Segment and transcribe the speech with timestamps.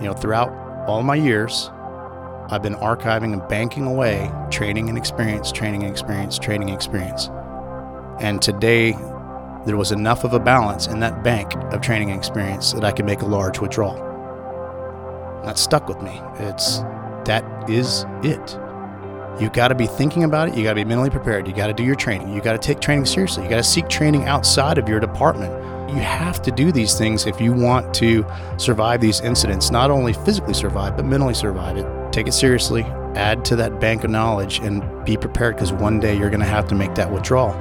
[0.00, 0.50] You know, throughout
[0.88, 1.70] all my years,
[2.50, 7.28] I've been archiving and banking away training and experience, training and experience, training and experience.
[8.20, 8.92] And today,
[9.66, 12.92] there was enough of a balance in that bank of training and experience that I
[12.92, 13.96] could make a large withdrawal.
[15.44, 16.20] That stuck with me.
[16.38, 16.78] It's
[17.26, 18.58] that is it.
[19.40, 20.56] You got to be thinking about it.
[20.56, 21.46] You got to be mentally prepared.
[21.46, 22.32] You got to do your training.
[22.32, 23.44] You got to take training seriously.
[23.44, 25.52] You got to seek training outside of your department.
[25.88, 28.26] You have to do these things if you want to
[28.58, 32.12] survive these incidents, not only physically survive, but mentally survive it.
[32.12, 32.82] Take it seriously,
[33.14, 36.46] add to that bank of knowledge, and be prepared because one day you're going to
[36.46, 37.52] have to make that withdrawal.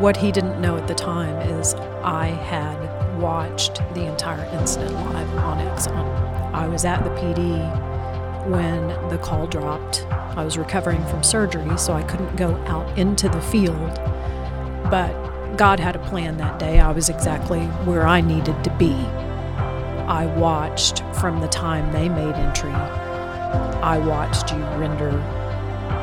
[0.00, 5.34] What he didn't know at the time is I had watched the entire incident live
[5.38, 5.94] on Axon.
[6.54, 10.06] I was at the PD when the call dropped.
[10.36, 13.94] I was recovering from surgery, so I couldn't go out into the field.
[14.90, 16.80] But God had a plan that day.
[16.80, 18.92] I was exactly where I needed to be.
[18.92, 22.72] I watched from the time they made entry.
[22.72, 25.10] I watched you render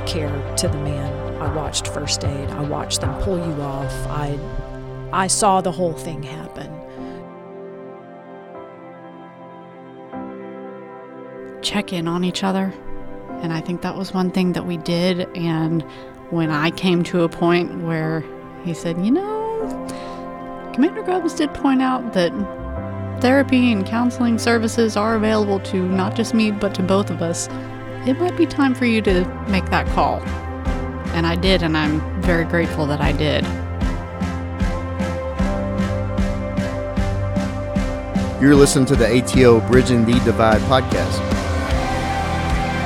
[0.06, 1.42] care to the man.
[1.42, 2.50] I watched first aid.
[2.50, 3.94] I watched them pull you off.
[4.08, 4.38] I
[5.12, 6.80] I saw the whole thing happen.
[11.62, 12.74] check in on each other.
[13.42, 15.28] And I think that was one thing that we did.
[15.36, 15.84] And
[16.30, 18.24] when I came to a point where
[18.64, 22.32] he said, you know, Commander Grubbs did point out that
[23.22, 27.48] therapy and counseling services are available to not just me, but to both of us.
[28.08, 30.22] It might be time for you to make that call.
[31.14, 33.44] And I did, and I'm very grateful that I did.
[38.42, 41.29] You're listening to the ATO Bridging the Divide podcast,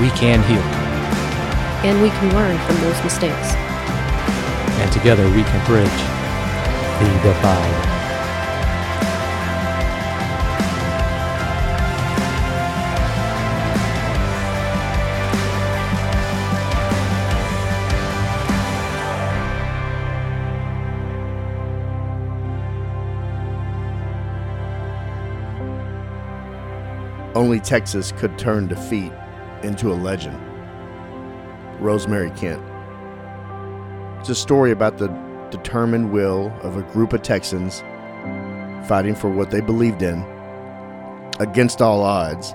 [0.00, 0.62] we can heal,
[1.84, 3.54] And we can learn from those mistakes.
[4.80, 6.00] and together we can bridge
[7.00, 7.90] the divide.
[27.34, 29.12] Only Texas could turn defeat
[29.64, 30.38] into a legend.
[31.80, 32.62] Rosemary Kent.
[34.20, 35.08] It's a story about the
[35.50, 37.82] determined will of a group of Texans
[38.88, 40.22] fighting for what they believed in
[41.40, 42.54] against all odds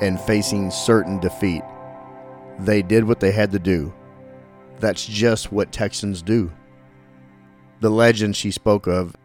[0.00, 1.62] and facing certain defeat.
[2.58, 3.92] They did what they had to do.
[4.78, 6.50] That's just what Texans do.
[7.80, 9.16] The legend she spoke of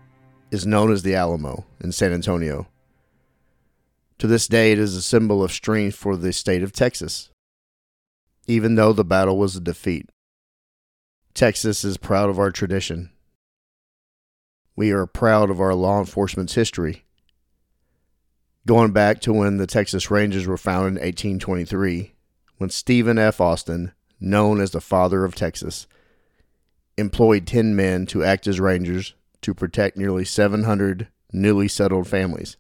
[0.52, 2.68] is known as the Alamo in San Antonio.
[4.20, 7.30] To this day, it is a symbol of strength for the state of Texas,
[8.48, 10.10] even though the battle was a defeat.
[11.34, 13.12] Texas is proud of our tradition.
[14.76, 17.04] We are proud of our law enforcement's history.
[18.66, 22.14] Going back to when the Texas Rangers were founded in 1823,
[22.58, 23.42] when Stephen F.
[23.42, 25.88] Austin, known as the father of Texas,
[26.98, 32.56] employed 10 men to act as rangers to protect nearly 700 newly settled families.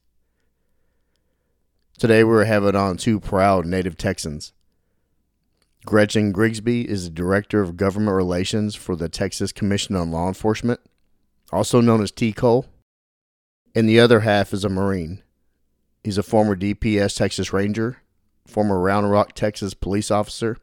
[1.98, 4.52] Today we're having on two proud native Texans.
[5.86, 10.82] Gretchen Grigsby is the Director of Government Relations for the Texas Commission on Law Enforcement,
[11.54, 12.66] also known as TCOLE,
[13.74, 15.24] and the other half is a Marine.
[16.04, 18.02] He's a former DPS Texas Ranger,
[18.46, 20.58] former Round Rock, Texas police officer,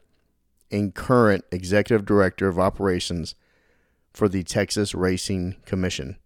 [0.71, 3.37] and current Executive Director of Operations
[4.13, 6.17] for the Texas Racing Commission.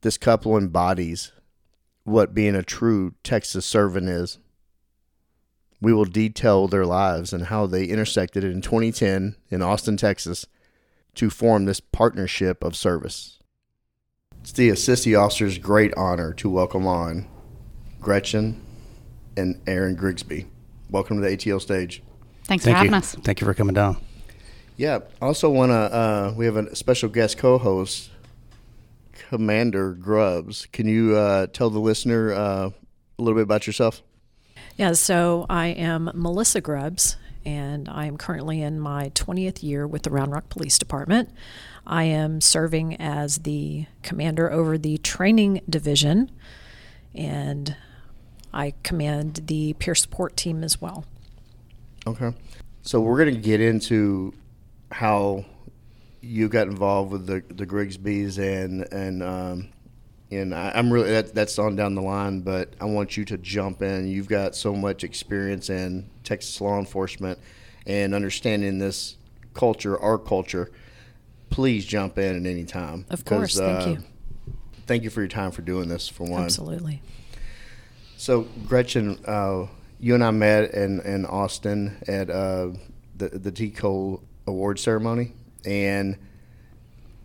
[0.00, 1.32] This couple embodies
[2.04, 4.38] what being a true Texas servant is.
[5.80, 10.46] We will detail their lives and how they intersected in 2010 in Austin, Texas,
[11.16, 13.38] to form this partnership of service.
[14.40, 17.28] It's the assistant officer's great honor to welcome on
[18.00, 18.60] Gretchen
[19.36, 20.46] and Aaron Grigsby.
[20.90, 22.02] Welcome to the ATO stage.
[22.44, 22.98] Thanks Thank for having you.
[22.98, 23.14] us.
[23.22, 23.98] Thank you for coming down.
[24.76, 28.10] Yeah, also want to, uh, we have a special guest co host,
[29.28, 30.66] Commander Grubbs.
[30.72, 32.70] Can you uh, tell the listener uh,
[33.18, 34.02] a little bit about yourself?
[34.76, 40.02] Yeah, so I am Melissa Grubbs, and I am currently in my 20th year with
[40.02, 41.30] the Round Rock Police Department.
[41.86, 46.30] I am serving as the commander over the training division,
[47.14, 47.76] and
[48.52, 51.04] I command the peer support team as well.
[52.06, 52.32] Okay.
[52.82, 54.34] So we're going to get into
[54.90, 55.44] how
[56.22, 59.68] you got involved with the the Grigsbys and and um,
[60.30, 63.38] and I, I'm really that, that's on down the line, but I want you to
[63.38, 64.08] jump in.
[64.08, 67.38] You've got so much experience in Texas law enforcement
[67.86, 69.16] and understanding this
[69.52, 70.70] culture, our culture.
[71.50, 73.04] Please jump in at any time.
[73.10, 74.04] Of course, thank you.
[74.86, 76.08] Thank you for your time for doing this.
[76.08, 77.02] For one, Absolutely.
[78.16, 79.66] So Gretchen, uh,
[80.00, 82.70] you and I met in, in Austin at uh,
[83.16, 86.16] the the TCOLE award ceremony, and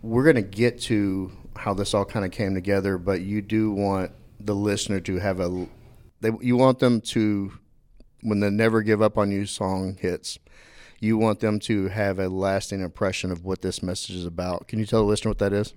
[0.02, 2.98] we're going to get to how this all kind of came together.
[2.98, 5.66] But you do want the listener to have a
[6.20, 7.52] they, you want them to
[8.22, 10.38] when the "Never Give Up on You" song hits.
[11.00, 14.66] You want them to have a lasting impression of what this message is about.
[14.66, 15.72] Can you tell the listener what that is?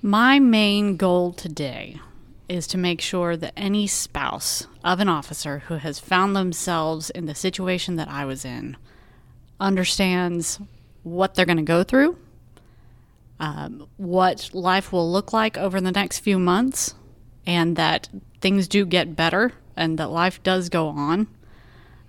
[0.00, 2.00] My main goal today
[2.48, 7.26] is to make sure that any spouse of an officer who has found themselves in
[7.26, 8.76] the situation that I was in
[9.60, 10.60] understands
[11.02, 12.16] what they're going to go through,
[13.40, 16.94] um, what life will look like over the next few months,
[17.46, 18.08] and that
[18.40, 21.28] things do get better and that life does go on,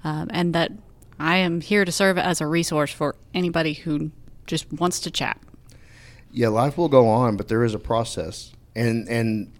[0.03, 0.71] um, and that
[1.19, 4.11] I am here to serve as a resource for anybody who
[4.47, 5.39] just wants to chat.
[6.31, 9.51] Yeah, life will go on, but there is a process, and and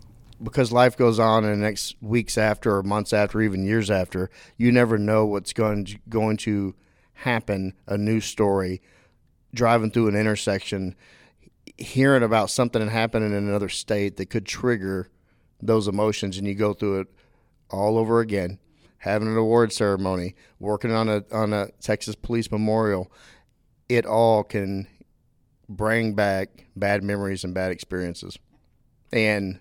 [0.42, 4.30] because life goes on in the next weeks after, or months after, even years after,
[4.58, 6.74] you never know what's going to, going to
[7.14, 7.74] happen.
[7.88, 8.82] A new story,
[9.54, 10.96] driving through an intersection,
[11.78, 15.10] hearing about something happened in another state that could trigger
[15.62, 17.08] those emotions, and you go through it
[17.70, 18.60] all over again.
[19.00, 23.10] Having an award ceremony, working on a on a Texas Police Memorial,
[23.88, 24.88] it all can
[25.70, 28.38] bring back bad memories and bad experiences.
[29.14, 29.60] And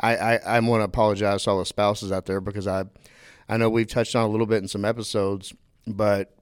[0.00, 2.84] I, I, I want to apologize to all the spouses out there because I
[3.48, 5.52] I know we've touched on a little bit in some episodes,
[5.86, 6.34] but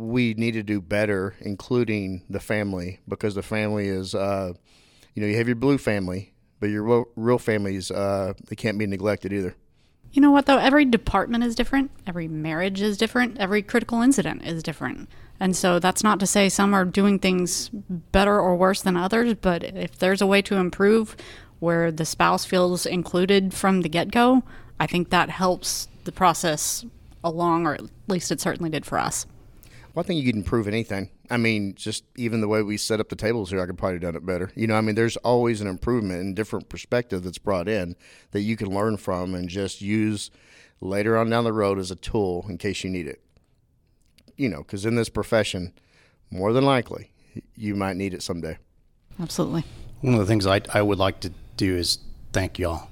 [0.00, 4.52] we need to do better, including the family, because the family is, uh,
[5.14, 8.86] you know, you have your blue family, but your real, families, uh, they can't be
[8.86, 9.54] neglected either.
[10.12, 10.58] You know what, though?
[10.58, 11.90] Every department is different.
[12.06, 13.38] Every marriage is different.
[13.38, 15.08] Every critical incident is different.
[15.38, 19.34] And so that's not to say some are doing things better or worse than others,
[19.34, 21.16] but if there's a way to improve
[21.60, 24.42] where the spouse feels included from the get go,
[24.80, 26.84] I think that helps the process
[27.22, 29.26] along, or at least it certainly did for us.
[29.94, 31.10] Well, I think you can improve anything.
[31.30, 33.96] I mean, just even the way we set up the tables here, I could probably
[33.96, 34.52] have done it better.
[34.54, 37.96] You know, I mean, there's always an improvement and different perspective that's brought in
[38.30, 40.30] that you can learn from and just use
[40.80, 43.20] later on down the road as a tool in case you need it.
[44.36, 45.72] You know, because in this profession,
[46.30, 47.10] more than likely,
[47.56, 48.58] you might need it someday.
[49.20, 49.64] Absolutely.
[50.00, 51.98] One of the things I, I would like to do is
[52.32, 52.88] thank y'all.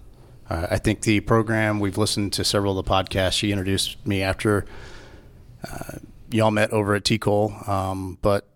[0.50, 3.32] Uh, I think the program, we've listened to several of the podcasts.
[3.34, 4.66] She introduced me after
[5.70, 5.98] uh,
[6.30, 7.68] y'all met over at TCOLE.
[7.68, 8.48] Um, but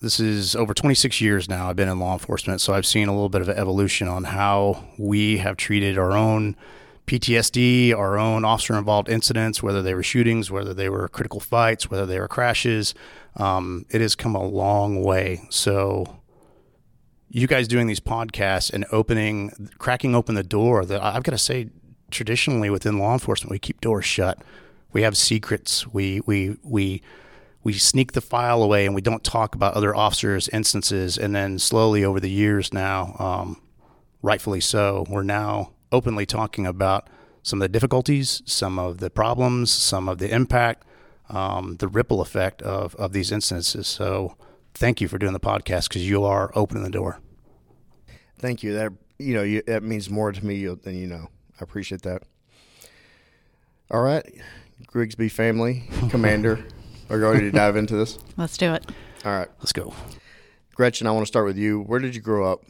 [0.00, 1.68] this is over 26 years now.
[1.68, 4.24] I've been in law enforcement, so I've seen a little bit of an evolution on
[4.24, 6.56] how we have treated our own
[7.06, 11.90] PTSD, our own officer involved incidents, whether they were shootings, whether they were critical fights,
[11.90, 12.94] whether they were crashes.
[13.36, 15.40] Um, it has come a long way.
[15.50, 16.20] So,
[17.30, 21.38] you guys doing these podcasts and opening, cracking open the door that I've got to
[21.38, 21.70] say,
[22.10, 24.42] traditionally within law enforcement, we keep doors shut.
[24.92, 25.86] We have secrets.
[25.86, 27.02] We we we
[27.62, 31.18] we sneak the file away and we don't talk about other officers' instances.
[31.18, 33.60] And then slowly over the years now, um,
[34.22, 37.08] rightfully so, we're now openly talking about
[37.42, 40.84] some of the difficulties, some of the problems, some of the impact,
[41.28, 43.86] um, the ripple effect of of these instances.
[43.86, 44.36] So
[44.74, 47.20] thank you for doing the podcast because you are opening the door.
[48.38, 48.74] Thank you.
[48.74, 51.28] That you know you, that means more to me than you know.
[51.60, 52.22] I appreciate that.
[53.90, 54.24] All right,
[54.86, 56.64] Grigsby family commander.
[57.10, 58.18] Are you ready to dive into this?
[58.36, 58.84] Let's do it.
[59.24, 59.94] All right, Let's go.
[60.74, 61.06] Gretchen.
[61.06, 61.80] I want to start with you.
[61.80, 62.62] Where did you grow up?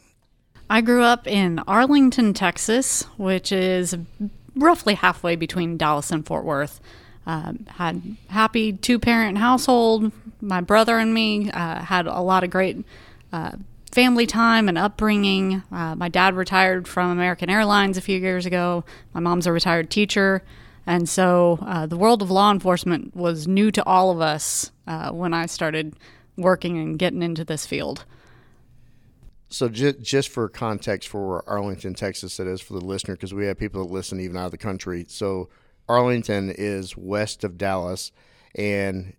[0.69, 3.95] I grew up in Arlington, Texas, which is
[4.55, 6.79] roughly halfway between Dallas and Fort Worth.
[7.27, 10.11] Um, had happy two parent household.
[10.41, 12.83] My brother and me uh, had a lot of great
[13.31, 13.51] uh,
[13.91, 15.61] family time and upbringing.
[15.71, 18.83] Uh, my dad retired from American Airlines a few years ago.
[19.13, 20.43] My mom's a retired teacher.
[20.89, 25.11] And so uh, the world of law enforcement was new to all of us uh,
[25.11, 25.95] when I started
[26.35, 28.05] working and getting into this field.
[29.49, 33.45] So just just for context for Arlington, Texas, it is for the listener because we
[33.45, 35.05] have people that listen even out of the country.
[35.07, 35.49] So
[35.87, 38.11] Arlington is west of Dallas,
[38.55, 39.13] and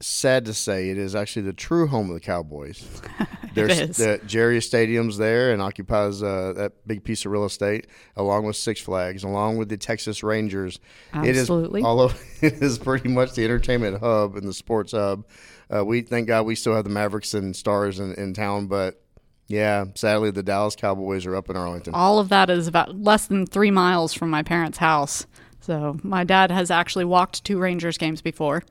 [0.00, 2.86] sad to say, it is actually the true home of the Cowboys.
[3.54, 3.96] There's is.
[3.96, 7.86] the Jerry Stadium's there and occupies uh, that big piece of real estate,
[8.16, 10.78] along with Six Flags, along with the Texas Rangers.
[11.14, 11.80] Absolutely.
[11.80, 15.26] It is of, it is pretty much the entertainment hub and the sports hub.
[15.74, 19.02] Uh, we thank God we still have the Mavericks and Stars in, in town, but
[19.48, 21.94] yeah, sadly the Dallas Cowboys are up in Arlington.
[21.94, 25.26] All of that is about less than three miles from my parents' house.
[25.60, 28.62] So my dad has actually walked two Rangers games before.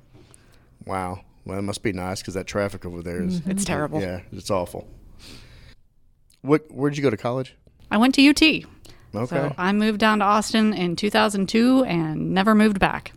[0.86, 1.22] Wow.
[1.46, 4.02] Well, it must be nice because that traffic over there is It's terrible.
[4.02, 4.88] yeah, it's awful.
[6.42, 6.66] What?
[6.72, 7.56] Where'd you go to college?
[7.92, 8.42] I went to UT.
[8.42, 8.66] Okay.
[9.28, 13.14] So I moved down to Austin in 2002 and never moved back.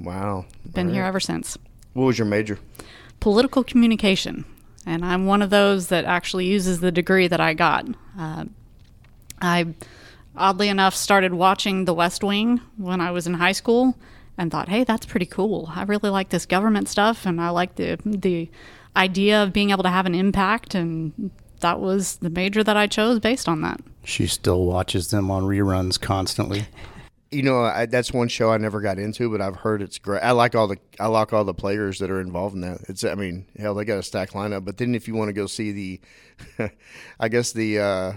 [0.00, 0.46] wow.
[0.72, 1.58] Been All here ever since.
[1.92, 2.58] What was your major?
[3.20, 4.44] Political communication.
[4.86, 7.86] And I'm one of those that actually uses the degree that I got.
[8.18, 8.46] Uh,
[9.40, 9.74] I,
[10.34, 13.96] oddly enough, started watching The West Wing when I was in high school
[14.38, 15.70] and thought, hey, that's pretty cool.
[15.74, 18.50] I really like this government stuff and I like the, the
[18.96, 20.74] idea of being able to have an impact.
[20.74, 23.80] And that was the major that I chose based on that.
[24.04, 26.66] She still watches them on reruns constantly.
[27.30, 30.22] You know, I, that's one show I never got into, but I've heard it's great.
[30.22, 32.80] I like all the I like all the players that are involved in that.
[32.88, 34.66] It's I mean, hell, they got a stacked lineup.
[34.66, 35.72] But then if you want to go see
[36.58, 36.70] the,
[37.20, 38.12] I guess the uh,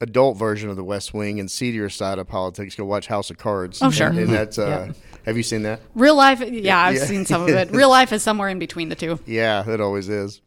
[0.00, 3.38] adult version of the West Wing and seedier side of politics, go watch House of
[3.38, 3.82] Cards.
[3.82, 4.08] Oh, sure.
[4.08, 4.92] And, and that's uh,
[5.26, 5.80] have you seen that?
[5.94, 7.04] Real life, yeah, I've Yeah.
[7.04, 7.70] seen some of it.
[7.72, 9.18] Real life is somewhere in between the two.
[9.26, 10.40] Yeah, it always is.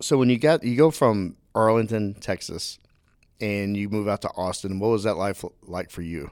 [0.00, 2.78] So when you got you go from Arlington, Texas,
[3.40, 6.30] and you move out to Austin, what was that life like for you?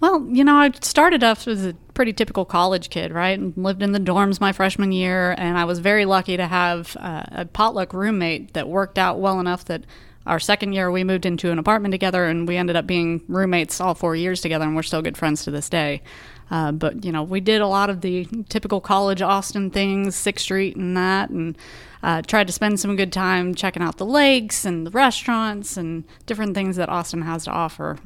[0.00, 3.36] Well, you know, I started off as a pretty typical college kid, right?
[3.36, 6.96] And lived in the dorms my freshman year, and I was very lucky to have
[7.00, 9.84] uh, a potluck roommate that worked out well enough that
[10.28, 13.80] our second year we moved into an apartment together, and we ended up being roommates
[13.80, 16.02] all four years together, and we're still good friends to this day.
[16.50, 20.44] Uh, but you know, we did a lot of the typical college Austin things, Sixth
[20.44, 21.56] Street and that, and
[22.02, 26.04] uh, tried to spend some good time checking out the lakes and the restaurants and
[26.26, 27.98] different things that Austin has to offer.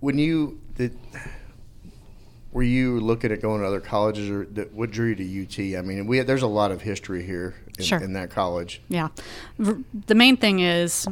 [0.00, 0.96] When you did,
[2.52, 5.78] were you looking at going to other colleges, or what drew you to UT?
[5.78, 7.98] I mean, we there's a lot of history here in, Sure.
[7.98, 8.80] in that college.
[8.88, 9.08] Yeah.
[9.58, 11.06] The main thing is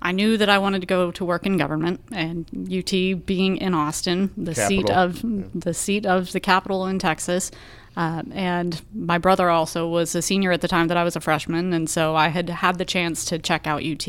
[0.00, 3.74] I knew that I wanted to go to work in government and UT being in
[3.74, 5.42] Austin, the seat Capital.
[5.42, 7.50] of the seat of the capital in Texas.
[7.96, 11.20] Um, and my brother also was a senior at the time that I was a
[11.20, 14.06] freshman, and so I had had the chance to check out UT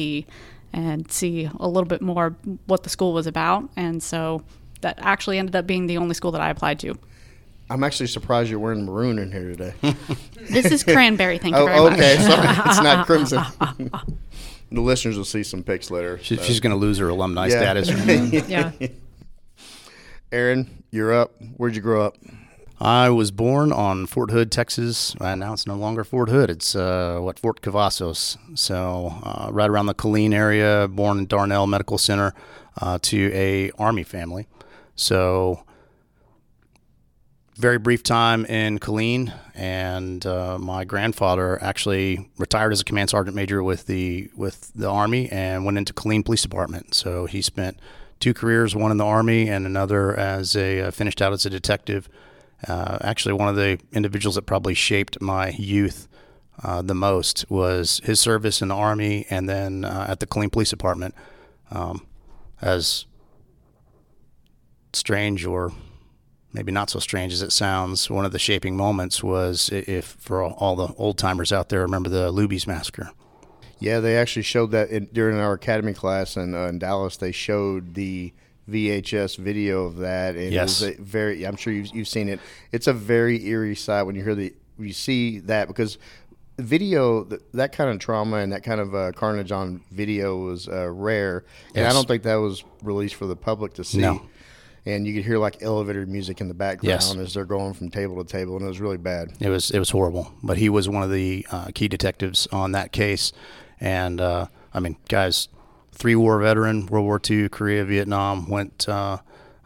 [0.72, 2.36] and see a little bit more
[2.68, 3.68] what the school was about.
[3.76, 4.44] And so
[4.82, 6.98] that actually ended up being the only school that I applied to.
[7.70, 9.74] I'm actually surprised you're wearing maroon in here today.
[10.50, 12.00] This is cranberry, thank you very oh, much.
[12.00, 13.44] okay, sorry, it's not crimson.
[14.72, 16.18] the listeners will see some pics later.
[16.24, 16.42] She, so.
[16.44, 17.60] She's going to lose her alumni Yeah.
[17.60, 18.48] status.
[18.50, 18.72] Yeah.
[20.32, 21.34] Aaron, you're up.
[21.58, 22.16] Where'd you grow up?
[22.82, 25.14] I was born on Fort Hood, Texas.
[25.20, 26.50] Uh, now it's no longer Fort Hood.
[26.50, 28.38] It's uh, what Fort Cavazos.
[28.58, 30.88] So uh, right around the Killeen area.
[30.88, 32.34] Born in Darnall Medical Center
[32.82, 34.48] uh, to a Army family.
[35.00, 35.64] So
[37.56, 43.34] very brief time in Killeen, and uh, my grandfather actually retired as a command sergeant
[43.34, 46.94] major with the with the Army and went into Killeen Police Department.
[46.94, 47.80] So he spent
[48.20, 51.50] two careers, one in the Army and another as a uh, finished out as a
[51.50, 52.10] detective.
[52.68, 56.10] Uh, actually, one of the individuals that probably shaped my youth
[56.62, 60.52] uh, the most was his service in the Army and then uh, at the Killeen
[60.52, 61.16] Police Department.
[61.72, 62.06] Um,
[62.62, 63.06] as
[64.94, 65.72] strange or
[66.54, 70.44] maybe not so strange as it sounds, one of the shaping moments was if for
[70.44, 73.10] all- the old timers out there remember the Luby's massacre.
[73.80, 77.16] Yeah, they actually showed that in, during our academy class in, uh, in Dallas.
[77.18, 78.34] They showed the
[78.70, 80.36] VHS video of that.
[80.36, 80.82] And Yes.
[80.82, 81.46] it was a very.
[81.46, 82.40] I'm sure you've, you've seen it.
[82.74, 85.98] It's a very eerie sight when you hear the you see that because
[86.58, 90.68] video th- that kind of trauma and that kind of uh, carnage on video was
[90.68, 94.00] uh, rare, and I don't think that was released for the public to see.
[94.00, 94.22] No.
[94.86, 97.16] And you could hear like elevator music in the background Yes.
[97.16, 99.34] as they're going from table to table, and it was really bad.
[99.40, 102.72] It was it was horrible, but he was one of the uh, key detectives on
[102.72, 103.32] that case,
[103.80, 105.50] and uh, I mean, guys,
[105.92, 109.18] three war veteran, World War II, Korea, Vietnam, went uh,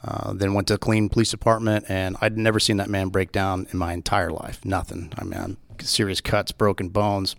[0.04, 3.68] uh, then went to Killeen Police Department, and I'd never seen that man break down
[3.72, 4.66] in my entire life.
[4.66, 5.14] Nothing.
[5.18, 7.36] I mean, serious cuts, broken bones.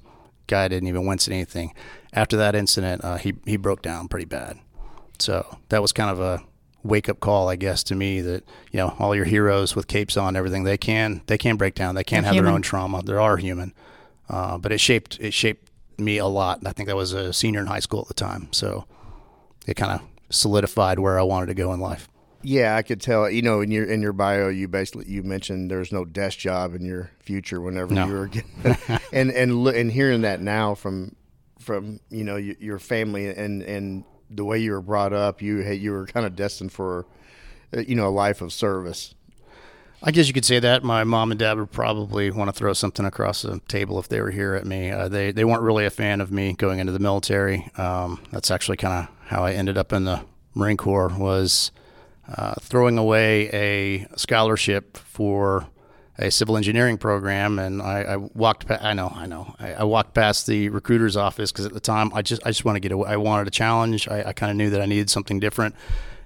[0.46, 1.74] Guy didn't even wince at anything.
[2.12, 4.58] After that incident, uh, he he broke down pretty bad.
[5.18, 6.42] So that was kind of a
[6.84, 10.16] wake up call, I guess, to me that you know all your heroes with capes
[10.16, 11.94] on, everything they can they can break down.
[11.96, 13.02] They can They're have their own trauma.
[13.02, 13.72] They are human,
[14.28, 16.60] uh, but it shaped it shaped me a lot.
[16.66, 18.84] I think I was a senior in high school at the time, so
[19.66, 22.08] it kind of solidified where I wanted to go in life.
[22.46, 23.30] Yeah, I could tell.
[23.30, 26.74] You know, in your in your bio, you basically you mentioned there's no desk job
[26.74, 28.06] in your future whenever No.
[28.06, 28.76] you were getting,
[29.12, 31.16] and and and hearing that now from
[31.58, 34.04] from you know your, your family and and
[34.36, 37.06] the way you were brought up, you you were kind of destined for
[37.76, 39.14] uh, you know a life of service.
[40.06, 40.84] I guess you could say that.
[40.84, 44.20] My mom and dad would probably want to throw something across the table if they
[44.20, 44.90] were here at me.
[44.90, 47.70] Uh, they they weren't really a fan of me going into the military.
[47.76, 50.22] Um, that's actually kind of how I ended up in the
[50.54, 51.08] Marine Corps.
[51.16, 51.72] Was
[52.28, 55.68] uh, throwing away a scholarship for
[56.18, 58.68] a civil engineering program, and I, I walked.
[58.68, 59.54] Pa- I know, I know.
[59.58, 62.64] I, I walked past the recruiter's office because at the time I just I just
[62.64, 63.08] want to get away.
[63.08, 64.06] I wanted a challenge.
[64.08, 65.74] I, I kind of knew that I needed something different,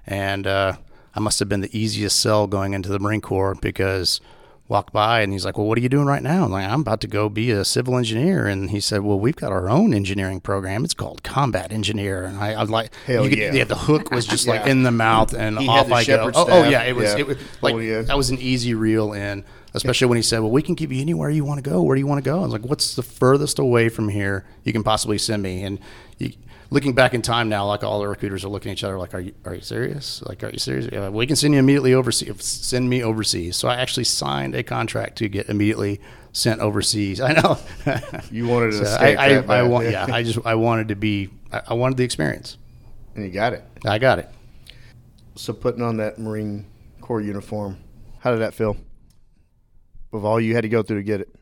[0.05, 0.73] and uh,
[1.15, 4.21] I must have been the easiest sell going into the Marine Corps because
[4.67, 6.81] walked by and he's like, "Well, what are you doing right now?" I'm like, "I'm
[6.81, 9.95] about to go be a civil engineer." And he said, "Well, we've got our own
[9.95, 10.85] engineering program.
[10.85, 13.63] It's called Combat Engineer." And I, I was like, Hell you could- yeah.
[13.63, 16.29] the hook was just like in the mouth and He off I go.
[16.35, 17.11] Oh, oh, yeah, it was.
[17.13, 17.17] Yeah.
[17.21, 18.01] It was like Oh, yeah.
[18.03, 19.43] that was an easy reel in.
[19.73, 21.81] Especially when he said, "Well, we can keep you anywhere you want to go.
[21.83, 24.45] Where do you want to go?" I was like, "What's the furthest away from here
[24.63, 25.79] you can possibly send me?" And
[26.17, 26.31] you,
[26.71, 29.13] looking back in time now, like all the recruiters are looking at each other, like,
[29.13, 30.23] "Are you are you serious?
[30.25, 30.89] Like, are you serious?
[30.91, 32.43] Yeah, we can send you immediately overseas.
[32.43, 37.21] Send me overseas." So I actually signed a contract to get immediately sent overseas.
[37.29, 37.57] I know.
[38.31, 39.69] You wanted to So escape I, I, that I bad.
[39.69, 41.29] want, yeah, I just I wanted to be.
[41.51, 42.57] I, I wanted the experience.
[43.15, 43.63] and you got it.
[43.85, 44.29] I got it.
[45.35, 46.65] So putting on that Marine
[47.01, 47.77] Corps uniform,
[48.19, 48.75] how did that feel?
[50.11, 51.35] Of all you had to go through to get it.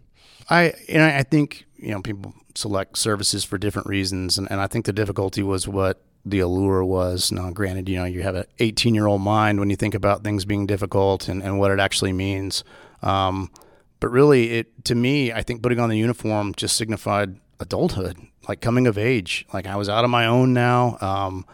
[0.50, 4.68] I and I think you know people select services for different reasons, and, and I
[4.68, 7.32] think the difficulty was what the allure was.
[7.32, 10.24] Now, granted, you know you have an 18 year old mind when you think about
[10.24, 12.64] things being difficult and, and what it actually means.
[13.02, 13.52] Um,
[14.00, 18.62] but really, it to me, I think putting on the uniform just signified adulthood, like
[18.62, 19.46] coming of age.
[19.54, 20.98] Like I was out on my own now.
[21.02, 21.46] Um,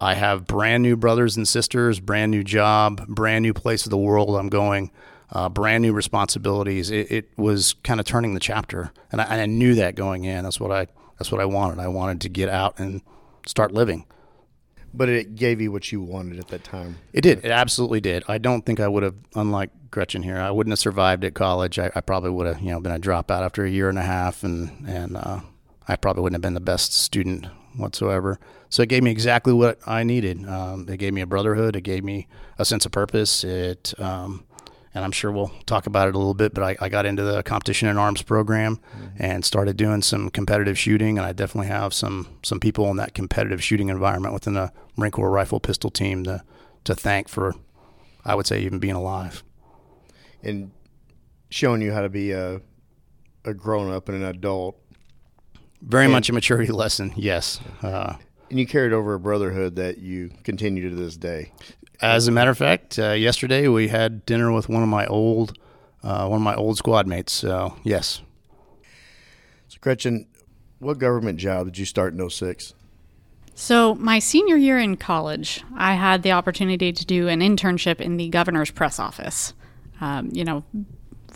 [0.00, 3.98] I have brand new brothers and sisters, brand new job, brand new place of the
[3.98, 4.90] world I'm going,
[5.30, 6.90] uh, brand new responsibilities.
[6.90, 10.24] It, it was kind of turning the chapter, and I, and I knew that going
[10.24, 10.44] in.
[10.44, 10.86] That's what I
[11.18, 11.78] that's what I wanted.
[11.78, 13.02] I wanted to get out and
[13.46, 14.06] start living.
[14.96, 16.98] But it gave you what you wanted at that time.
[17.12, 17.44] It did.
[17.44, 18.22] It absolutely did.
[18.28, 21.80] I don't think I would have, unlike Gretchen here, I wouldn't have survived at college.
[21.80, 24.02] I, I probably would have, you know, been a dropout after a year and a
[24.02, 25.40] half, and and uh,
[25.88, 28.38] I probably wouldn't have been the best student whatsoever.
[28.68, 30.48] So it gave me exactly what I needed.
[30.48, 31.74] Um, it gave me a brotherhood.
[31.74, 33.42] It gave me a sense of purpose.
[33.42, 34.44] It, um,
[34.94, 36.54] and I'm sure we'll talk about it a little bit.
[36.54, 38.80] But I, I got into the competition in arms program
[39.18, 41.18] and started doing some competitive shooting.
[41.18, 45.12] And I definitely have some some people in that competitive shooting environment within the Marine
[45.12, 46.42] Corps rifle pistol team to
[46.84, 47.54] to thank for,
[48.24, 49.42] I would say, even being alive.
[50.42, 50.70] and
[51.50, 52.60] showing you how to be a
[53.44, 54.76] a grown up and an adult.
[55.82, 57.60] Very And- much a maturity lesson, yes.
[57.82, 58.14] Uh,
[58.50, 61.52] And you carried over a brotherhood that you continue to this day.
[62.00, 65.58] As a matter of fact, uh, yesterday we had dinner with one of my old
[66.02, 67.32] uh, one of my old squad mates.
[67.32, 68.20] So yes,
[69.68, 70.26] So Gretchen,
[70.78, 72.74] what government job did you start in 06?
[73.56, 78.16] So, my senior year in college, I had the opportunity to do an internship in
[78.16, 79.54] the governor's press office.
[80.00, 80.64] Um, you know,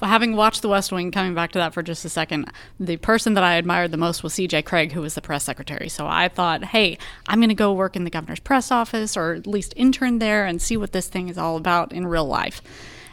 [0.07, 3.35] having watched The West Wing, coming back to that for just a second, the person
[3.35, 5.89] that I admired the most was CJ Craig, who was the press secretary.
[5.89, 9.35] So I thought, hey, I'm going to go work in the governor's press office or
[9.35, 12.63] at least intern there and see what this thing is all about in real life.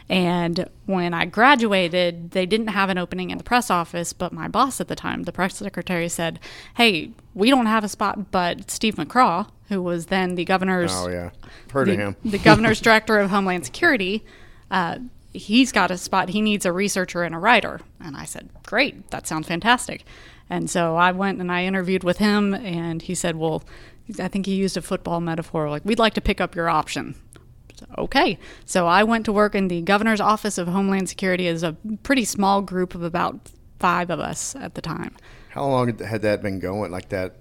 [0.07, 4.47] And when I graduated, they didn't have an opening in the press office, but my
[4.47, 6.39] boss at the time, the press secretary, said,
[6.77, 11.09] Hey, we don't have a spot, but Steve McCraw, who was then the governor's Oh
[11.09, 11.31] yeah,
[11.73, 12.15] heard the, of him.
[12.23, 14.23] the governor's director of Homeland Security,
[14.69, 14.99] uh,
[15.35, 16.29] he's got a spot.
[16.29, 17.81] He needs a researcher and a writer.
[17.99, 20.05] And I said, Great, that sounds fantastic.
[20.49, 23.63] And so I went and I interviewed with him, and he said, Well,
[24.19, 27.15] I think he used a football metaphor like, We'd like to pick up your option.
[27.75, 28.39] So, okay.
[28.65, 32.25] So I went to work in the governor's office of Homeland Security as a pretty
[32.25, 35.15] small group of about five of us at the time.
[35.49, 36.91] How long had that been going?
[36.91, 37.35] Like that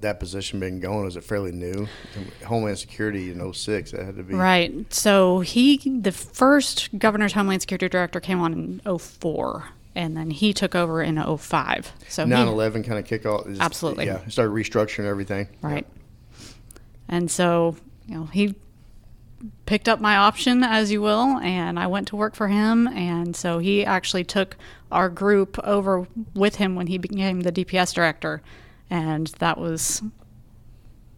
[0.00, 1.04] that position been going?
[1.04, 1.88] Was it fairly new?
[2.46, 4.92] Homeland Security in 06, that had to be Right.
[4.92, 8.52] So he, the first governor's Homeland Security director came on
[8.84, 11.92] in 04, and then he took over in 05.
[12.08, 13.46] So he- 9/11 kind of kick off.
[13.46, 14.06] just- Absolutely.
[14.06, 15.48] Yeah, started restructuring everything.
[15.62, 15.86] Right.
[17.08, 18.54] And so, you know, he
[19.66, 22.86] picked up my option, as you will, and I went to work for him.
[22.88, 24.56] And so he actually took
[24.90, 28.42] our group over with him when he became the DPS director.
[28.90, 30.02] And that was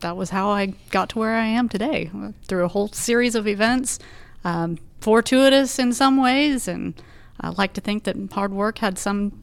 [0.01, 2.11] that was how I got to where I am today
[2.47, 3.99] through a whole series of events,
[4.45, 6.95] um, fortuitous in some ways, and
[7.41, 9.43] I like to think that hard work had some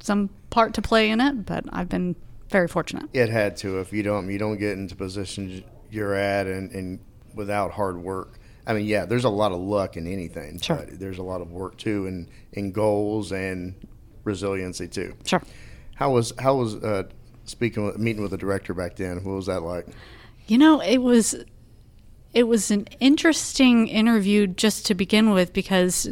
[0.00, 1.46] some part to play in it.
[1.46, 2.16] But I've been
[2.48, 3.08] very fortunate.
[3.12, 3.78] It had to.
[3.78, 6.98] If you don't, you don't get into positions you're at, and, and
[7.34, 10.60] without hard work, I mean, yeah, there's a lot of luck in anything.
[10.60, 10.76] Sure.
[10.76, 13.74] But there's a lot of work too, in in goals and
[14.24, 15.14] resiliency too.
[15.24, 15.42] Sure.
[15.94, 17.04] How was how was uh,
[17.50, 19.22] speaking with, meeting with the director back then?
[19.24, 19.86] What was that like?
[20.46, 21.34] You know, it was
[22.32, 26.08] it was an interesting interview just to begin with because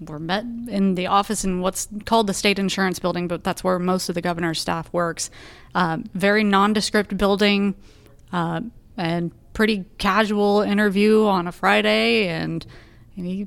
[0.00, 3.78] we're met in the office in what's called the state insurance building, but that's where
[3.78, 5.30] most of the governor's staff works.
[5.74, 7.74] Um, very nondescript building,
[8.32, 8.60] uh,
[8.96, 12.66] and pretty casual interview on a Friday, and
[13.14, 13.46] he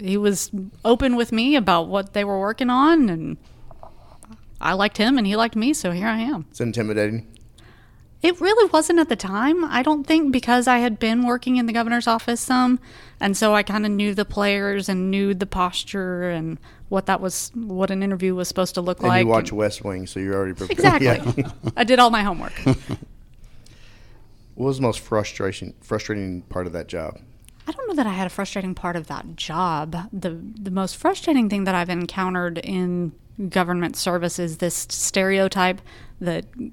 [0.00, 0.50] he was
[0.84, 3.36] open with me about what they were working on, and
[4.60, 6.46] I liked him, and he liked me, so here I am.
[6.50, 7.26] It's intimidating.
[8.20, 9.64] It really wasn't at the time.
[9.64, 12.80] I don't think because I had been working in the governor's office some,
[13.20, 17.20] and so I kind of knew the players and knew the posture and what that
[17.20, 19.20] was, what an interview was supposed to look And like.
[19.24, 21.00] you watch and- West Wing, so you're already prepared.
[21.00, 21.44] exactly.
[21.44, 21.50] Yeah.
[21.76, 22.54] I did all my homework.
[22.64, 22.78] what
[24.66, 27.18] was the most frustration frustrating part of that job?
[27.66, 29.94] I don't know that I had a frustrating part of that job.
[30.12, 33.12] The the most frustrating thing that I've encountered in
[33.48, 35.80] government service is this stereotype
[36.20, 36.72] that you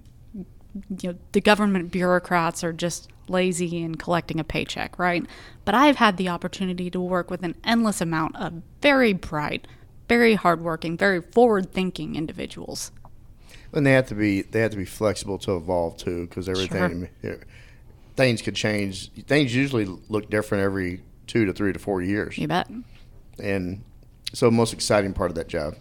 [1.04, 5.26] know the government bureaucrats are just lazy and collecting a paycheck, right?
[5.64, 9.68] But I've had the opportunity to work with an endless amount of very bright,
[10.08, 12.92] very hardworking, very forward-thinking individuals.
[13.74, 17.10] And they have to be they have to be flexible to evolve too, because everything
[18.16, 19.12] things could change.
[19.26, 22.70] Things usually look different every two to three to four years, You bet.
[23.40, 23.84] and
[24.34, 25.76] so most exciting part of that job.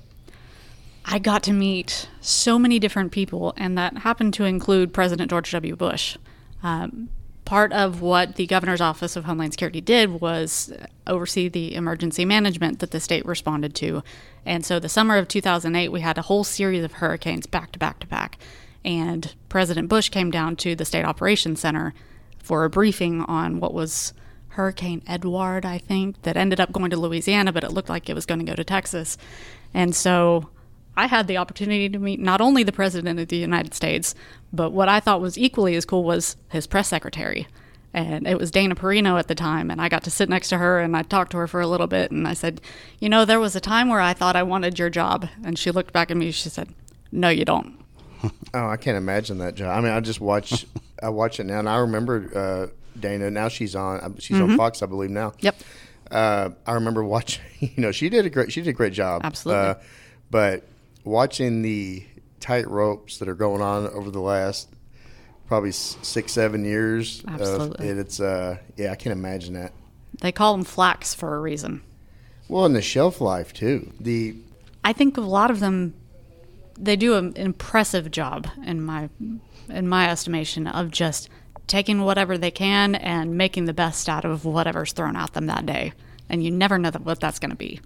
[1.04, 5.50] I got to meet so many different people, and that happened to include President George
[5.50, 5.76] W.
[5.76, 6.16] Bush.
[6.62, 7.10] Um,
[7.44, 10.72] part of what the governor's office of Homeland Security did was
[11.06, 14.02] oversee the emergency management that the state responded to.
[14.46, 17.78] And so, the summer of 2008, we had a whole series of hurricanes back to
[17.78, 18.38] back to back.
[18.84, 21.94] And President Bush came down to the State Operations Center
[22.38, 24.12] for a briefing on what was
[24.48, 28.14] Hurricane Edward, I think, that ended up going to Louisiana, but it looked like it
[28.14, 29.16] was going to go to Texas.
[29.72, 30.50] And so
[30.96, 34.14] I had the opportunity to meet not only the President of the United States,
[34.52, 37.46] but what I thought was equally as cool was his press secretary.
[37.92, 40.58] And it was Dana Perino at the time, and I got to sit next to
[40.58, 42.10] her and I talked to her for a little bit.
[42.10, 42.60] And I said,
[42.98, 45.28] You know, there was a time where I thought I wanted your job.
[45.44, 46.68] And she looked back at me, she said,
[47.12, 47.78] No, you don't.
[48.54, 49.76] Oh, I can't imagine that job.
[49.76, 50.64] I mean, I just watch
[51.02, 53.30] I watch it now, and I remember uh, Dana.
[53.30, 55.34] Now she's on she's on Fox, I believe now.
[55.40, 55.56] Yep.
[56.10, 57.44] Uh, I remember watching.
[57.60, 59.22] You know, she did a great she did a great job.
[59.24, 59.70] Absolutely.
[59.70, 59.74] Uh,
[60.30, 60.64] but
[61.04, 62.04] watching the
[62.40, 64.68] tight ropes that are going on over the last
[65.46, 67.22] probably six seven years.
[67.26, 67.88] Absolutely.
[67.88, 69.72] it, it's uh yeah, I can't imagine that.
[70.20, 71.82] They call them flax for a reason.
[72.48, 73.92] Well, and the shelf life too.
[74.00, 74.36] The
[74.84, 75.94] I think a lot of them
[76.78, 79.08] they do an impressive job in my
[79.68, 81.28] in my estimation of just
[81.66, 85.64] taking whatever they can and making the best out of whatever's thrown at them that
[85.64, 85.92] day.
[86.28, 87.80] And you never know that, what that's going to be.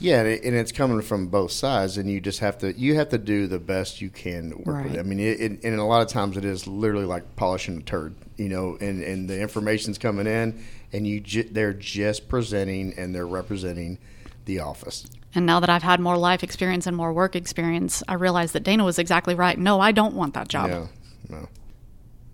[0.00, 2.94] Yeah, and, it, and it's coming from both sides, and you just have to you
[2.94, 4.98] have to do the best you can to work with it.
[4.98, 7.82] I mean, it, it, and a lot of times it is literally like polishing a
[7.82, 12.94] turd, you know, and, and the information's coming in, and you ju- they're just presenting
[12.96, 13.98] and they're representing
[14.46, 15.06] the office.
[15.34, 18.62] And now that I've had more life experience and more work experience, I realize that
[18.62, 19.58] Dana was exactly right.
[19.58, 20.70] No, I don't want that job.
[20.70, 20.88] No,
[21.28, 21.48] no.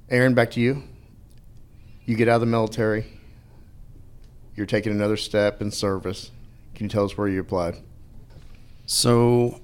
[0.09, 0.85] Aaron, back to you.
[2.05, 3.07] You get out of the military.
[4.55, 6.31] You're taking another step in service.
[6.77, 7.77] Can you tell us where you applied?
[8.85, 9.63] So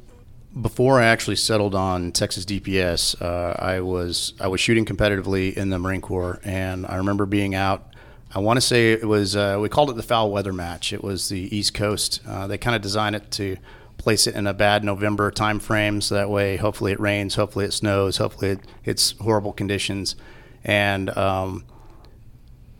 [0.59, 5.68] before I actually settled on Texas DPS, uh, I was I was shooting competitively in
[5.68, 7.87] the Marine Corps, and I remember being out.
[8.35, 10.94] I want to say it was uh, we called it the foul weather match.
[10.94, 12.20] It was the East Coast.
[12.27, 13.59] Uh, they kind of designed it to
[13.98, 17.66] place it in a bad November time frame, so that way hopefully it rains, hopefully
[17.66, 20.16] it snows, hopefully it, it's horrible conditions,
[20.64, 21.64] and um,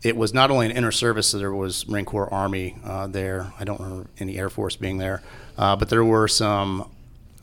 [0.03, 3.53] it was not only an inter service, so there was Marine Corps Army uh, there.
[3.59, 5.23] I don't remember any Air Force being there,
[5.57, 6.91] uh, but there were some.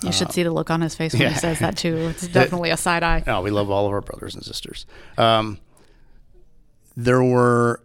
[0.01, 1.29] You should see the look on his face when yeah.
[1.29, 1.95] he says that, too.
[2.09, 3.23] It's definitely a side eye.
[3.27, 4.85] Oh, we love all of our brothers and sisters.
[5.17, 5.59] Um,
[6.95, 7.81] there were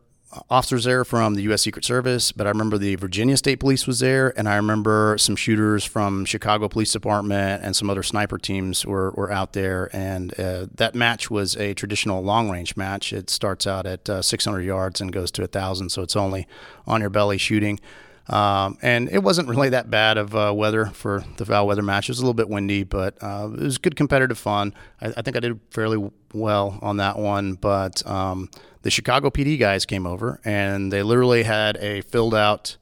[0.51, 1.63] officers there from the U.S.
[1.63, 5.37] Secret Service, but I remember the Virginia State Police was there, and I remember some
[5.37, 9.89] shooters from Chicago Police Department and some other sniper teams were, were out there.
[9.93, 13.13] And uh, that match was a traditional long range match.
[13.13, 16.47] It starts out at uh, 600 yards and goes to 1,000, so it's only
[16.87, 17.81] on your belly shooting.
[18.29, 22.09] Um, and it wasn't really that bad of uh, weather for the foul weather match.
[22.09, 24.75] It was a little bit windy, but uh, it was good competitive fun.
[25.01, 27.55] I, I think I did fairly well on that one.
[27.55, 28.49] But um,
[28.83, 32.77] the Chicago PD guys came over and they literally had a filled out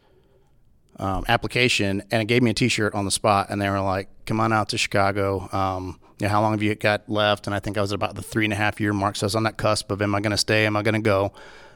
[0.98, 3.48] um, application and it gave me a T-shirt on the spot.
[3.50, 5.48] And they were like, "Come on out to Chicago.
[5.52, 7.96] Um, you know, how long have you got left?" And I think I was at
[7.96, 9.16] about the three and a half year mark.
[9.16, 10.66] So I was on that cusp of, "Am I going to stay?
[10.66, 11.32] Am I going to go?"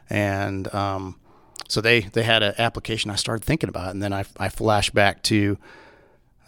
[0.08, 1.18] And um,
[1.68, 3.10] so they they had an application.
[3.10, 5.58] I started thinking about, and then I I flashed back to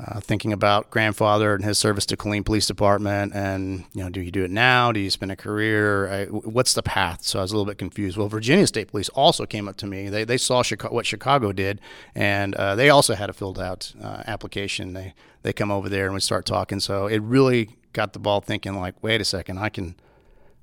[0.01, 4.21] uh, thinking about grandfather and his service to Killeen Police Department, and you know, do
[4.21, 4.93] you do it now?
[4.93, 6.09] Do you spend a career?
[6.09, 7.25] I, what's the path?
[7.25, 8.17] So I was a little bit confused.
[8.17, 10.09] Well, Virginia State Police also came up to me.
[10.09, 11.81] They they saw Chicago, what Chicago did,
[12.15, 14.93] and uh, they also had a filled out uh, application.
[14.93, 16.79] They they come over there and we start talking.
[16.79, 18.75] So it really got the ball thinking.
[18.75, 19.97] Like, wait a second, I can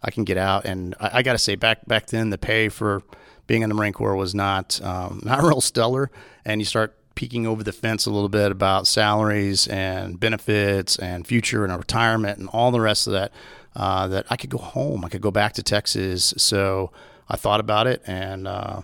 [0.01, 0.63] I can get out.
[0.63, 3.03] And I, I got to say, back back then, the pay for
[3.47, 6.11] being in the Marine Corps was not um, not real stellar,
[6.43, 11.25] and you start peeking over the fence a little bit about salaries and benefits and
[11.25, 13.31] future and retirement and all the rest of that.
[13.73, 16.33] Uh, that I could go home, I could go back to Texas.
[16.37, 16.93] So
[17.27, 18.83] I thought about it and uh,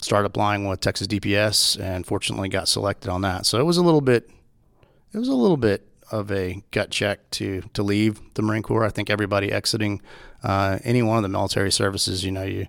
[0.00, 3.46] started applying with Texas DPS, and fortunately got selected on that.
[3.46, 4.30] So it was a little bit,
[5.12, 8.84] it was a little bit of a gut check to to leave the Marine Corps.
[8.84, 10.00] I think everybody exiting
[10.42, 12.66] uh, any one of the military services, you know, you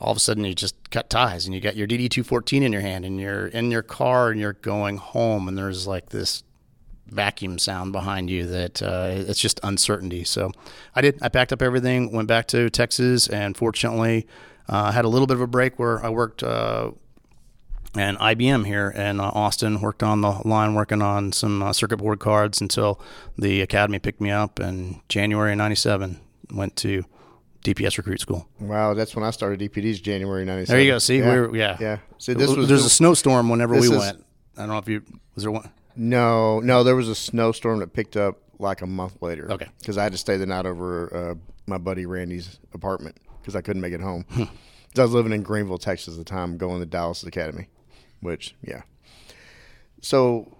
[0.00, 2.72] all of a sudden you just cut ties and you got your DD 214 in
[2.72, 6.44] your hand and you're in your car and you're going home and there's like this
[7.10, 10.24] vacuum sound behind you that uh, it's just uncertainty.
[10.24, 10.52] So
[10.94, 11.18] I did.
[11.22, 14.26] I packed up everything, went back to Texas, and fortunately
[14.68, 16.42] uh, had a little bit of a break where I worked.
[16.42, 16.92] Uh,
[17.94, 22.20] IBM here in uh, Austin worked on the line, working on some uh, circuit board
[22.20, 23.00] cards until
[23.36, 26.20] the academy picked me up in January '97.
[26.52, 27.04] Went to
[27.64, 28.48] DPS recruit school.
[28.60, 30.74] Wow, that's when I started DPD's January '97.
[30.74, 30.98] There you go.
[30.98, 31.32] See, yeah.
[31.32, 31.76] we were yeah.
[31.80, 31.98] yeah.
[32.18, 34.24] See, this was there's a snowstorm whenever we is- went.
[34.56, 35.02] I don't know if you
[35.34, 35.70] was there one.
[35.96, 36.82] no, no.
[36.82, 39.50] There was a snowstorm that picked up like a month later.
[39.52, 39.68] Okay.
[39.78, 41.34] because I had to stay the night over uh,
[41.66, 44.24] my buddy Randy's apartment because I couldn't make it home.
[44.30, 44.44] Hmm.
[44.44, 47.68] 'Cause I was living in Greenville, Texas at the time, going to Dallas Academy,
[48.20, 48.82] which yeah.
[50.00, 50.56] So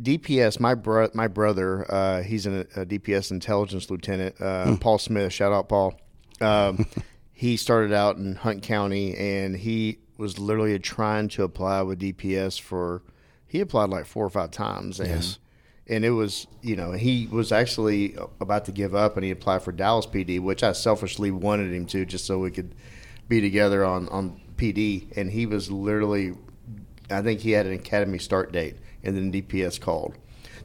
[0.00, 4.40] DPS, my bro- my brother, uh, he's an, a DPS intelligence lieutenant.
[4.40, 4.74] Uh, Hmm.
[4.76, 5.98] Paul Smith, shout out Paul.
[6.40, 6.86] Um,
[7.32, 12.60] he started out in Hunt County, and he was literally trying to apply with DPS
[12.60, 13.02] for.
[13.46, 15.38] He applied like four or five times, and Yes.
[15.86, 19.62] and it was you know he was actually about to give up, and he applied
[19.62, 22.74] for Dallas PD, which I selfishly wanted him to, just so we could
[23.28, 26.34] be together on on PD, and he was literally
[27.10, 28.76] I think he had an academy start date,
[29.06, 30.14] and then DPS called.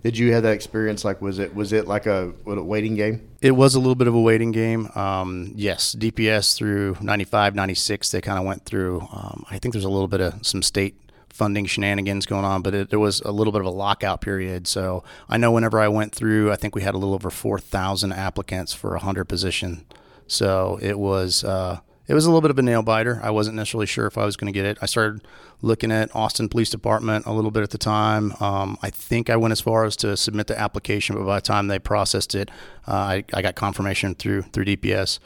[0.03, 1.05] Did you have that experience?
[1.05, 3.29] Like, was it was it like a, a waiting game?
[3.41, 4.89] It was a little bit of a waiting game.
[4.95, 9.01] Um, yes, DPS through 95, 96, they kind of went through.
[9.11, 10.95] Um, I think there's a little bit of some state
[11.29, 14.67] funding shenanigans going on, but it, there was a little bit of a lockout period.
[14.67, 18.11] So I know whenever I went through, I think we had a little over 4,000
[18.11, 19.85] applicants for a 100 position.
[20.25, 21.43] So it was.
[21.43, 23.21] Uh, it was a little bit of a nail biter.
[23.23, 24.77] I wasn't necessarily sure if I was going to get it.
[24.81, 25.21] I started
[25.61, 28.33] looking at Austin Police Department a little bit at the time.
[28.41, 31.41] Um, I think I went as far as to submit the application, but by the
[31.41, 32.51] time they processed it,
[32.85, 35.19] uh, I, I got confirmation through through DPS.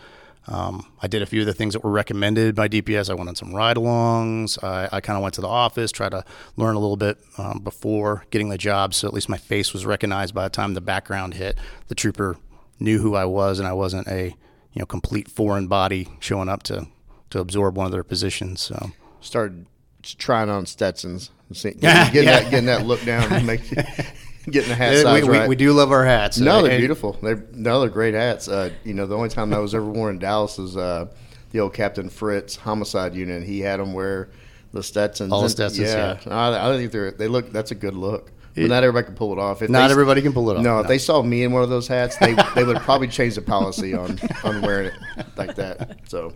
[0.48, 3.10] Um, I did a few of the things that were recommended by DPS.
[3.10, 4.64] I went on some ride-alongs.
[4.64, 6.24] I, I kind of went to the office, tried to
[6.56, 9.88] learn a little bit um, before getting the job, so at least my face was
[9.88, 11.58] recognized by the time the background hit.
[11.88, 12.38] The trooper
[12.80, 14.36] knew who I was, and I wasn't a
[14.76, 16.88] you know complete foreign body showing up to
[17.32, 18.62] to absorb one of their positions.
[18.62, 19.66] So Started
[20.04, 22.40] trying on Stetsons, see- Yeah, getting, yeah.
[22.42, 23.68] that getting that look down, and make,
[24.46, 25.50] getting the hat we, size we, right.
[25.50, 26.38] we do love our hats.
[26.40, 27.14] No, they're and- beautiful.
[27.24, 28.48] They're no, they're great hats.
[28.48, 31.08] Uh, you know, the only time I was ever worn in Dallas is uh,
[31.52, 33.42] the old Captain Fritz homicide unit.
[33.44, 34.30] He had them wear
[34.74, 35.32] the Stetsons.
[35.32, 37.52] All the And- Stetsons, I, I think they're they look.
[37.52, 38.32] That's a good look.
[38.56, 39.62] But not everybody can pull it off.
[39.62, 40.64] If Not they- everybody can pull it off.
[40.64, 43.36] No, if they saw me in one of those hats, they they would probably change
[43.36, 46.00] the policy on on wearing it like that.
[46.08, 46.34] So,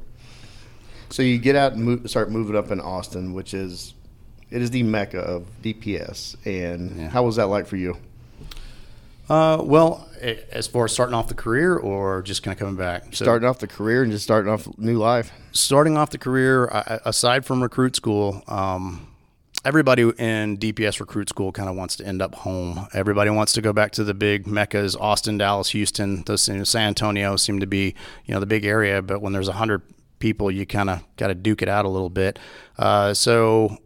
[1.09, 3.93] so you get out and move, start moving up in Austin, which is
[4.51, 6.35] it is the mecca of DPS.
[6.45, 7.09] And Yeah.
[7.09, 7.95] how was that like for you?
[9.29, 10.09] Uh, well,
[10.51, 13.47] as far as starting off the career or just kind of coming back, So- Starting
[13.47, 15.31] off the career and just starting off new life.
[15.51, 16.65] starting off the career,
[17.05, 19.05] aside from recruit school, um,
[19.65, 22.87] everybody in DPS recruit school kind of wants to end up home.
[22.93, 26.23] Everybody wants to go back to the big meccas: Austin, Dallas, Houston.
[26.23, 27.95] Those you know, San Antonio seem to be
[28.25, 29.01] you know the big area.
[29.01, 29.81] But when there's a hundred
[30.19, 32.39] people, you kind of got to duke it out a little bit.
[32.77, 33.77] Uh, so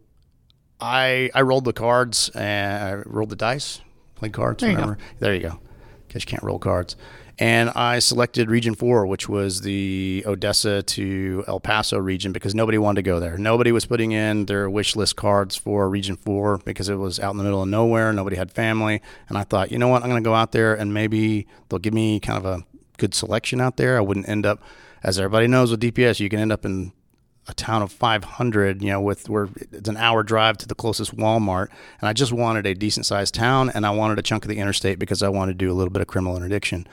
[0.80, 3.80] I I rolled the cards and I rolled the dice,
[4.14, 4.60] played cards.
[4.60, 4.96] There you go.
[5.18, 5.60] There you go.
[6.06, 6.96] Because you can't roll cards.
[7.38, 12.78] And I selected Region 4, which was the Odessa to El Paso region, because nobody
[12.78, 13.36] wanted to go there.
[13.36, 17.32] Nobody was putting in their wish list cards for Region 4 because it was out
[17.32, 18.12] in the middle of nowhere.
[18.12, 19.02] Nobody had family.
[19.28, 20.02] And I thought, you know what?
[20.02, 22.64] I'm going to go out there and maybe they'll give me kind of a
[22.98, 23.96] good selection out there.
[23.98, 24.62] I wouldn't end up,
[25.02, 26.92] as everybody knows with DPS, you can end up in
[27.46, 31.14] a town of 500, you know, with where it's an hour drive to the closest
[31.16, 31.68] Walmart,
[32.00, 34.58] and I just wanted a decent sized town, and I wanted a chunk of the
[34.58, 36.86] interstate because I wanted to do a little bit of criminal interdiction.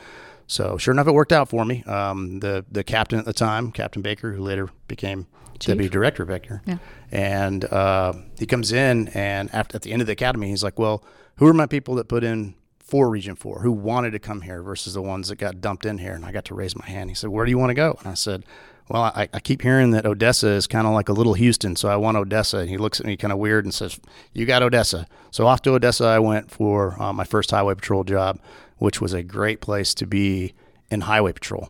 [0.51, 1.81] So sure enough, it worked out for me.
[1.83, 5.27] Um, the the captain at the time, Captain Baker, who later became
[5.59, 6.61] deputy director Vector.
[6.65, 6.77] Yeah.
[7.09, 10.77] And uh, he comes in, and after at the end of the academy, he's like,
[10.77, 11.05] "Well,
[11.37, 14.61] who are my people that put in for Region Four, who wanted to come here
[14.61, 17.09] versus the ones that got dumped in here?" And I got to raise my hand.
[17.09, 18.43] He said, "Where do you want to go?" And I said.
[18.89, 21.87] Well, I, I keep hearing that Odessa is kind of like a little Houston, so
[21.87, 22.57] I want Odessa.
[22.57, 23.97] And he looks at me kind of weird and says,
[24.33, 28.03] "You got Odessa." So off to Odessa I went for uh, my first highway patrol
[28.03, 28.39] job,
[28.81, 30.53] which was a great place to be
[30.89, 31.69] in highway patrol.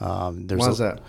[0.00, 1.00] Um, there's Why is that?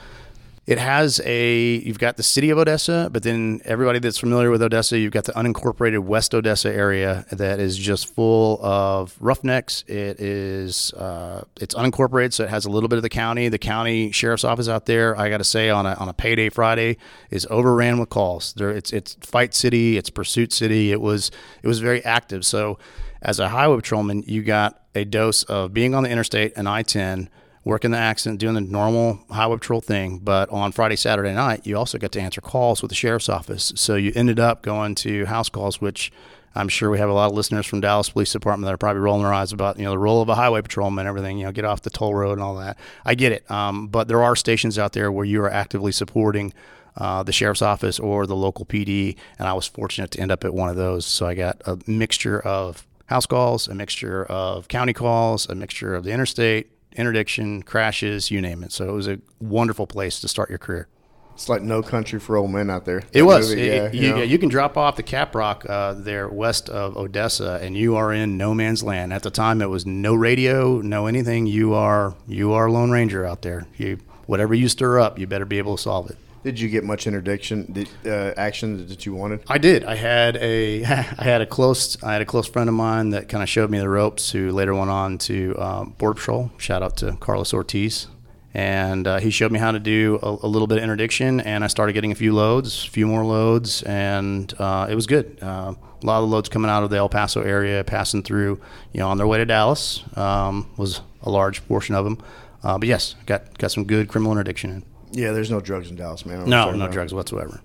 [0.66, 4.62] it has a you've got the city of Odessa, but then everybody that's familiar with
[4.62, 9.84] Odessa, you've got the unincorporated West Odessa area that is just full of roughnecks.
[9.88, 13.50] It is uh, it's unincorporated, so it has a little bit of the county.
[13.50, 16.48] The county sheriff's office out there, I got to say, on a on a payday
[16.48, 16.96] Friday,
[17.30, 18.54] is overran with calls.
[18.54, 20.94] There, it's it's fight city, it's pursuit city.
[20.94, 21.30] It was
[21.62, 22.46] it was very active.
[22.46, 22.80] So
[23.22, 26.84] as a highway patrolman, you got a dose of being on the interstate and I
[26.84, 27.30] ten
[27.66, 30.20] working the accident, doing the normal highway patrol thing.
[30.20, 33.72] But on Friday, Saturday night, you also got to answer calls with the sheriff's office.
[33.76, 36.12] So you ended up going to house calls, which
[36.56, 39.02] I'm sure we have a lot of listeners from Dallas Police Department that are probably
[39.02, 41.46] rolling their eyes about, you know, the role of a highway patrolman and everything, you
[41.46, 42.78] know, get off the toll road and all that.
[43.06, 43.50] I get it.
[43.50, 46.54] Um, but there are stations out there where you are actively supporting
[46.96, 49.16] uh, the sheriff's office or the local PD.
[49.40, 51.06] And I was fortunate to end up at one of those.
[51.06, 55.94] So I got a mixture of house calls, a mixture of county calls, a mixture
[55.96, 58.72] of the interstate, interdiction, crashes, you name it.
[58.72, 60.88] So it was a wonderful place to start your career.
[61.34, 63.00] It's like No Country for Old Men out there.
[63.00, 63.50] It That was.
[63.50, 64.22] movie, It- yeah, you you, know.
[64.22, 68.14] you can drop off the Cap Rock uh, there west of Odessa, and you are
[68.14, 69.12] in no man's land.
[69.12, 71.48] At the time, it was no radio, no anything.
[71.48, 73.66] You are you are Lone Ranger out there.
[73.78, 76.18] You whatever you stir up, you better be able to solve it.
[76.44, 79.44] Did you get much interdiction uh, action that you wanted?
[79.48, 79.86] I did.
[79.86, 83.30] I had a I had a close I had a close friend of mine that
[83.30, 84.32] kind of showed me the ropes.
[84.32, 86.52] Who later went on to um, Border Patrol.
[86.58, 88.08] Shout out to Carlos Ortiz,
[88.54, 91.40] and uh, he showed me how to do a, a little bit of interdiction.
[91.40, 95.08] And I started getting a few loads, a few more loads, and uh, it was
[95.08, 95.40] good.
[95.42, 98.60] Uh, a lot of the loads coming out of the El Paso area, passing through,
[98.92, 102.22] you know, on their way to Dallas um, was a large portion of them.
[102.64, 104.84] Uh, but yes, got got some good criminal interdiction in.
[105.14, 106.36] Yeah, there's no drugs in Dallas, man.
[106.36, 106.92] I know what No, no about.
[106.94, 107.62] drugs whatsoever.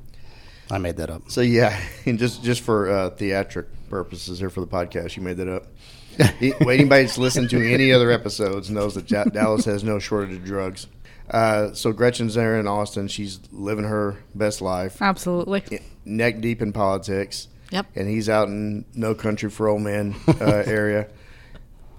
[0.70, 1.30] I made that up.
[1.30, 5.38] So yeah, and just just for uh, theatric purposes here for the podcast, you made
[5.38, 5.66] that up.
[6.38, 10.36] He- Anybody that's listened to any other episodes knows that Ja- Dallas has no shortage
[10.36, 10.86] of drugs.
[11.30, 13.06] Uh, so Gretchen's there in Austin.
[13.08, 15.62] She's living her best life, Absolutely.
[16.04, 17.48] neck deep in politics.
[17.70, 17.86] Yep.
[17.96, 21.06] And he's out in No Country for Old Men uh, area.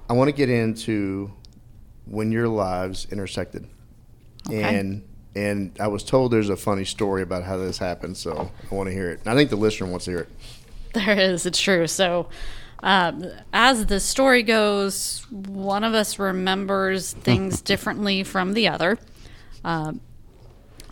[0.09, 1.31] I want to get into
[2.05, 3.67] when your lives intersected,
[4.47, 4.63] Okay.
[4.79, 5.03] and
[5.39, 8.17] and I was told there's a funny story about how this happened.
[8.17, 9.21] So I want to hear it.
[9.25, 10.29] I think the listener wants to hear it.
[10.91, 11.45] There is.
[11.45, 11.85] It's true.
[11.85, 12.29] So,
[12.81, 13.23] um,
[13.53, 18.97] as the story goes, one of us remembers things differently from the other.
[19.63, 20.01] Um,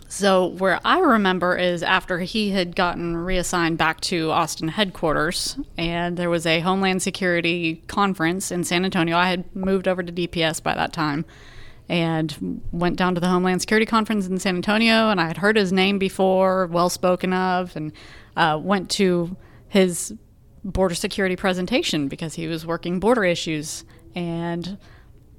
[0.06, 6.16] so, where I remember is after he had gotten reassigned back to Austin headquarters, and
[6.16, 9.16] there was a Homeland Security conference in San Antonio.
[9.16, 11.24] I had moved over to DPS by that time
[11.88, 15.56] and went down to the Homeland Security Conference in San Antonio, and I had heard
[15.56, 17.92] his name before, well spoken of, and
[18.36, 19.36] uh, went to
[19.68, 20.14] his
[20.64, 24.78] border security presentation because he was working border issues, and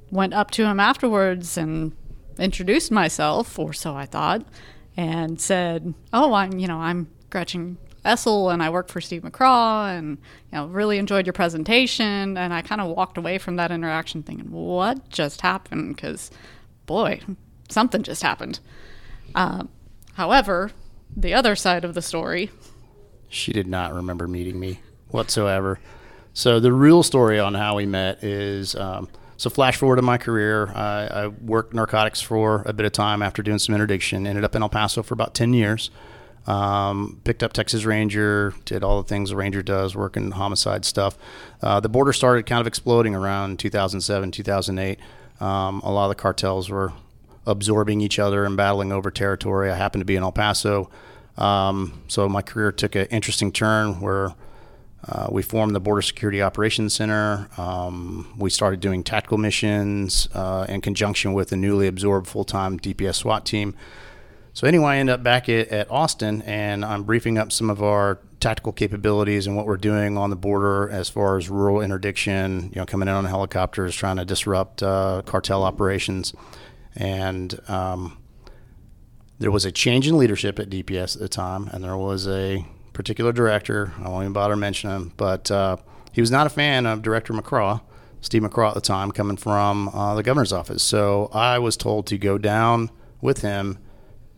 [0.10, 1.96] went up to him afterwards and
[2.40, 4.46] introduced myself, or so I thought,
[4.98, 9.98] and said, "Oh, I'm you know I'm Gretchen Essel, and I work for Steve McCraw,
[9.98, 10.18] and
[10.52, 14.24] you know really enjoyed your presentation." And I kind of walked away from that interaction
[14.24, 16.32] thinking, "What just happened?" Because,
[16.86, 17.22] boy,
[17.70, 18.60] something just happened.
[19.36, 19.64] Uh,
[20.14, 20.72] however,
[21.16, 22.50] the other side of the story,
[23.30, 25.80] She did not remember meeting me whatsoever.
[26.34, 29.08] So the real story on how we met is um,
[29.38, 30.72] so flash forward in my career.
[30.74, 34.26] I, I worked narcotics for a bit of time after doing some interdiction.
[34.26, 35.92] Ended up in El Paso for about ten years.
[36.50, 41.16] Um, picked up Texas Ranger, did all the things a Ranger does, working homicide stuff.
[41.62, 45.00] Uh, the border started kind of exploding around 2007, 2008.
[45.40, 46.92] Um, a lot of the cartels were
[47.46, 49.70] absorbing each other and battling over territory.
[49.70, 50.90] I happened to be in El Paso.
[51.38, 54.34] Um, so my career took an interesting turn where
[55.08, 57.48] uh, we formed the Border Security Operations Center.
[57.58, 62.80] Um, we started doing tactical missions uh, in conjunction with the newly absorbed full time
[62.80, 63.76] DPS SWAT team.
[64.60, 67.82] So, anyway, I end up back at, at Austin and I'm briefing up some of
[67.82, 72.64] our tactical capabilities and what we're doing on the border as far as rural interdiction,
[72.64, 76.34] you know, coming in on helicopters, trying to disrupt uh, cartel operations.
[76.94, 78.18] And um,
[79.38, 82.66] there was a change in leadership at DPS at the time, and there was a
[82.92, 83.94] particular director.
[84.00, 85.78] I won't even bother mentioning him, but uh,
[86.12, 87.80] he was not a fan of Director McCraw,
[88.20, 90.84] Steve McCraw at the time, coming from uh, the governor's office.
[90.84, 92.92] So I was told to go down
[93.22, 93.78] with him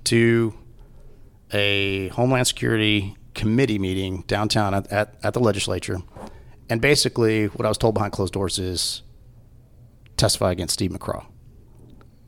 [0.05, 0.53] to
[1.53, 5.99] a Homeland Security committee meeting downtown at, at, at the legislature.
[6.69, 9.01] And basically, what I was told behind closed doors is
[10.17, 11.25] testify against Steve McCraw.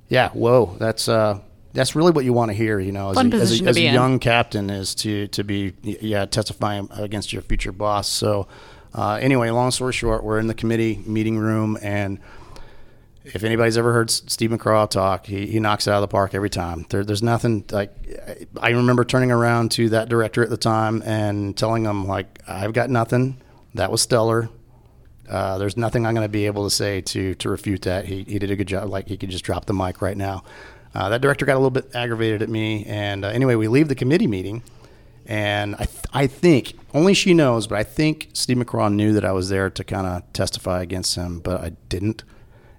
[0.09, 1.39] Yeah, whoa, that's uh,
[1.73, 3.77] that's really what you want to hear, you know, as Fun a, as a, as
[3.77, 3.93] a in.
[3.93, 8.07] young captain is to to be yeah testifying against your future boss.
[8.09, 8.47] So
[8.93, 12.19] uh, anyway, long story short, we're in the committee meeting room, and
[13.25, 16.33] if anybody's ever heard Steve McCraw talk, he, he knocks it out of the park
[16.33, 16.85] every time.
[16.89, 17.91] There, there's nothing like
[18.59, 22.73] I remember turning around to that director at the time and telling him like I've
[22.73, 23.41] got nothing.
[23.75, 24.49] That was stellar.
[25.29, 28.05] Uh, there's nothing I'm going to be able to say to to refute that.
[28.05, 28.89] He, he did a good job.
[28.89, 30.43] Like he could just drop the mic right now.
[30.93, 33.87] Uh, that director got a little bit aggravated at me, and uh, anyway, we leave
[33.87, 34.61] the committee meeting,
[35.25, 39.25] and I th- I think only she knows, but I think Steve McCraw knew that
[39.25, 42.23] I was there to kind of testify against him, but I didn't.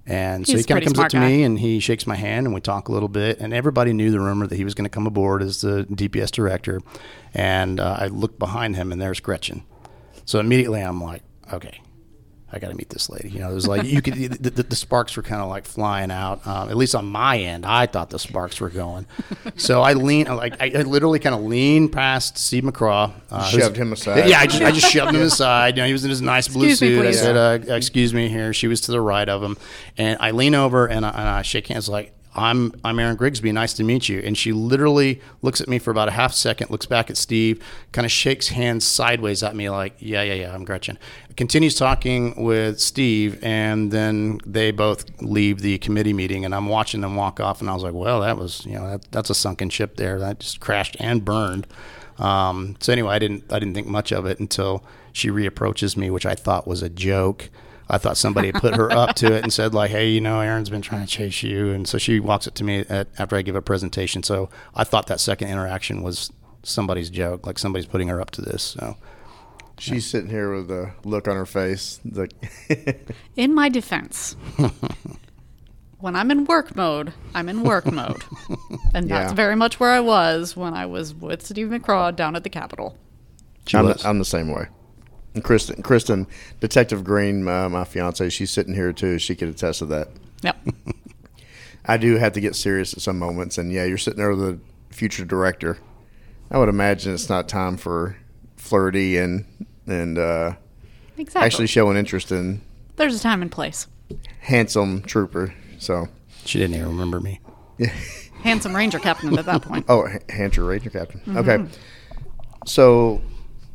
[0.07, 1.27] And so He's he kind of comes up to guy.
[1.27, 3.41] me and he shakes my hand and we talk a little bit.
[3.41, 6.31] And everybody knew the rumor that he was going to come aboard as the DPS
[6.31, 6.83] director.
[7.33, 9.63] And uh, I looked behind him and there's Gretchen.
[10.27, 11.81] So immediately I'm like, okay,
[12.55, 13.31] I got to meet this lady.
[13.31, 15.65] You know, it was like you could the, the, the sparks were kind of like
[15.65, 16.47] flying out.
[16.47, 19.07] Um, at least on my end, I thought the sparks were going.
[19.57, 23.77] so I lean like I, I literally kind of leaned past Steve McCraw, uh, Shoved
[23.77, 24.29] him aside.
[24.29, 25.77] Yeah, I just, I just shoved him aside.
[25.77, 27.07] You know, he was in his nice blue Excuse me, suit.
[27.07, 29.57] I said, uh, "Excuse me." Here, she was to the right of him,
[29.99, 32.13] and I lean over and I, and I shake hands like.
[32.35, 33.53] I'm I'm Aaron Grigsby.
[33.53, 34.21] Nice to meet you.
[34.21, 37.63] And she literally looks at me for about a half second, looks back at Steve,
[37.93, 40.99] kind of shakes hands sideways at me, like, yeah, yeah, yeah, I'm Gretchen.
[41.37, 47.01] Continues talking with Steve, and then they both leave the committee meeting, and I'm watching
[47.01, 49.35] them walk off, and I was like, well, that was, you know, that, that's a
[49.35, 50.19] sunken ship there.
[50.19, 51.67] That just crashed and burned.
[52.19, 56.11] Um, so anyway, I didn't I didn't think much of it until she reapproaches me,
[56.11, 57.51] which I thought was a joke.
[57.89, 60.41] I thought somebody had put her up to it and said like, "Hey, you know,
[60.41, 63.37] Aaron's been trying to chase you," and so she walks up to me at, after
[63.37, 64.23] I give a presentation.
[64.23, 66.33] So I thought that second interaction was
[66.63, 68.63] somebody's joke, like somebody's putting her up to this.
[68.63, 68.97] So
[69.77, 72.01] She's sitting here with a look on her face.
[72.05, 72.29] The
[73.37, 74.37] In my defense,
[75.99, 78.23] when I'm in work mode, I'm in work mode.
[78.95, 79.35] And that's Yeah.
[79.35, 82.97] very much where I was when I was with Steve McCraw down at the Capitol.
[83.75, 84.69] I'm, the, I'm the same way.
[85.35, 86.27] And Kristen, Kristen,
[86.61, 89.19] Detective Green, uh, my fiance, she's sitting here too.
[89.19, 90.09] She could attest to that.
[90.43, 90.57] Yep.
[91.87, 94.39] I do have to get serious at some moments, and yeah, you're sitting there with
[94.41, 94.59] the
[94.95, 95.79] future director.
[96.51, 98.17] I would imagine it's not time for
[98.57, 99.45] flirty and
[99.87, 100.53] and uh,
[101.19, 101.45] Exactly.
[101.47, 102.61] actually showing interest in
[102.97, 103.87] There's a time and place.
[104.41, 105.53] handsome trooper.
[105.79, 106.09] So,
[106.47, 107.41] she didn't even remember me.
[107.79, 107.93] Yeah.
[108.45, 109.87] Handsome Ranger Captain at that point.
[109.89, 111.21] oh, H- Hancher Ranger Captain.
[111.21, 111.37] Mm-hmm.
[111.39, 111.65] Okay.
[112.67, 113.23] So,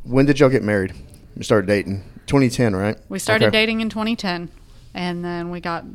[0.04, 0.94] when did y'all get married?
[1.40, 2.98] You started dating 2010, right?
[3.08, 3.58] We started Okay.
[3.60, 4.50] dating in 2010,
[4.94, 5.86] and then we got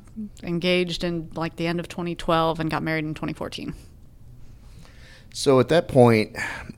[0.43, 3.75] engaged in like the end of 2012 and got married in 2014.
[5.35, 6.35] So at that point,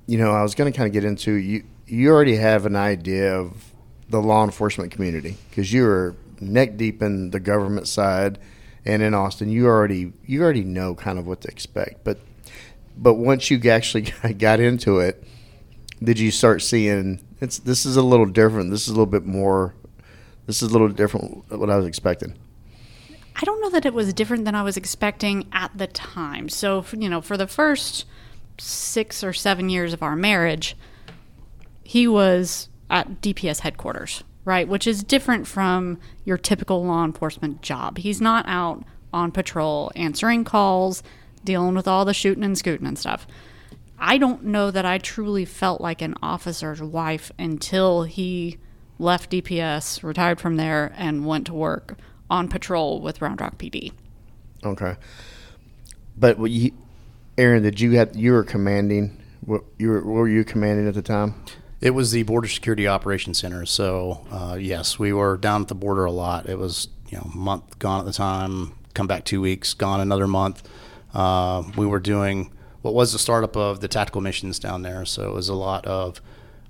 [0.08, 1.62] you know, I was going to kind of get into you.
[1.86, 3.72] You already have an idea of
[4.08, 8.36] the law enforcement community because you were neck deep in the government side,
[8.84, 12.02] and in Austin, you already you already know kind of what to expect.
[12.02, 12.18] But
[12.98, 15.22] but once you actually got into it,
[16.02, 18.70] did you start seeing it's this is a little different.
[18.70, 19.74] This is a little bit more.
[20.46, 22.34] This is a little different what I was expecting.
[23.34, 26.48] I don't know that it was different than I was expecting at the time.
[26.48, 28.06] So, you know, for the first
[28.58, 30.74] six or seven years of our marriage,
[31.82, 34.66] he was at DPS headquarters, right?
[34.66, 37.98] Which is different from your typical law enforcement job.
[37.98, 41.02] He's not out on patrol answering calls,
[41.44, 43.26] dealing with all the shooting and scooting and stuff.
[43.98, 48.58] I don't know that I truly felt like an officer's wife until he
[48.98, 51.98] left DPS, retired from there, and went to work
[52.30, 53.92] on patrol with Round Rock PD.
[54.64, 54.96] Okay.
[56.16, 56.72] But what you,
[57.38, 59.22] Aaron, did you have you were commanding?
[59.44, 60.00] What you were?
[60.00, 61.34] What were you commanding at the time?
[61.80, 63.66] It was the Border Security Operations Center.
[63.66, 66.48] So uh, yes, we were down at the border a lot.
[66.48, 70.00] It was you know a month gone at the time, come back two weeks, gone
[70.00, 70.66] another month.
[71.12, 72.50] Uh, we were doing
[72.86, 75.04] what was the startup of the tactical missions down there.
[75.04, 76.20] So it was a lot of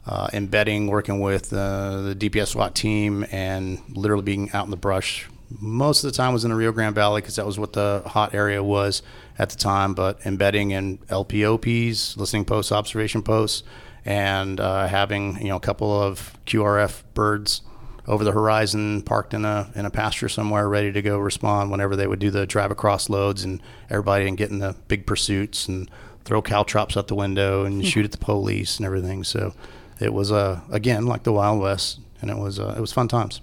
[0.07, 4.79] uh, embedding, working with uh, the DPS SWAT team, and literally being out in the
[4.79, 5.29] brush.
[5.61, 8.03] Most of the time was in the Rio Grande Valley because that was what the
[8.07, 9.03] hot area was
[9.39, 9.93] at the time.
[9.93, 13.63] But embedding in LPOPs, listening posts, observation posts,
[14.07, 17.61] and uh, having you know a couple of QRF birds
[18.09, 21.97] over the horizon, parked in a in a pasture somewhere, ready to go respond whenever
[21.97, 25.69] they would do the drive across loads, and everybody and get in the big pursuits
[25.69, 25.91] and
[26.25, 29.23] throw caltrops out the window and shoot at the police and everything.
[29.25, 29.55] So
[30.01, 33.09] it was uh, again like the Wild West, and it was uh, it was fun
[33.09, 33.41] times.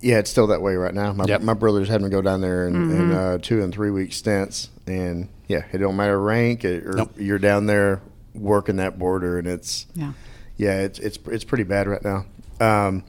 [0.00, 1.12] Yeah, it's still that way right now.
[1.14, 1.40] My, Yep.
[1.42, 4.68] my brothers had me go down there in, in uh, two and three week stints,
[4.86, 7.12] and yeah, it don't matter rank, or Nope.
[7.16, 8.02] you're down there
[8.34, 10.12] working that border, and it's Yeah.
[10.58, 12.26] yeah, it's it's it's pretty bad right now.
[12.60, 13.04] Um,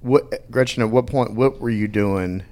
[0.00, 0.82] what Gretchen?
[0.82, 1.34] At what point?
[1.34, 2.44] What were you doing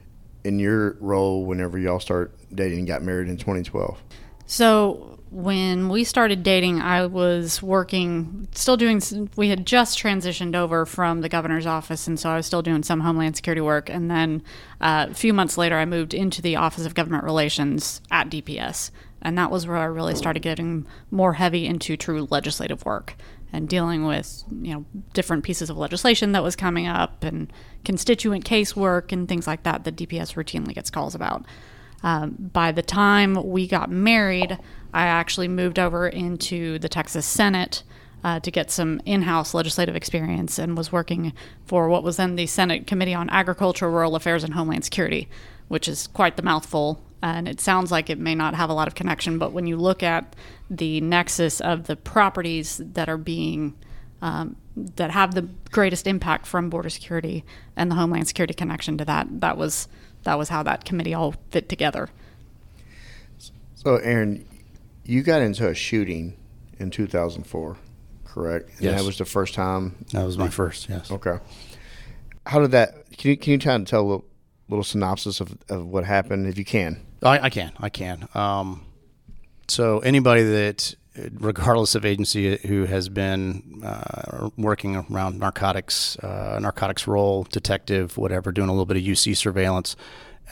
[0.45, 4.01] in your role whenever y'all start dating and got married in 2012?
[4.47, 9.31] So when we started dating, I was working, still doing.
[9.37, 12.83] We had just transitioned over from the governor's office, and so I was still doing
[12.83, 13.91] some Homeland Security work.
[13.91, 14.43] And then
[14.81, 18.91] uh, a few months later, I moved into the Office of Government Relations at DPS,
[19.21, 23.17] and that was where I really started getting more heavy into true legislative work
[23.53, 24.85] and dealing with you know
[25.15, 27.53] different pieces of legislation that was coming up and
[27.85, 31.45] constituent casework and things like that that DPS routinely gets calls about.
[32.03, 34.59] Um, by the time we got married,
[34.95, 37.83] I actually moved over into the Texas Senate
[38.25, 41.33] uh, to get some in house legislative experience and was working
[41.67, 45.29] for what was then the Senate Committee on Agriculture, Rural Affairs, and Homeland Security,
[45.69, 47.03] which is quite the mouthful.
[47.23, 49.77] And it sounds like it may not have a lot of connection, but when you
[49.77, 50.37] look at
[50.71, 53.75] the nexus of the properties that are being
[54.23, 57.45] um, that have the greatest impact from border security
[57.77, 59.89] and the homeland security connection to that, that was
[60.25, 62.09] that was how that committee all fit together.
[63.75, 64.45] So, Aaron,
[65.05, 66.37] you got into a shooting
[66.79, 67.77] in 2004,
[68.25, 68.71] correct?
[68.77, 69.01] And Yes.
[69.01, 70.05] that was the first time.
[70.13, 71.11] That was my first, yes.
[71.11, 71.39] Okay.
[72.47, 73.11] How did that?
[73.17, 74.25] Can you can you try and tell a little,
[74.69, 77.01] little synopsis of, of what happened, if you can?
[77.23, 77.73] I, I can.
[77.79, 78.29] I can.
[78.35, 78.85] Um,
[79.69, 80.95] so anybody that,
[81.33, 88.53] regardless of agency, who has been uh, working around narcotics, uh, narcotics role, detective, whatever,
[88.53, 89.97] doing a little bit of UC surveillance,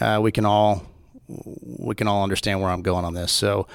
[0.01, 0.83] uh, we can all
[1.29, 3.33] we can all understand where I'm going on this.
[3.33, 3.67] So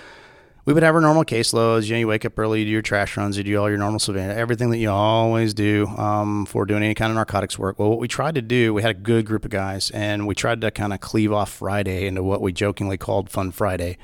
[0.66, 1.86] we would have our normal caseloads.
[1.86, 3.78] You know, you wake up early, you do your trash runs, you do all your
[3.78, 7.80] normal savannah, everything that you always do um, for doing any kind of narcotics work.
[7.80, 10.36] Well, what we tried to do, we had a good group of guys, and we
[10.36, 13.98] tried to kind of cleave off Friday into what we jokingly called Fun Friday.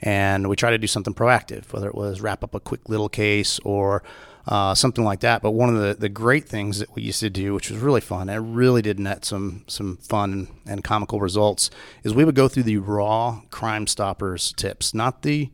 [0.00, 3.08] And we tried to do something proactive, whether it was wrap up a quick little
[3.08, 4.02] case or
[4.48, 5.42] uh, something like that.
[5.42, 8.00] But one of the, the great things that we used to do, which was really
[8.00, 11.70] fun, and it really did net some some fun and comical results,
[12.02, 15.50] is we would go through the raw Crime Stoppers tips, not the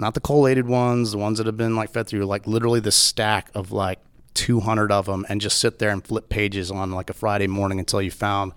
[0.00, 2.92] not the collated ones, the ones that have been like fed through, like literally the
[2.92, 4.00] stack of like
[4.34, 7.78] 200 of them, and just sit there and flip pages on like a Friday morning
[7.78, 8.52] until you found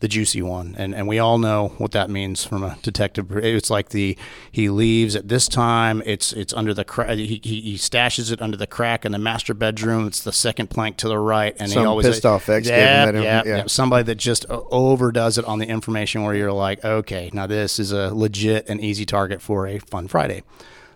[0.00, 0.74] the juicy one.
[0.78, 3.36] And and we all know what that means from a detective.
[3.36, 4.16] It's like the
[4.50, 6.02] he leaves at this time.
[6.06, 9.18] It's it's under the cra- he, he he stashes it under the crack in the
[9.18, 10.06] master bedroom.
[10.06, 13.10] It's the second plank to the right, and Some he always pissed off ex yeah,
[13.10, 13.64] yeah, yeah.
[13.66, 17.92] Somebody that just overdoes it on the information, where you're like, okay, now this is
[17.92, 20.42] a legit and easy target for a Fun Friday.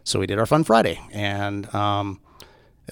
[0.04, 2.20] So we did our Fun Friday, and um,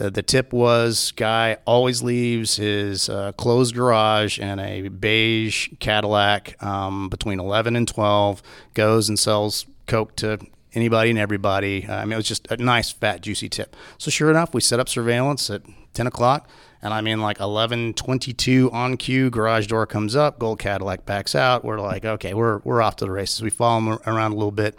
[0.01, 6.63] uh, the tip was guy always leaves his uh, closed garage and a beige Cadillac
[6.63, 8.43] um, between 11 and 12,
[8.75, 10.39] goes and sells Coke to
[10.73, 11.87] anybody and everybody.
[11.89, 13.75] I mean, it was just a nice, fat, juicy tip.
[13.99, 15.63] So sure enough, we set up surveillance at
[15.95, 16.49] 10 o'clock.
[16.83, 21.63] And I mean, like 11:22 on cue, garage door comes up, gold Cadillac backs out.
[21.63, 23.43] We're like, okay, we're we're off to the races.
[23.43, 24.79] We follow him around a little bit,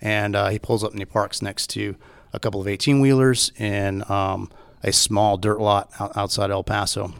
[0.00, 1.96] and uh, he pulls up and he parks next to
[2.32, 4.50] a couple of 18 wheelers in um,
[4.82, 7.12] a small dirt lot outside El Paso.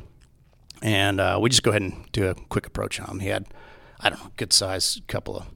[0.83, 3.20] And uh, we just go ahead and do a quick approach on him.
[3.20, 3.47] He had,
[4.01, 5.47] I don't know, good size couple of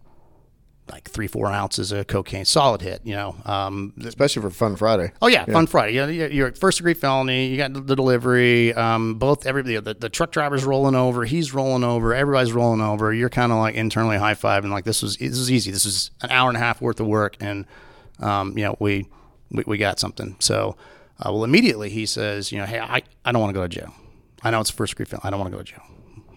[0.91, 3.35] like three, four ounces of cocaine, solid hit, you know.
[3.47, 5.13] Um, Especially for Fun Friday.
[5.23, 5.95] Oh yeah, Fun Friday.
[5.95, 7.47] Yeah, you're you're first degree felony.
[7.47, 8.75] You got the delivery.
[8.75, 11.25] Um, both everybody, the, the truck driver's rolling over.
[11.25, 12.15] He's rolling over.
[12.15, 13.15] Everybody's rolling over.
[13.15, 14.71] You're kind of like internally high fiving.
[14.71, 15.71] Like this was this was easy.
[15.71, 17.65] This was an hour and a half worth of work, and
[18.21, 19.09] um, you know we,
[19.51, 20.37] we we got something.
[20.39, 20.77] So,
[21.19, 23.69] uh, well, immediately he says, you know, hey, I, I don't want to go to
[23.69, 23.95] jail.
[24.43, 25.27] I know it's first degree felony.
[25.27, 25.83] I don't want to go to jail.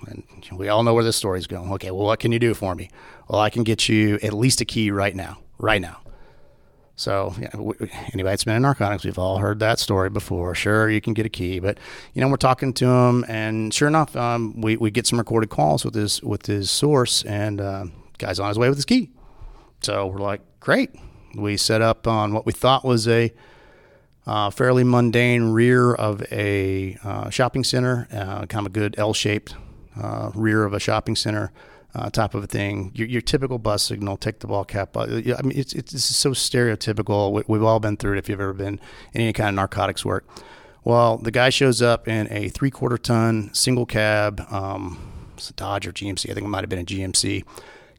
[0.08, 0.24] And
[0.54, 1.72] we all know where this story's going.
[1.74, 2.90] Okay, well, what can you do for me?
[3.28, 5.40] Well, I can get you at least a key right now.
[5.58, 6.02] Right now.
[6.96, 7.76] So, yeah, w-
[8.14, 10.56] anybody that's been in narcotics, we've all heard that story before.
[10.56, 11.78] Sure, you can get a key, but
[12.14, 15.52] you know, we're talking to him, and sure enough, um, we, we get some recorded
[15.52, 17.86] calls with his with his source, and uh,
[18.18, 19.12] guy's on his way with his key.
[19.82, 20.90] So we're like, great.
[21.36, 23.32] We set up on what we thought was a
[24.26, 29.54] uh, fairly mundane rear of a uh, shopping center, uh, kind of a good L-shaped
[30.02, 31.52] uh, rear of a shopping center
[31.96, 32.92] uh, type of a thing.
[32.94, 34.96] Your, your typical bust signal, take the ball cap.
[34.96, 37.32] I mean, it's, it's so stereotypical.
[37.32, 38.80] We, we've all been through it if you've ever been
[39.14, 40.28] in any kind of narcotics work.
[40.84, 44.42] Well, the guy shows up in a three-quarter ton single cab.
[44.50, 46.30] Um, it's a Dodge or GMC.
[46.30, 47.44] I think it might have been a GMC.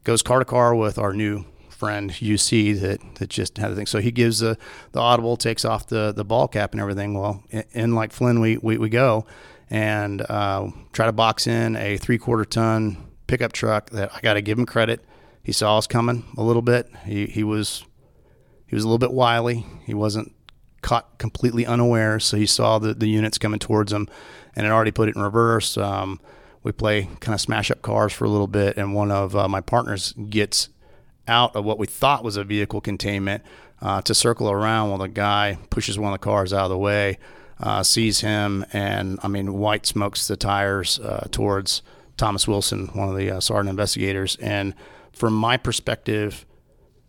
[0.03, 3.85] Goes car to car with our new friend UC that, that just had a thing.
[3.85, 4.57] So he gives the,
[4.91, 7.13] the audible, takes off the, the ball cap and everything.
[7.13, 9.25] Well, in, in like Flynn, we, we, we go
[9.69, 14.33] and uh, try to box in a three quarter ton pickup truck that I got
[14.33, 15.05] to give him credit.
[15.43, 16.89] He saw us coming a little bit.
[17.05, 17.85] He, he was
[18.65, 19.65] he was a little bit wily.
[19.85, 20.33] He wasn't
[20.81, 22.19] caught completely unaware.
[22.19, 24.07] So he saw the, the units coming towards him
[24.55, 25.77] and had already put it in reverse.
[25.77, 26.19] Um,
[26.63, 29.47] we play kind of smash up cars for a little bit, and one of uh,
[29.47, 30.69] my partners gets
[31.27, 33.43] out of what we thought was a vehicle containment
[33.81, 36.77] uh, to circle around while the guy pushes one of the cars out of the
[36.77, 37.17] way,
[37.61, 41.81] uh, sees him, and I mean, white smokes the tires uh, towards
[42.19, 44.35] Thomas Wilson, one of the uh, sergeant investigators.
[44.41, 44.75] And
[45.13, 46.45] from my perspective,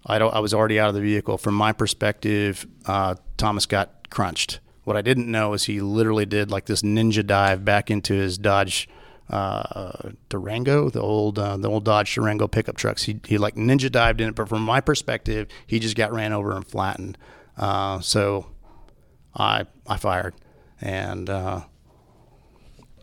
[0.07, 1.37] I, I was already out of the vehicle.
[1.37, 4.61] From my perspective, uh, Thomas got crunched.
[4.85, 8.39] What I didn't know is he literally did like this ninja dive back into his
[8.39, 8.89] Dodge
[9.29, 13.03] uh, Durango, the old uh, the old Dodge Durango pickup trucks.
[13.03, 16.33] He he like ninja dived in it, but from my perspective, he just got ran
[16.33, 17.19] over and flattened.
[17.57, 18.47] Uh, so
[19.35, 20.35] I I fired,
[20.81, 21.61] and uh,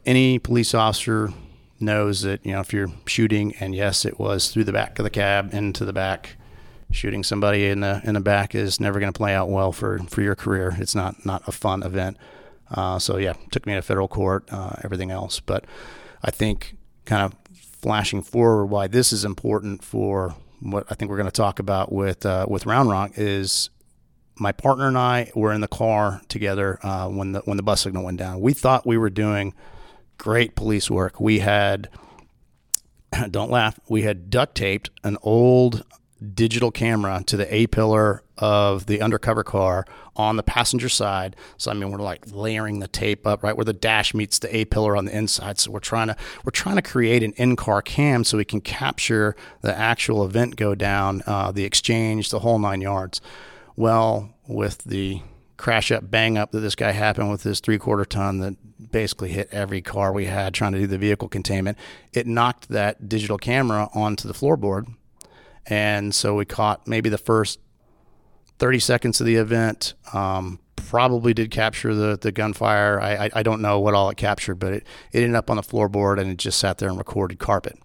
[0.06, 1.32] any police officer
[1.80, 5.04] knows that you know if you're shooting, and yes, it was through the back of
[5.04, 6.36] the cab into the back.
[6.90, 10.00] Shooting somebody in the in the back is never going to play out well for,
[10.08, 10.74] for your career.
[10.78, 12.18] It's not not a fun event.
[12.72, 15.40] Uh, so yeah, took me to federal court, uh, everything else.
[15.42, 15.66] But
[16.24, 16.76] I think
[17.06, 21.32] kind of flashing forward why this is important for what I think we're going to
[21.32, 23.70] talk about with uh, with Round Rock is
[24.40, 27.84] my partner and I were in the car together uh, when the when the bust
[27.84, 28.42] signal went down.
[28.42, 29.54] We thought we were doing
[30.18, 31.20] great police work.
[31.20, 31.90] We had
[33.32, 33.80] don't laugh.
[33.90, 35.84] We had duct taped an old
[36.34, 41.36] digital camera to the A pillar of the undercover car on the passenger side.
[41.58, 44.56] So I mean, we're like layering the tape up right where the dash meets the
[44.56, 45.60] A pillar on the inside.
[45.60, 49.36] So we're trying to we're trying to create an in-car cam so we can capture
[49.62, 53.22] the actual event go down, uh, the exchange, the whole nine yards.
[53.76, 55.22] Well, with the
[55.58, 58.56] crash up, bang up that this guy happened with his three quarter ton that
[58.92, 61.78] basically hit every car we had trying to do the vehicle containment.
[62.14, 64.94] It knocked that digital camera onto the floorboard
[65.68, 67.60] and so we caught maybe the first
[68.60, 69.94] 30 seconds of the event.
[70.14, 73.02] Um, probably did capture the, the gunfire.
[73.02, 75.58] I, I, I, don't know what all it captured, but it, it ended up on
[75.58, 77.78] the floorboard and it just sat there and recorded carpet.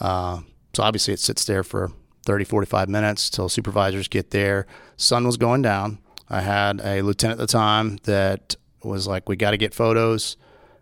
[0.00, 0.40] Uh,
[0.72, 1.92] so obviously it sits there for
[2.24, 4.66] 30, 45 minutes till supervisors get there.
[4.96, 5.98] Sun was going down.
[6.30, 10.36] I had a lieutenant at the time that was like, we got to get photos.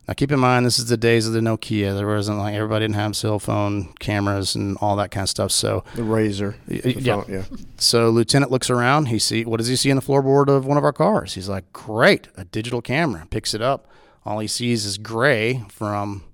[0.09, 1.95] Now, keep in mind, this is the days of the Nokia.
[1.95, 5.53] There wasn't like everybody didn't have cell phone cameras and all that kind of stuff.
[5.53, 7.23] So the razor, the yeah.
[7.23, 7.45] Phone, yeah.
[7.77, 9.07] So lieutenant looks around.
[9.07, 11.35] He see what does he see in the floorboard of one of our cars?
[11.35, 13.89] He's like, "Great, a digital camera." Picks it up.
[14.27, 16.25] All he sees is gray from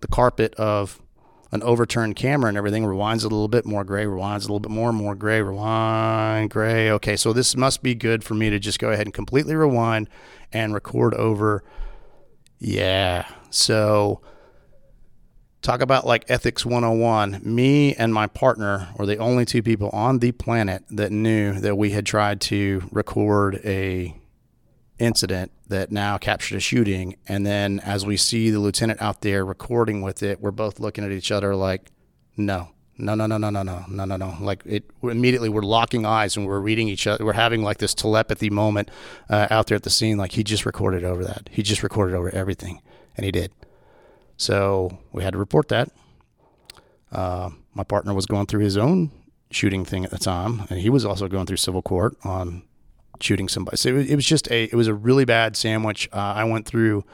[0.00, 0.98] the carpet of
[1.50, 2.84] an overturned camera and everything.
[2.84, 4.04] Rewinds a little bit more gray.
[4.04, 5.40] Rewinds a little bit more, more gray.
[5.40, 6.90] Rewind, gray.
[6.90, 10.08] Okay, so this must be good for me to just go ahead and completely rewind
[10.52, 11.62] and record over
[12.58, 13.26] yeah.
[13.50, 14.20] So
[15.62, 17.40] talk about like ethics 101.
[17.42, 21.76] Me and my partner were the only two people on the planet that knew that
[21.76, 24.16] we had tried to record a
[24.98, 29.44] incident that now captured a shooting and then as we see the lieutenant out there
[29.44, 31.90] recording with it, we're both looking at each other like
[32.36, 34.36] no no, no, no, no, no, no, no, no, no.
[34.40, 37.24] Like it immediately, we're locking eyes and we're reading each other.
[37.24, 38.90] We're having like this telepathy moment
[39.30, 40.18] uh, out there at the scene.
[40.18, 41.48] Like he just recorded over that.
[41.52, 42.82] He just recorded over everything,
[43.16, 43.52] and he did.
[44.36, 45.90] So we had to report that.
[47.12, 49.12] Uh, my partner was going through his own
[49.50, 52.64] shooting thing at the time, and he was also going through civil court on
[53.22, 53.76] shooting somebody.
[53.76, 56.08] So it, it was just a it was a really bad sandwich.
[56.12, 57.04] Uh, I went through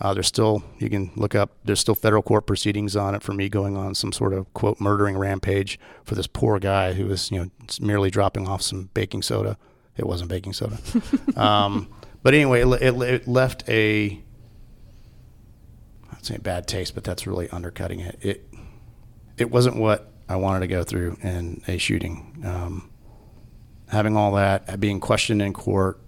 [0.00, 1.52] uh, there's still you can look up.
[1.64, 4.80] There's still federal court proceedings on it for me going on some sort of quote
[4.80, 7.50] murdering rampage for this poor guy who was you know
[7.80, 9.58] merely dropping off some baking soda.
[9.96, 10.78] It wasn't baking soda.
[11.36, 11.88] um,
[12.22, 14.22] but anyway, it, it, it, left a
[16.12, 18.18] I'd say bad taste, but that's really undercutting it.
[18.22, 18.48] It
[19.36, 22.42] it wasn't what I wanted to go through in a shooting.
[22.44, 22.89] Um,
[23.90, 25.98] having all that, being questioned in court,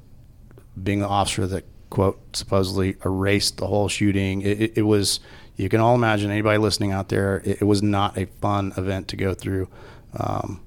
[0.81, 4.41] being the officer that quote supposedly erased the whole shooting.
[4.41, 5.21] It, it, it, was
[5.57, 7.43] you can all imagine anybody listening out there.
[7.45, 9.69] It, it was not a fun event to go through.
[10.17, 10.63] Um,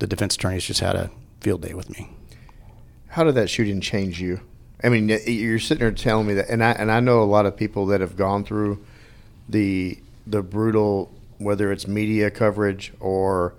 [0.00, 1.10] the defense attorneys just had a
[1.40, 2.10] field day with me.
[3.08, 4.40] How did that shooting change you?
[4.82, 7.46] I mean, you're sitting there telling me that, and I and I know a lot
[7.46, 8.84] of people that have gone through
[9.48, 13.54] the the brutal, whether it's media coverage or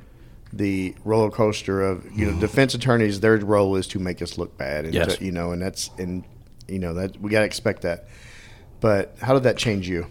[0.55, 2.39] the roller coaster of you know mm.
[2.39, 3.19] defense attorneys.
[3.19, 5.17] Their role is to make us look bad, and yes.
[5.17, 6.23] to, you know, and that's and
[6.67, 8.07] you know that we got to expect that.
[8.79, 10.07] But how did that change you?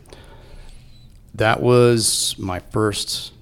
[1.35, 3.33] That was my first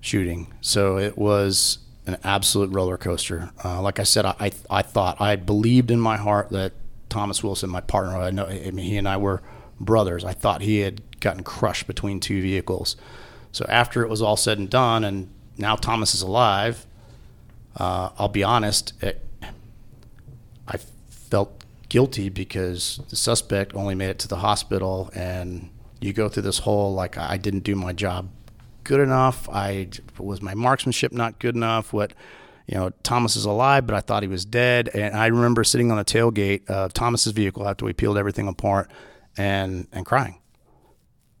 [0.00, 3.50] shooting, so it was an absolute roller coaster.
[3.64, 6.72] Uh, like I said, I, I, I thought I believed in my heart that
[7.08, 9.42] Thomas Wilson, my partner, I know, I mean, he and I were
[9.78, 10.24] brothers.
[10.24, 12.96] I thought he had gotten crushed between two vehicles.
[13.52, 15.30] So after it was all said and done, and
[15.60, 16.86] now Thomas is alive,
[17.76, 19.24] uh, I'll be honest, it,
[20.66, 26.28] I felt guilty because the suspect only made it to the hospital, and you go
[26.28, 28.28] through this whole like I didn't do my job
[28.84, 29.48] good enough.
[29.48, 29.88] I
[30.18, 31.92] was my marksmanship not good enough.
[31.92, 32.12] What
[32.66, 34.90] you know, Thomas is alive, but I thought he was dead.
[34.94, 38.90] And I remember sitting on the tailgate of Thomas's vehicle after we peeled everything apart
[39.36, 40.38] and and crying.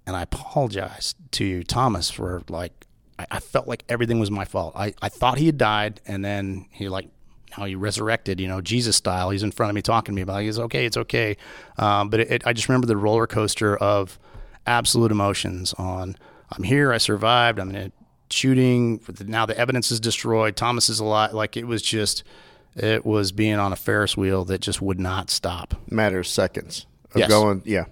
[0.06, 2.79] And I apologized to Thomas for like
[3.20, 4.74] I, I felt like everything was my fault.
[4.76, 7.08] I, I thought he had died and then he like
[7.50, 9.30] how he resurrected, you know, Jesus style.
[9.30, 10.44] He's in front of me talking to me about it.
[10.46, 11.36] He's okay, it's okay.
[11.78, 14.18] Um, but it, it, I just remember the roller coaster of
[14.66, 16.16] absolute emotions on
[16.52, 17.92] I'm here, I survived, I'm in a
[18.30, 19.00] shooting.
[19.24, 20.56] Now the evidence is destroyed.
[20.56, 21.32] Thomas is alive.
[21.32, 22.24] Like it was just,
[22.76, 25.74] it was being on a Ferris wheel that just would not stop.
[25.90, 27.28] Matters seconds of Yes.
[27.28, 27.62] going.
[27.64, 27.84] Yeah.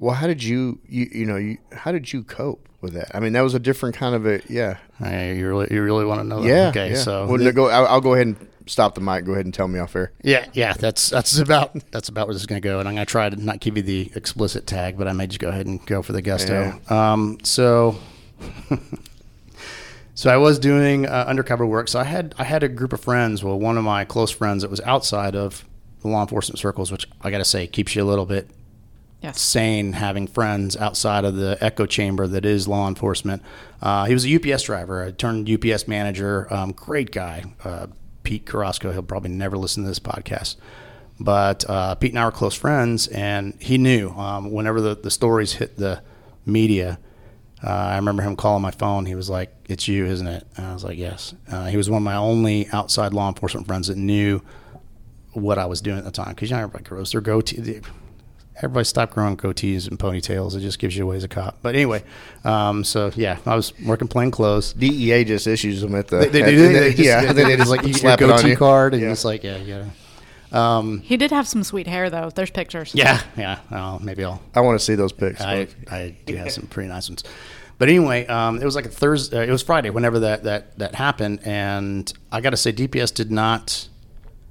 [0.00, 3.14] Well, how did you you you know you how did you cope with that?
[3.14, 6.06] I mean, that was a different kind of a yeah Hey, you really, you really
[6.06, 6.48] want to know that?
[6.48, 6.68] yeah.
[6.68, 6.96] Okay, yeah.
[6.96, 7.68] so well, go.
[7.68, 9.26] I'll, I'll go ahead and stop the mic.
[9.26, 10.12] Go ahead and tell me off air.
[10.22, 12.94] Yeah, yeah, that's that's about that's about where this is going to go, and I'm
[12.94, 15.48] going to try to not give you the explicit tag, but I may just go
[15.48, 16.80] ahead and go for the gusto.
[16.88, 17.98] Um, so,
[20.14, 21.88] so I was doing uh, undercover work.
[21.88, 23.44] So I had I had a group of friends.
[23.44, 25.64] Well, one of my close friends that was outside of
[26.00, 28.48] the law enforcement circles, which I got to say keeps you a little bit
[29.22, 29.40] Yes.
[29.40, 33.42] sane having friends outside of the echo chamber that is law enforcement.
[33.82, 36.52] Uh, he was a UPS driver, I turned UPS manager.
[36.52, 37.88] Um, great guy, uh,
[38.22, 38.92] Pete Carrasco.
[38.92, 40.56] He'll probably never listen to this podcast.
[41.18, 45.10] But uh, Pete and I were close friends, and he knew um, whenever the, the
[45.10, 46.02] stories hit the
[46.46, 46.98] media.
[47.62, 49.04] Uh, I remember him calling my phone.
[49.04, 51.90] He was like, "It's you, isn't it?" And I was like, "Yes." Uh, he was
[51.90, 54.40] one of my only outside law enforcement friends that knew
[55.34, 56.30] what I was doing at the time.
[56.30, 57.82] Because you know, everybody grows their goatee.
[58.62, 60.54] Everybody stopped growing goatees and ponytails.
[60.54, 61.56] It just gives you away as a cop.
[61.62, 62.02] But anyway,
[62.44, 64.72] um, so yeah, I was working plain clothes.
[64.74, 66.18] DEA just issues them at the.
[66.18, 66.72] They, they, at- do.
[66.72, 68.56] They, just, yeah, they, just like you get your slap it on goatee you.
[68.56, 69.12] card, and Yeah.
[69.12, 69.84] it's like, yeah, yeah,
[70.52, 72.30] um, He did have some sweet hair though.
[72.30, 72.92] There's pictures.
[72.94, 73.60] yeah, yeah.
[73.70, 75.40] Well, maybe I'll I want to see those pics.
[75.40, 77.24] I, I do have some pretty nice ones.
[77.78, 79.48] But anyway, um, it was like a Thursday.
[79.48, 79.88] It was Friday.
[79.88, 83.88] Whenever that that that happened, and I got to say, DPS did not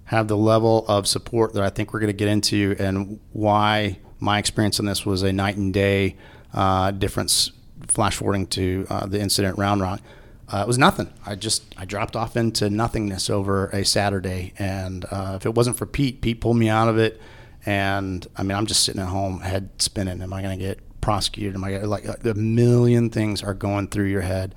[0.10, 4.00] have the level of support that I think we're going to get into, and why
[4.20, 6.18] my experience on this was a night and day
[6.54, 7.52] uh, difference.
[7.88, 10.02] Flash forwarding to uh, the incident Round Rock.
[10.48, 11.14] Uh, it was nothing.
[11.26, 15.78] I just I dropped off into nothingness over a Saturday, and uh, if it wasn't
[15.78, 17.22] for Pete, Pete pulled me out of it.
[17.68, 20.24] And I mean, I'm just sitting at home, head spinning.
[20.24, 21.54] Am I going to get prosecuted?
[21.54, 24.56] Am I gonna, like a million things are going through your head?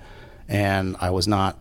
[0.48, 1.58] And I was not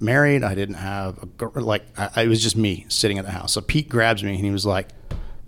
[0.00, 0.42] married.
[0.44, 1.84] I didn't have a gir- like.
[1.98, 3.52] I, it was just me sitting at the house.
[3.52, 4.88] So Pete grabs me and he was like,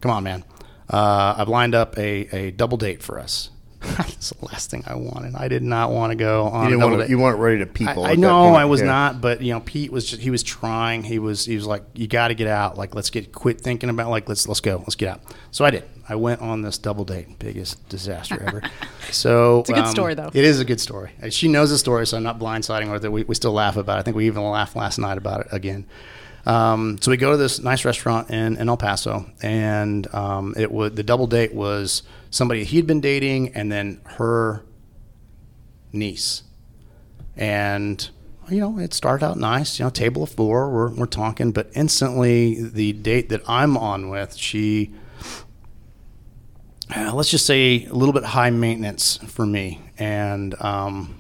[0.01, 0.45] "Come on, man.
[0.89, 3.51] Uh, I've lined up a, a double date for us."
[3.97, 5.35] That's the last thing I wanted.
[5.35, 7.39] I did not want to go on you a didn't double want to, you weren't
[7.39, 8.05] ready to people.
[8.05, 8.57] I, I know point.
[8.57, 8.87] I was Yeah.
[8.89, 11.03] not, but you know, Pete was just, he was trying.
[11.03, 12.77] He was he was like, you got to get out.
[12.77, 15.21] Like, let's get quit thinking about like let's let's go, let's get out.
[15.51, 15.85] So I did.
[16.09, 18.63] I went on this double date, biggest disaster ever.
[19.13, 20.31] So It's a good um, story, though.
[20.33, 21.11] It is a good story.
[21.31, 22.99] She knows the story, so I'm not blindsiding her.
[22.99, 23.97] That we, we still laugh about.
[23.97, 24.01] it.
[24.01, 25.87] I think we even laughed last night about it again.
[26.47, 30.73] Um, so we go to this nice restaurant in, in El Paso, and um, it
[30.73, 34.65] was the double date was somebody he'd been dating, and then her
[35.93, 36.43] niece.
[37.37, 38.09] And
[38.49, 41.71] you know it started out nice you know table of four we're, we're talking but
[41.77, 44.93] instantly the date that i'm on with she
[46.95, 49.81] uh, let's just say a little bit high maintenance for me.
[49.99, 51.17] And um,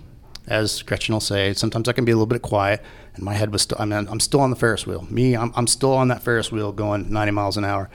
[0.48, 2.82] as gretchen will say sometimes i can be a little bit quiet
[3.20, 5.52] and my head was still i mean i'm still on the ferris wheel me i'm,
[5.54, 7.90] I'm still on that ferris wheel going 90 miles an hour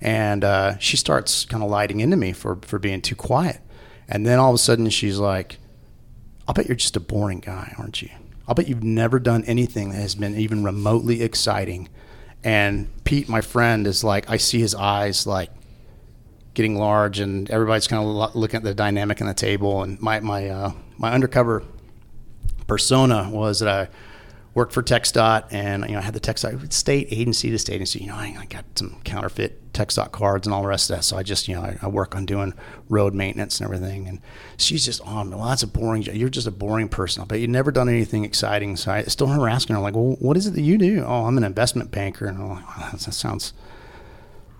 [0.00, 3.60] and uh, she starts kind of lighting into me for, for being too quiet
[4.08, 5.58] and then all of a sudden she's like
[6.48, 8.08] I'll bet you're just a boring guy, aren't you?
[8.48, 11.90] I'll bet you've never done anything that has been even remotely exciting.
[12.42, 15.50] And Pete, my friend, is like, I see his eyes like
[16.54, 19.82] getting large, and everybody's kind of looking at the dynamic on the table.
[19.82, 21.62] And my my uh, my undercover
[22.66, 23.88] persona was that I
[24.54, 28.00] worked for TxDOT, and you know I had the TxDOT state agency to state agency.
[28.00, 31.02] You know, I, I got some counterfeit TxDOT cards and all the rest of that.
[31.04, 32.54] So I just you know I, I work on doing
[32.88, 34.08] road maintenance and everything.
[34.08, 34.20] And
[34.56, 35.36] she's just on me.
[35.36, 36.02] Well, that's a boring.
[36.02, 36.14] job.
[36.14, 37.24] You're just a boring person.
[37.26, 38.76] But you've never done anything exciting.
[38.76, 41.04] So I still remember asking her like, well, what is it that you do?
[41.06, 42.26] Oh, I'm an investment banker.
[42.26, 43.52] And I'm like, wow, that sounds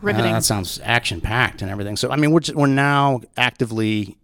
[0.00, 0.30] Riveting.
[0.30, 1.96] uh, that sounds action packed and everything.
[1.96, 4.16] So I mean, we're just, we're now actively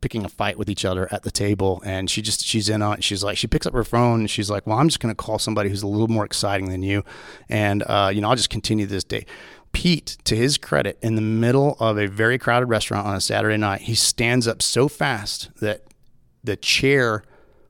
[0.00, 2.98] picking a fight with each other at the table, and she just she's in on.
[2.98, 3.04] it.
[3.04, 5.16] She's like, she picks up her phone and she's like, "Well, I'm just going to
[5.16, 7.04] call somebody who's a little more exciting than you,
[7.48, 9.26] and uh, you know, I'll just continue this day."
[9.72, 13.56] Pete, to his credit, in the middle of a very crowded restaurant on a Saturday
[13.56, 15.84] night, he stands up so fast that
[16.42, 17.22] the chair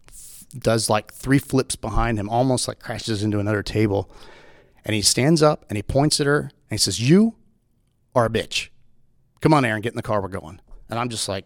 [0.08, 4.10] f- does like three flips behind him, almost like crashes into another table
[4.82, 7.34] And he stands up and he points at her and he says, You
[8.14, 8.70] are a bitch.
[9.42, 10.22] Come on, Aaron, get in the car.
[10.22, 10.58] We're going.
[10.88, 11.44] And I'm just like,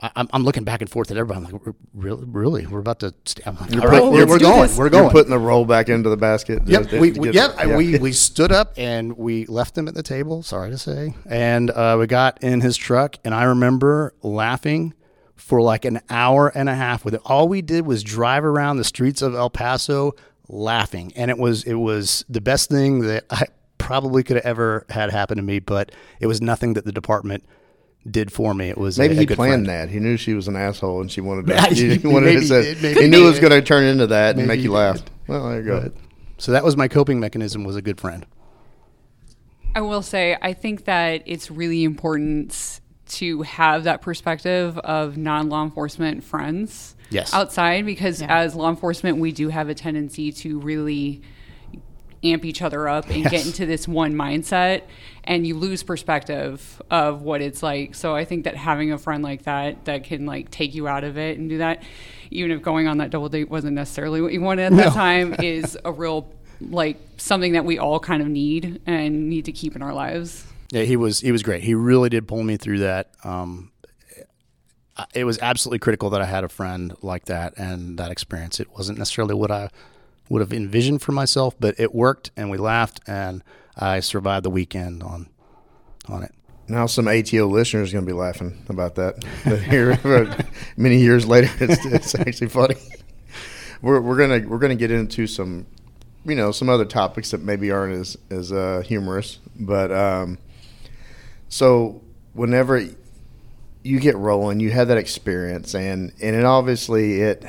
[0.00, 1.44] I'm, I'm looking back and forth at everybody.
[1.44, 2.24] I'm like, really?
[2.24, 2.66] Really?
[2.66, 3.14] We're about to.
[3.24, 3.46] St-.
[3.46, 4.76] I'm like, You're all right, put- we're, we're going.
[4.76, 5.04] We're going.
[5.04, 6.62] You're putting the roll back into the basket.
[6.66, 7.76] Yep, we, we, yep, yeah.
[7.76, 11.14] we, we stood up and we left him at the table, sorry to say.
[11.26, 14.94] And uh, we got in his truck, and I remember laughing
[15.34, 17.20] for like an hour and a half with it.
[17.24, 20.14] All we did was drive around the streets of El Paso
[20.48, 21.12] laughing.
[21.16, 23.46] And it was it was the best thing that I
[23.78, 27.44] probably could have ever had happen to me, but it was nothing that the department
[28.10, 28.68] did for me.
[28.68, 29.88] It was Maybe a he good planned friend.
[29.88, 29.90] that.
[29.92, 31.54] He knew she was an asshole, and she wanted to.
[31.70, 33.62] Maybe- he wanted maybe to say, he maybe he he knew it was going to
[33.62, 34.96] turn into that and make you laugh.
[34.96, 35.10] did.
[35.26, 35.80] Well, there you go.
[35.82, 35.92] But-
[36.38, 38.24] so that was my coping mechanism was a good friend.
[39.74, 45.48] I will say, I think that it's really important to have that perspective of non
[45.48, 47.32] law enforcement friends Yes.
[47.34, 48.38] outside because Yeah.
[48.38, 51.22] as law enforcement, we do have a tendency to really
[52.24, 54.82] amp each other up and get into this one mindset
[55.28, 57.94] and you lose perspective of what it's like.
[57.94, 61.04] So I think that having a friend like that that can like take you out
[61.04, 61.82] of it and do that,
[62.30, 65.34] even if going on that double date wasn't necessarily what you wanted at that time,
[65.42, 69.76] is a real like something that we all kind of need and need to keep
[69.76, 70.46] in our lives.
[70.70, 71.62] Yeah, he was he was great.
[71.62, 73.10] He really did pull me through that.
[73.22, 73.70] Um,
[75.14, 78.58] it was absolutely critical that I had a friend like that and that experience.
[78.60, 79.68] It wasn't necessarily what I
[80.30, 83.44] would have envisioned for myself, but it worked, and we laughed, and
[83.78, 85.28] I survived the weekend on
[86.08, 86.34] on it.
[86.68, 89.24] Now some ATO listeners are going to be laughing about that.
[89.70, 89.98] Here,
[90.76, 92.76] many years later, it's, it's actually funny.
[93.80, 95.66] We're, we're gonna we're gonna get into some,
[96.24, 99.38] you know, some other topics that maybe aren't as as uh, humorous.
[99.58, 100.38] But um,
[101.48, 102.02] so
[102.34, 102.84] whenever
[103.82, 107.44] you get rolling, you have that experience, and and it obviously it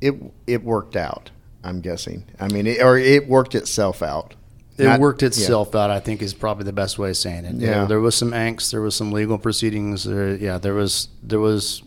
[0.00, 0.14] it
[0.46, 1.30] it worked out.
[1.62, 2.24] I'm guessing.
[2.38, 4.34] I mean, it, or it worked itself out.
[4.76, 5.28] It Not- worked yeah.
[5.28, 5.90] itself out.
[5.90, 7.54] I think is probably the best way of saying it.
[7.56, 7.84] Yeah.
[7.84, 8.72] there was some angst.
[8.72, 10.04] There was some legal proceedings.
[10.04, 11.82] There, yeah, there was there was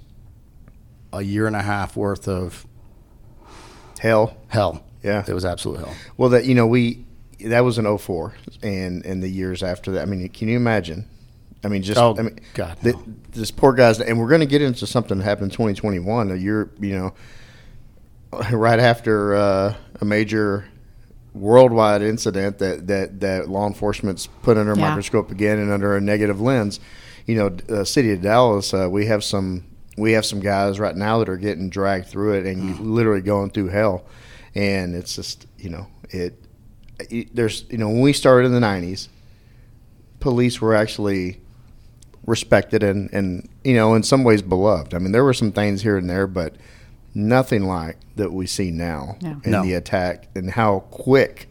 [1.11, 2.65] a year and a half worth of
[3.99, 4.83] Hell, hell.
[5.03, 5.23] Yeah.
[5.27, 5.93] it was absolute hell.
[6.17, 7.03] Well, that you know, we
[7.45, 8.33] that was in 04
[8.63, 10.01] and and the years after that.
[10.03, 11.07] I mean, can you imagine?
[11.63, 13.03] I mean, just Oh, I mean, God, th- no.
[13.31, 16.31] this poor guy's, and we're going to get into something that happened in 2021.
[16.31, 17.13] A year, you know,
[18.51, 20.65] right after uh, a major
[21.37, 24.87] worldwide incident that that that law enforcement's put under a Yeah.
[24.89, 26.79] microscope again and under a negative lens.
[27.25, 29.63] You know, the city of Dallas, uh, we have some
[29.97, 32.91] we have some guys right now that are getting dragged through it and Mm.
[32.93, 34.03] literally going through hell,
[34.55, 36.41] and it's just you know it,
[37.09, 37.35] it.
[37.35, 39.09] There's you know when we started in the '90s,
[40.19, 41.41] police were actually
[42.25, 44.93] respected and and you know in some ways beloved.
[44.93, 46.55] I mean, there were some things here and there, but
[47.17, 49.41] nothing like that we see now No.
[49.43, 49.63] in No.
[49.63, 51.49] the attack and how quick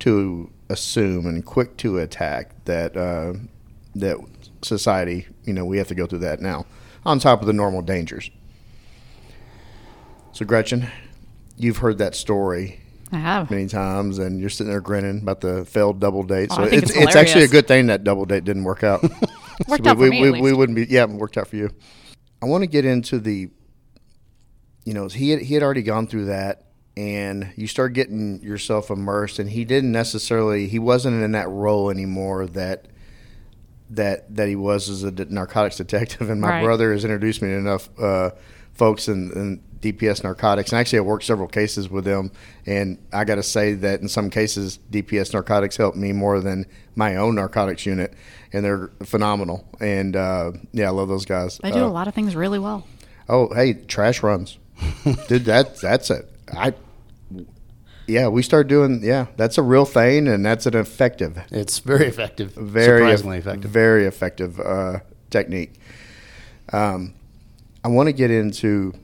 [0.00, 3.32] to assume and quick to attack that uh,
[3.94, 4.18] that
[4.62, 5.26] society.
[5.44, 6.66] You know, we have to go through that now
[7.06, 8.30] on top of the normal dangers.
[10.32, 10.86] So, Gretchen,
[11.56, 12.80] you've heard that story
[13.10, 13.50] I have.
[13.50, 16.48] many times, and you're sitting there grinning about the failed double date.
[16.52, 18.64] Oh, So I think it's, it's it's actually a good thing that double date didn't
[18.64, 19.02] work out.
[19.66, 20.86] Worked So out for we, me, we, at we wouldn't be.
[20.88, 21.70] Yeah, it worked out for you.
[22.40, 23.50] I want to get into the.
[24.88, 26.64] You know, he had, he had already gone through that,
[26.96, 30.66] and you start getting yourself immersed, and he didn't necessarily.
[30.66, 32.86] He wasn't in that role anymore that.
[33.90, 36.62] That that he was as a narcotics detective, and my Right.
[36.64, 38.30] brother has introduced me to enough uh,
[38.74, 42.30] folks in, in DPS narcotics, and actually I worked several cases with them,
[42.66, 46.66] and I got to say that in some cases DPS narcotics helped me more than
[46.96, 48.12] my own narcotics unit,
[48.52, 49.66] and they're phenomenal.
[49.80, 51.58] And uh, yeah, I love those guys.
[51.62, 52.86] They do Uh, a lot of things really well.
[53.26, 54.58] Oh, hey, trash runs,
[55.28, 55.44] dude.
[55.44, 56.30] That that's it.
[56.52, 56.74] I
[58.06, 59.26] yeah, we start doing yeah.
[59.36, 62.52] That's a real thing, and that's an effective, It's very effective.
[62.52, 63.70] very surprisingly effective.
[63.70, 65.00] very effective uh,
[65.30, 65.74] technique.
[66.72, 67.14] Um,
[67.84, 68.94] I want to get into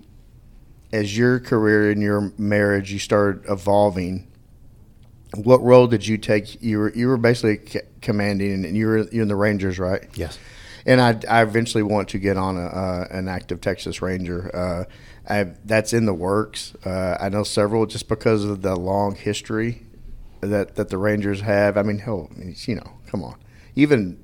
[0.93, 4.27] as your career and your marriage you started evolving.
[5.35, 6.63] What role did you take?
[6.63, 10.05] You were you were basically c- commanding, and you were you're in the Rangers, right?
[10.15, 10.39] Yes.
[10.87, 14.51] And I, I eventually want to get on a, uh, an active Texas Ranger.
[14.55, 14.85] Uh,
[15.29, 16.75] I, that's in the works.
[16.85, 19.87] Uh, I know several just because of the long history
[20.41, 21.77] that, that the Rangers have.
[21.79, 23.37] I mean, hell, I you know, come on.
[23.75, 24.19] Even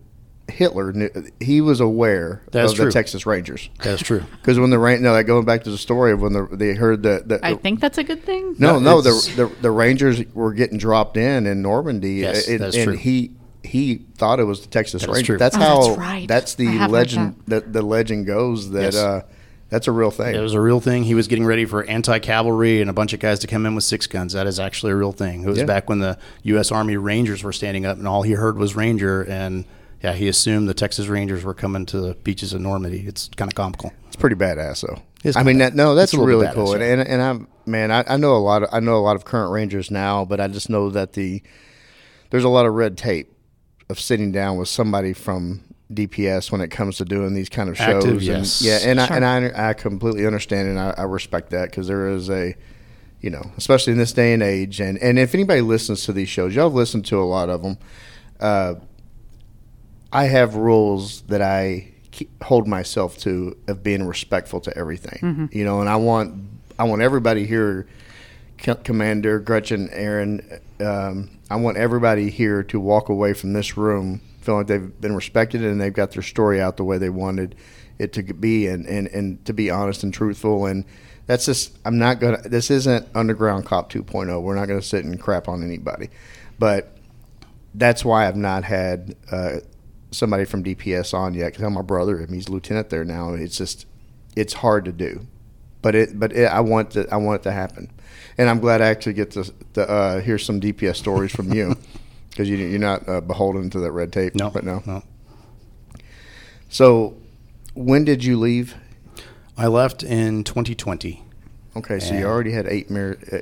[0.48, 2.84] Hitler knew he was aware That's of true.
[2.86, 4.24] the Texas Rangers That's true.
[4.40, 6.74] because when the rain, no, like going back to the story of when the, they
[6.74, 8.56] heard that the, I think that's a good thing.
[8.58, 12.60] no, No, no, the, the the Rangers were getting dropped in in Normandy, Yes, and,
[12.60, 12.96] that's and true.
[12.96, 13.30] he
[13.62, 15.26] he thought it was the Texas That is Rangers.
[15.26, 15.38] true.
[15.38, 16.28] That's Oh, how that's right.
[16.28, 17.42] that's the have heard legend.
[17.46, 18.96] The, the legend goes that Yes.
[18.96, 19.22] uh,
[19.70, 20.34] That's a real thing.
[20.34, 21.04] It was a real thing.
[21.04, 23.84] He was getting ready for anti-cavalry and a bunch of guys to come in with
[23.84, 24.32] six guns.
[24.32, 25.44] That is actually a real thing.
[25.44, 25.64] It was Yeah.
[25.64, 26.72] back when the U.S.
[26.72, 29.64] Army Rangers were standing up, and all he heard was Ranger, and
[30.02, 33.04] yeah, he assumed the Texas Rangers were coming to the beaches of Normandy.
[33.06, 33.92] It's kind of comical.
[34.08, 35.00] It's pretty badass, though.
[35.22, 36.68] It's I mean, that, no, that's It's a little really bit cool.
[36.68, 39.04] badass, And, and and I'm man, I, I know a lot of I know a
[39.04, 41.42] lot of current Rangers now, but I just know that the
[42.30, 43.32] there's a lot of red tape
[43.90, 45.60] of sitting down with somebody from
[45.92, 48.04] DPS when it comes to doing these kind of shows.
[48.04, 48.62] Active, and, yes.
[48.62, 49.12] Yeah, and Sure.
[49.12, 52.54] I and I, I completely understand and I, I respect that because there is a
[53.20, 56.28] you know, especially in this day and age, and, and if anybody listens to these
[56.30, 57.76] shows, y'all have listened to a lot of them.
[58.40, 58.76] Uh,
[60.10, 65.64] I have rules that I keep, hold myself to of being respectful to everything, you
[65.64, 66.34] know, and I want
[66.78, 67.86] I want everybody here,
[68.60, 74.22] C- Commander Gretchen, Aaron, um, I want everybody here to walk away from this room
[74.40, 77.54] feeling like they've been respected and they've got their story out the way they wanted
[77.98, 80.84] it to be, and and, and to be honest and truthful and.
[81.26, 81.78] That's just.
[81.84, 82.38] I'm not gonna.
[82.42, 84.42] This isn't Underground Cop 2.0.
[84.42, 86.10] We're not gonna sit and crap on anybody,
[86.58, 86.96] but
[87.74, 89.56] that's why I've not had uh,
[90.10, 91.52] somebody from DPS on yet.
[91.52, 92.18] Because I'm my brother.
[92.18, 93.34] and he's lieutenant there now.
[93.34, 93.86] It's just,
[94.36, 95.26] it's hard to do,
[95.82, 97.90] but it, but it, I want to, I want it to happen,
[98.38, 101.76] and I'm glad I actually get to, to uh, hear some DPS stories from you,
[102.30, 104.34] because you, you're not uh, beholden to that red tape.
[104.34, 104.82] No, but no.
[104.86, 105.02] no.
[106.68, 107.16] So,
[107.74, 108.76] when did you leave?
[109.56, 111.22] I left in 2020.
[111.76, 113.38] Okay, so you already had eight, mar- uh,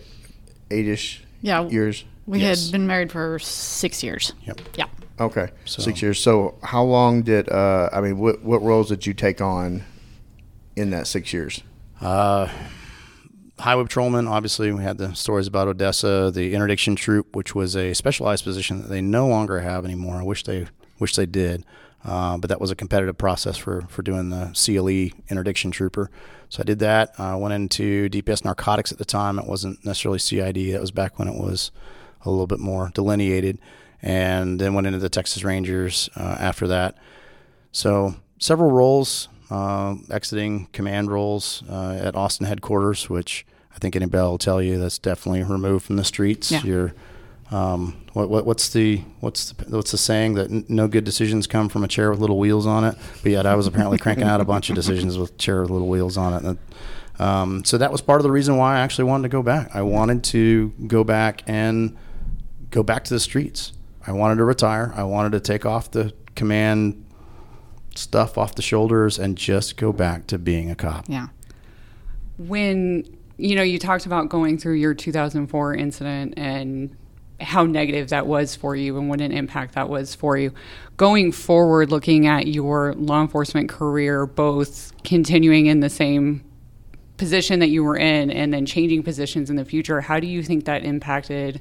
[0.70, 1.66] eight-ish Yeah.
[1.68, 2.04] years.
[2.26, 2.64] We Yes.
[2.66, 4.32] had been married for six years.
[4.46, 4.60] Yep.
[4.76, 4.86] Yeah.
[5.20, 6.20] Okay, So- six years.
[6.20, 8.18] So, how long did uh, I mean?
[8.18, 9.82] What what roles did you take on
[10.76, 11.62] in that six years?
[12.00, 12.48] Uh,
[13.58, 14.28] highway patrolman.
[14.28, 18.82] Obviously, we had the stories about Odessa, the interdiction troop, which was a specialized position
[18.82, 20.16] that they no longer have anymore.
[20.16, 20.66] I wish they
[20.98, 21.64] wish they did,
[22.04, 26.10] uh, but that was a competitive process for for doing the CLE interdiction trooper.
[26.48, 27.12] So I did that.
[27.18, 29.38] I went into DPS narcotics at the time.
[29.38, 30.72] It wasn't necessarily CID.
[30.72, 31.70] That was back when it was
[32.22, 33.58] a little bit more delineated,
[34.02, 36.96] and then went into the Texas Rangers uh, after that.
[37.72, 39.28] So several roles,
[40.10, 44.98] exiting command roles uh, at Austin headquarters, which I think anybody will tell you that's
[44.98, 46.50] definitely removed from the streets.
[46.50, 46.62] Yeah.
[46.62, 46.94] You're,
[47.50, 51.46] um, what, what, what's the what's the what's the saying that n- no good decisions
[51.46, 52.94] come from a chair with little wheels on it?
[53.22, 55.88] But yet I was apparently cranking out a bunch of decisions with chair with little
[55.88, 56.42] wheels on it.
[56.44, 56.58] And,
[57.18, 59.74] um, so that was part of the reason why I actually wanted to go back.
[59.74, 61.96] I wanted to go back and
[62.70, 63.72] go back to the streets.
[64.06, 64.92] I wanted to retire.
[64.94, 67.04] I wanted to take off the command
[67.94, 71.06] stuff off the shoulders and just go back to being a cop.
[71.08, 71.28] Yeah.
[72.38, 73.04] when
[73.36, 76.96] you know you talked about going through your 2004 incident and
[77.40, 80.52] how negative that was for you and what an impact that was for you
[80.96, 86.42] going forward looking at your law enforcement career both continuing in the same
[87.16, 90.42] position that you were in and then changing positions in the future how do you
[90.42, 91.60] think that impacted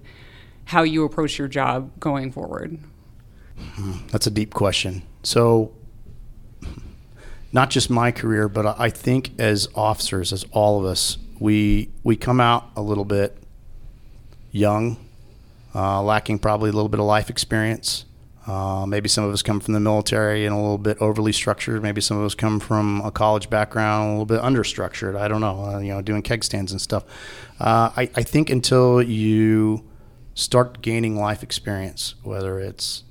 [0.65, 2.77] how you approach your job going forward
[3.75, 5.03] hmm, That's a deep question.
[5.23, 5.71] So,
[7.51, 12.15] not just my career, but I think as officers, as all of us, we we
[12.15, 13.37] come out a little bit
[14.51, 14.97] young,
[15.75, 18.05] uh, lacking probably a little bit of life experience.
[18.47, 21.83] Uh, maybe some of us come from the military and a little bit overly structured.
[21.83, 25.17] Maybe some of us come from a college background, a little bit understructured.
[25.17, 25.65] I don't know.
[25.65, 27.03] Uh, you know, doing keg stands and stuff.
[27.59, 29.83] Uh, I, I think until you
[30.33, 33.03] start gaining life experience, whether it's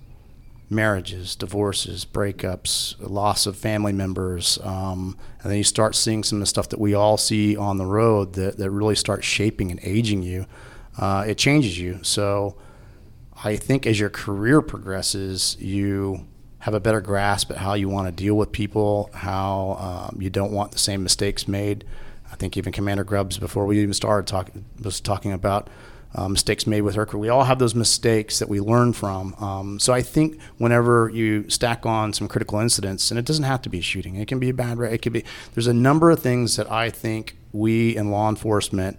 [0.69, 6.41] marriages, divorces, breakups, loss of family members, um, and then you start seeing some of
[6.41, 9.79] the stuff that we all see on the road that, that really starts shaping and
[9.83, 10.47] aging you.
[10.99, 12.01] Uh, it changes you.
[12.03, 12.57] So
[13.45, 16.27] I think as your career progresses, you
[16.61, 20.31] have a better grasp at how you want to deal with people, how um, you
[20.31, 21.85] don't want the same mistakes made.
[22.33, 25.69] I think even Commander Grubbs, before we even started talking, was talking about
[26.17, 27.21] uh, mistakes made with her crew.
[27.21, 29.35] We all have those mistakes that we learn from.
[29.35, 33.61] Um, so I think whenever you stack on some critical incidents, and it doesn't have
[33.63, 35.25] to be shooting, it can be a bad, it could be.
[35.55, 38.99] There's a number of things that I think we in law enforcement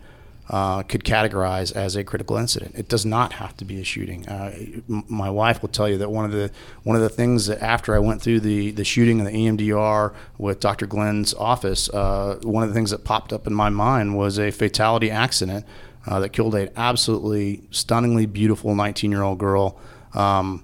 [0.50, 2.76] uh, could categorize as a critical incident.
[2.76, 4.28] It does not have to be a shooting.
[4.30, 4.54] Uh,
[4.90, 6.52] m- my wife will tell you that one of the
[6.84, 10.14] one of the things that after I went through the the shooting in the EMDR
[10.38, 10.86] with Dr.
[10.86, 14.52] Glenn's office, uh, one of the things that popped up in my mind was a
[14.52, 15.66] fatality accident
[16.08, 19.80] uh, that killed a absolutely stunningly beautiful 19 year old girl.
[20.14, 20.64] Um,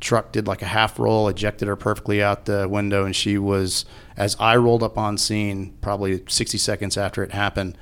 [0.00, 3.84] truck did like a half roll, ejected her perfectly out the window, and she was,
[4.16, 7.78] as I rolled up on scene, probably 60 seconds after it happened,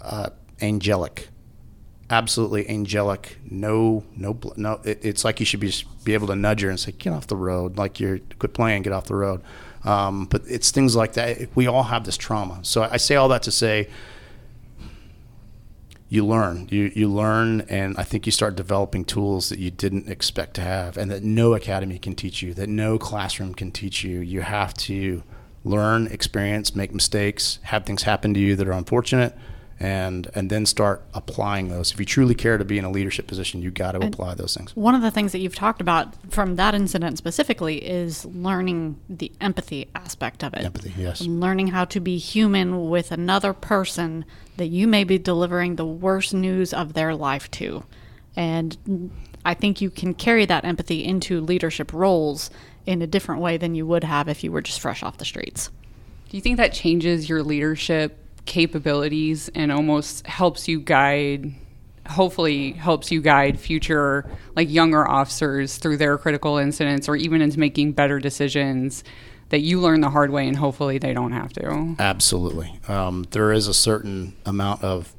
[0.00, 0.30] uh,
[0.60, 1.28] angelic,
[2.10, 3.38] absolutely angelic.
[3.50, 4.80] No, no, no.
[4.84, 5.72] It, it's like you should be
[6.04, 8.82] be able to nudge her and say, "Get off the road!" Like you're quit playing,
[8.82, 9.42] get off the road.
[9.84, 11.48] Um, but it's things like that.
[11.54, 12.60] We all have this trauma.
[12.62, 13.88] So I say all that to say,
[16.14, 16.68] you learn.
[16.70, 20.60] You you learn, and I think you start developing tools that you didn't expect to
[20.60, 24.20] have, and that no academy can teach you, that no classroom can teach you.
[24.20, 25.24] You have to
[25.64, 29.36] learn, experience, make mistakes, have things happen to you that are unfortunate,
[29.80, 31.92] and and then start applying those.
[31.92, 34.56] If you truly care to be in a leadership position, you got to apply those
[34.56, 34.74] things.
[34.76, 39.32] One of the things that you've talked about from that incident specifically is learning the
[39.40, 40.64] empathy aspect of it.
[40.64, 41.20] Empathy, yes.
[41.22, 44.24] Learning how to be human with another person
[44.56, 47.84] that you may be delivering the worst news of their life to.
[48.36, 49.10] And
[49.44, 52.50] I think you can carry that empathy into leadership roles
[52.86, 55.24] in a different way than you would have if you were just fresh off the
[55.24, 55.70] streets.
[56.28, 61.54] Do you think that changes your leadership capabilities and almost helps you guide
[62.06, 67.58] hopefully helps you guide future like younger officers through their critical incidents or even into
[67.58, 69.02] making better decisions
[69.48, 71.62] that you learn the hard way and hopefully they don't have to
[71.98, 72.78] Absolutely.
[72.88, 75.14] Um, there is a certain amount of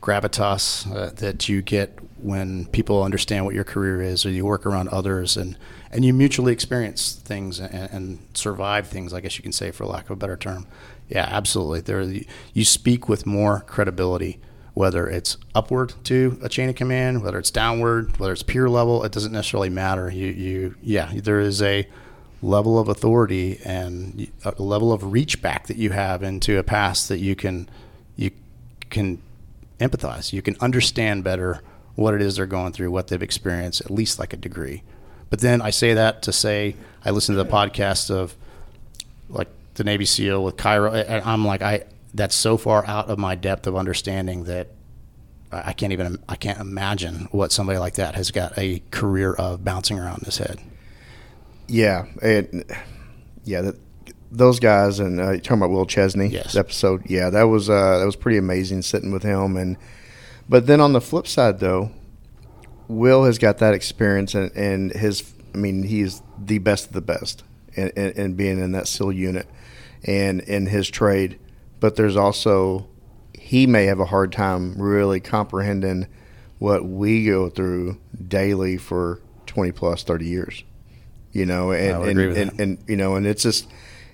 [0.00, 4.64] gravitas uh, that you get when people understand what your career is or you work
[4.64, 5.56] around others and,
[5.90, 9.84] and you mutually experience things and, and survive things, I guess you can say, for
[9.84, 10.66] lack of a better term.
[11.08, 11.80] Yeah, absolutely.
[11.80, 12.02] There,
[12.52, 14.40] you speak with more credibility,
[14.72, 19.04] whether it's upward to a chain of command, whether it's downward, whether it's peer level.
[19.04, 20.10] It doesn't necessarily matter.
[20.10, 21.86] You, you, yeah, there is a
[22.42, 27.08] level of authority and a level of reach back that you have into a past
[27.08, 27.68] that you can,
[28.16, 28.30] you
[28.90, 29.20] can
[29.80, 30.32] empathize.
[30.32, 31.62] You can understand better
[31.94, 34.82] what it is they're going through, what they've experienced, at least like a degree.
[35.30, 38.36] But then I say that to say I listen to the podcast of
[39.28, 43.18] like the Navy SEAL with Cairo, and I'm like, I that's so far out of
[43.18, 44.68] my depth of understanding that
[45.50, 49.64] I can't even I can't imagine what somebody like that has got a career of
[49.64, 50.58] bouncing around in his head.
[51.66, 52.64] Yeah, and
[53.44, 53.76] yeah, that,
[54.30, 56.56] those guys, and uh, you're talking about Will Chesney, Yes.
[56.56, 57.08] episode.
[57.08, 59.76] Yeah, that was uh, that was pretty amazing sitting with him, and
[60.48, 61.90] but then on the flip side, though,
[62.88, 67.00] Will has got that experience, and, and his, I mean, he's the best of the
[67.00, 67.44] best,
[67.74, 69.46] in, in, in being in that SEAL unit,
[70.04, 71.38] and in his trade.
[71.80, 72.86] But there's also
[73.38, 76.06] he may have a hard time really comprehending
[76.58, 80.64] what we go through daily for 20 plus 30 years
[81.32, 82.60] you know and and, agree with and, that.
[82.60, 83.68] and you know and it's just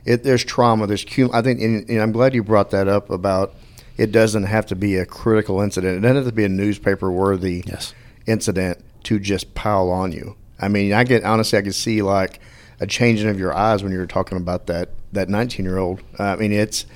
[0.05, 3.09] it there's trauma there's cum- i think and, and i'm glad you brought that up
[3.11, 3.55] about
[3.97, 7.11] it doesn't have to be a critical incident it doesn't have to be a newspaper
[7.13, 7.95] worthy Yes.
[8.27, 12.41] incident to just pile on you i mean i get honestly i can see like
[12.81, 16.37] a changing of your eyes when you're talking about that that 19 year old i
[16.37, 16.87] mean it's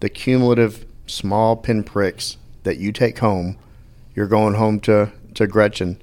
[0.00, 3.56] the cumulative small pinpricks that you take home.
[4.14, 6.00] You're going home to to gretchen.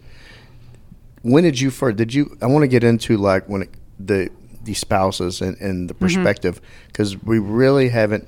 [1.22, 4.30] When did you first did you i want to get into like when it, the
[4.63, 8.28] the spouses and, and the perspective because we really haven't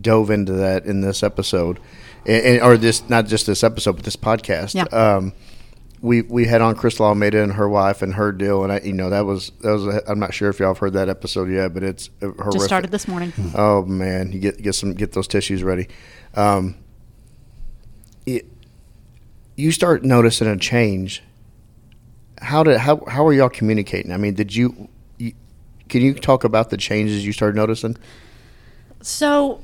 [0.00, 1.78] dove into that in this episode
[2.26, 4.74] and, and- or this not just this episode but this podcast.
[4.74, 4.84] Yeah.
[5.16, 5.32] um
[6.02, 8.92] we we had on Crystal Almeida and her wife and her deal and I you
[8.92, 11.48] know that was that was a, I'm not sure if y'all have heard that episode
[11.48, 12.52] yet but it's horrific.
[12.52, 13.32] Just started this morning.
[13.54, 15.88] Oh man, you get get some get those tissues ready.
[16.34, 16.76] Um,
[18.26, 18.46] it,
[19.56, 21.22] you start noticing a change.
[22.40, 24.10] How did how how are y'all communicating?
[24.12, 24.88] I mean, did you,
[25.18, 25.32] you
[25.88, 27.96] can you talk about the changes you started noticing?
[29.02, 29.60] So,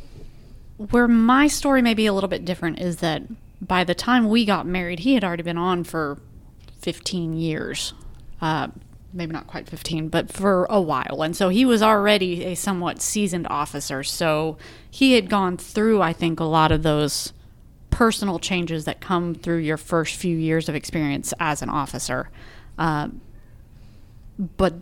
[0.76, 3.22] where my story may be a little bit different is that
[3.60, 6.18] by the time we got married, he had already been on for
[6.78, 7.94] 15 years.
[8.40, 8.68] Uh,
[9.12, 11.22] maybe not quite 15, but for a while.
[11.22, 14.02] And so he was already a somewhat seasoned officer.
[14.02, 14.58] So
[14.90, 17.32] he had gone through, I think, a lot of those
[17.90, 22.30] personal changes that come through your first few years of experience as an officer.
[22.76, 23.20] Um,
[24.38, 24.74] but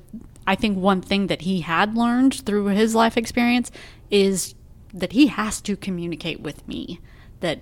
[0.46, 3.70] I think one thing that he had learned through his life experience
[4.10, 4.54] is
[4.92, 7.00] that he has to communicate with me.
[7.40, 7.60] That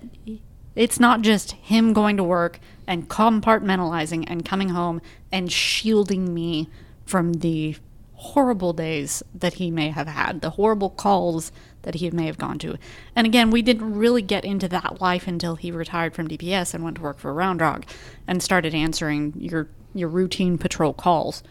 [0.75, 5.01] it's not just him going to work and compartmentalizing and coming home
[5.31, 6.69] and shielding me
[7.05, 7.75] from the
[8.15, 11.51] horrible days that he may have had, the horrible calls
[11.83, 12.77] that he may have gone to.
[13.15, 16.83] And again, we didn't really get into that life until he retired from DPS and
[16.83, 17.85] went to work for Round Rock
[18.27, 21.43] and started answering your your routine patrol calls.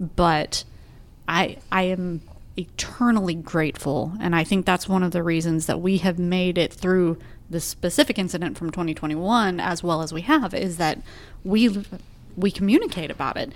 [0.00, 0.64] But
[1.28, 2.22] I I am
[2.56, 6.72] eternally grateful and I think that's one of the reasons that we have made it
[6.72, 7.18] through
[7.50, 11.00] the specific incident from 2021 as well as we have is that
[11.44, 11.84] we
[12.36, 13.52] we communicate about it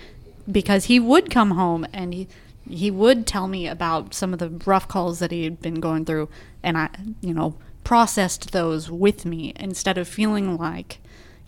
[0.49, 2.27] because he would come home and he
[2.69, 6.05] he would tell me about some of the rough calls that he had been going
[6.05, 6.29] through.
[6.61, 6.89] And I
[7.21, 10.99] you know processed those with me instead of feeling like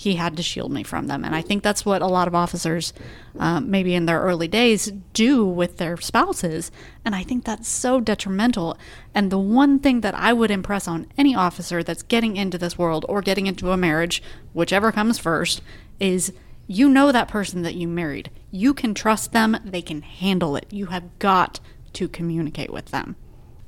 [0.02, 1.24] he had to shield me from them.
[1.24, 2.92] And I think that's what a lot of officers,
[3.38, 6.72] um, maybe in their early days, do with their spouses.
[7.06, 8.80] And I think that's so detrimental.
[9.14, 12.80] And the one thing that I would impress on any officer that's getting into this
[12.80, 14.24] world or getting into a marriage,
[14.54, 15.62] whichever comes first,
[16.00, 16.34] is
[16.66, 18.32] you know that person that you married.
[18.50, 20.66] You can trust them, they can handle it.
[20.72, 21.60] You have got
[21.94, 23.18] to communicate with them.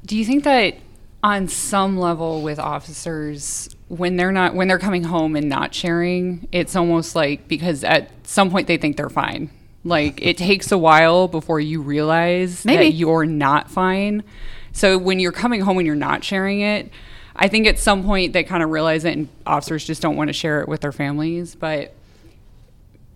[0.03, 0.77] Do you think that
[1.22, 6.48] on some level with officers when they're not when they're coming home and not sharing,
[6.52, 9.49] it's almost like because at some point they think they're fine.
[9.84, 12.86] Like it takes a while before you realize Maybe.
[12.86, 14.24] that you're not fine.
[14.72, 16.90] So when you're coming home and you're not sharing it,
[17.36, 20.30] I think at some point they kind of realize it and officers just don't want
[20.30, 21.94] to share it with their families, but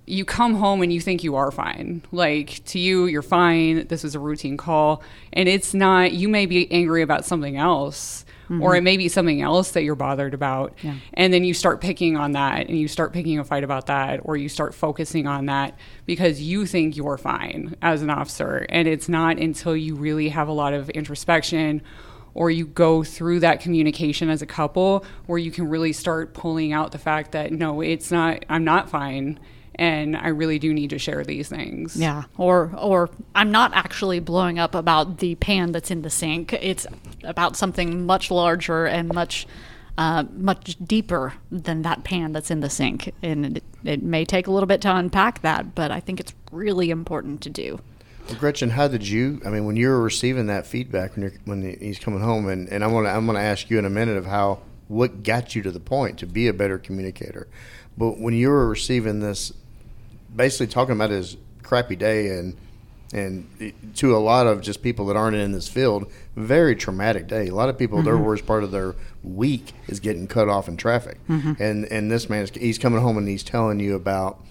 [0.06, 2.02] you come home and you think you are fine.
[2.12, 3.88] Like to you, you're fine.
[3.88, 5.04] This is a routine call.
[5.34, 8.76] And it's not, you may be angry about something else, or mm-hmm.
[8.76, 10.78] it may be something else that you're bothered about.
[10.82, 10.96] Yeah.
[11.14, 14.22] And then you start picking on that and you start picking a fight about that,
[14.24, 18.66] or you start focusing on that because you think you're fine as an officer.
[18.70, 21.82] And it's not until you really have a lot of introspection
[22.34, 26.72] or you go through that communication as a couple where you can really start pulling
[26.72, 29.40] out the fact that no, it's not, I'm not fine.
[29.80, 31.96] And I really do need to share these things.
[31.96, 36.54] Yeah, or or I'm not actually blowing up about the pan that's in the sink.
[36.54, 36.88] It's
[37.24, 39.46] about something much larger and much
[39.98, 44.48] uh, much deeper than that pan that's in the sink, and it, it may take
[44.48, 47.80] a little bit to unpack that, but I think it's really important to do.
[48.28, 49.42] Well, Gretchen, how did you?
[49.46, 52.68] I mean, when you were receiving that feedback when you're when he's coming home, and,
[52.70, 55.62] and I'm gonna I'm gonna ask you in a minute of how what got you
[55.64, 57.48] to the point to be a better communicator,
[57.98, 59.52] but when you were receiving this,
[60.36, 62.58] basically talking about his crappy day and
[63.14, 67.48] and to a lot of just people that aren't in this field, very traumatic day.
[67.48, 68.26] A lot of people, their mm-hmm.
[68.26, 71.54] worst part of their week is getting cut off in traffic, mm-hmm.
[71.62, 74.44] and and this man is he's coming home and he's telling you about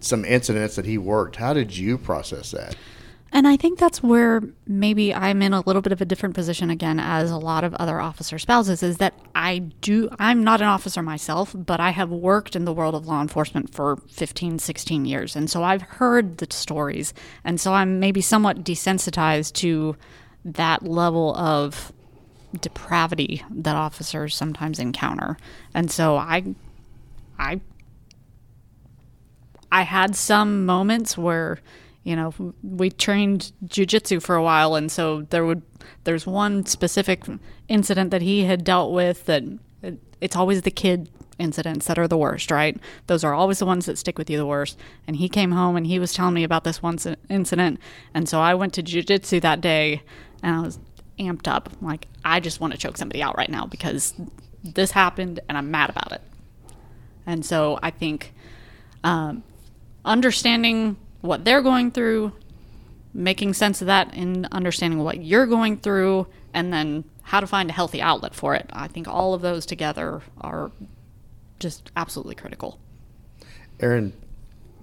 [0.00, 1.36] some incidents that he worked.
[1.36, 2.76] How did you process that?
[3.34, 6.70] And I think that's where maybe I'm in a little bit of a different position
[6.70, 10.68] again as a lot of other officer spouses is that I do I'm not an
[10.68, 15.04] officer myself, but I have worked in the world of law enforcement for 15, 16
[15.04, 15.34] years.
[15.34, 17.12] And so I've heard the stories.
[17.42, 19.96] And so I'm maybe somewhat desensitized to
[20.44, 21.92] that level of
[22.60, 25.36] depravity that officers sometimes encounter.
[25.74, 26.54] And so I
[27.36, 27.60] I
[29.72, 31.58] I had some moments where,
[32.04, 32.32] you know,
[32.62, 35.62] we trained jujitsu for a while, and so there would
[36.04, 37.24] there's one specific
[37.68, 39.42] incident that he had dealt with that
[39.82, 42.78] it, it's always the kid incidents that are the worst, right?
[43.06, 44.78] Those are always the ones that stick with you the worst.
[45.06, 46.98] And he came home and he was telling me about this one
[47.30, 47.80] incident,
[48.12, 50.02] and so I went to jujitsu that day,
[50.42, 50.78] and I was
[51.18, 54.12] amped up, like I just want to choke somebody out right now because
[54.62, 56.20] this happened, and I'm mad about it.
[57.26, 58.34] And so I think
[59.02, 59.42] um,
[60.04, 62.32] understanding what they're going through,
[63.14, 67.70] making sense of that, and understanding what you're going through, and then how to find
[67.70, 68.68] a healthy outlet for it.
[68.72, 70.70] I think all of those together are
[71.58, 72.78] just absolutely critical.
[73.80, 74.12] Aaron,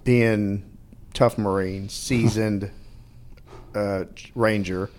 [0.02, 0.68] being
[1.14, 2.70] tough Marine, seasoned
[3.74, 4.04] uh,
[4.34, 4.90] Ranger,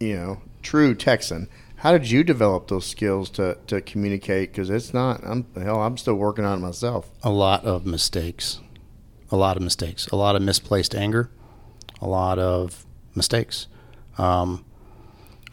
[0.00, 1.48] you know, true Texan.
[1.76, 4.52] How did you develop those skills to, to communicate?
[4.52, 5.22] Because it's not.
[5.24, 5.80] I'm hell.
[5.82, 7.10] I'm still working on it myself.
[7.22, 8.60] a lot of mistakes,
[9.32, 11.30] a lot of mistakes, a lot of misplaced anger,
[12.00, 13.66] a lot of mistakes.
[14.18, 14.64] Um,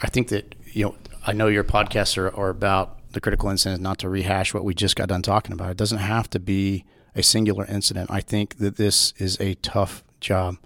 [0.02, 0.96] I think that you know,
[1.26, 3.82] I know your podcasts are, are about the critical incident.
[3.82, 5.72] Not to rehash what we just got done talking about.
[5.72, 6.86] It doesn't have to be
[7.16, 8.12] a singular incident.
[8.12, 10.58] I think that this is a tough job.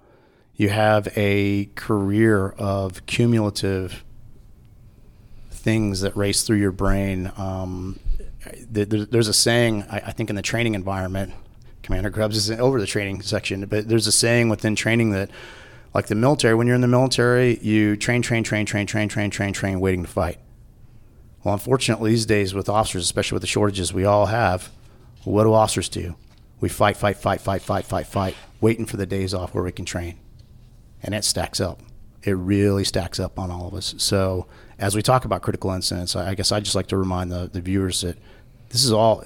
[0.56, 4.04] You have a career of cumulative
[5.50, 7.32] things that race through your brain.
[7.36, 7.98] Um,
[8.70, 11.32] there's a saying, I, I think, in the training environment.
[11.84, 15.30] Commander Grubbs isn't over the training section, but there's a saying within training that,
[15.92, 19.30] like the military, when you're in the military, you train, train, train, train, train, train,
[19.30, 20.38] train, train, waiting to fight.
[21.44, 24.70] Well, unfortunately, these days with officers, especially with the shortages we all have,
[25.24, 26.16] what do officers do?
[26.58, 29.70] We fight, fight, fight, fight, fight, fight, fight, waiting for the days off where we
[29.70, 30.18] can train.
[31.02, 31.82] And it stacks up.
[32.22, 33.94] It really stacks up on all of us.
[33.98, 34.46] So,
[34.78, 37.50] as we talk about critical incidents, I I guess I'd just like to remind the,
[37.52, 38.16] the viewers that
[38.70, 39.22] this is all,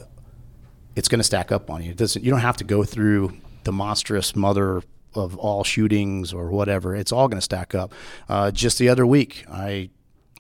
[0.98, 1.92] it's going to stack up on you.
[1.92, 4.82] It doesn't, you don't have to go through the monstrous mother
[5.14, 6.94] of all shootings or whatever.
[6.96, 7.94] It's all going to stack up.
[8.28, 9.90] Uh, just the other week, I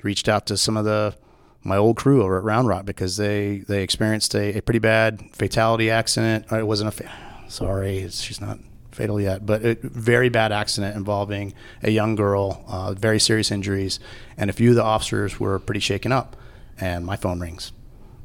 [0.02, 1.16] reached out to some of the
[1.62, 5.22] my old crew over at Round Rock because they they experienced a, a pretty bad
[5.32, 6.50] fatality accident.
[6.50, 8.58] It wasn't a fa- sorry, she's not
[8.90, 11.54] fatal yet, but a very bad accident involving
[11.84, 14.00] a young girl, uh, very serious injuries,
[14.36, 16.36] and a few of the officers were pretty shaken up.
[16.80, 17.72] And my phone rings,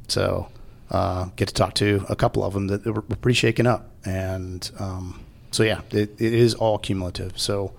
[0.08, 0.48] so
[0.90, 3.90] uh, get to talk to a couple of them that were pretty shaken up.
[4.04, 5.20] And um,
[5.50, 7.38] so, yeah, it, it is all cumulative.
[7.38, 7.72] So,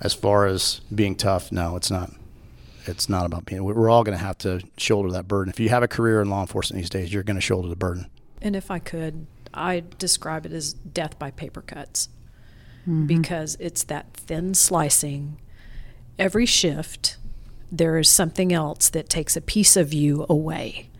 [0.00, 2.12] as far as being tough, no, it's not.
[2.86, 3.64] It's not about being.
[3.64, 5.50] We're all going to have to shoulder that burden.
[5.50, 7.76] If you have a career in law enforcement these days, you're going to shoulder the
[7.76, 8.10] burden.
[8.42, 12.10] And if I could, I describe it as death by paper cuts
[13.06, 15.40] because it's that thin slicing.
[16.18, 17.16] Every shift,
[17.72, 20.90] there is something else that takes a piece of you away.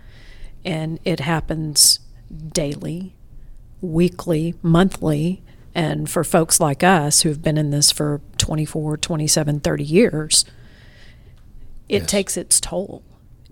[0.65, 2.01] And it happens
[2.53, 3.15] daily,
[3.81, 5.43] weekly, monthly.
[5.74, 10.45] And for folks like us who've been in this for 24, 27, 30 years,
[11.89, 12.11] it Yes.
[12.11, 13.03] takes its toll.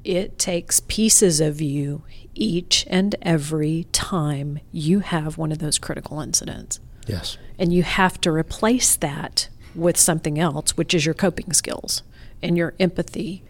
[0.04, 2.02] It takes pieces of you
[2.34, 6.80] each and every time you have one of those critical incidents.
[7.06, 7.36] Yes.
[7.58, 12.02] And you have to replace that with something else, which is your coping skills
[12.42, 13.42] and your empathy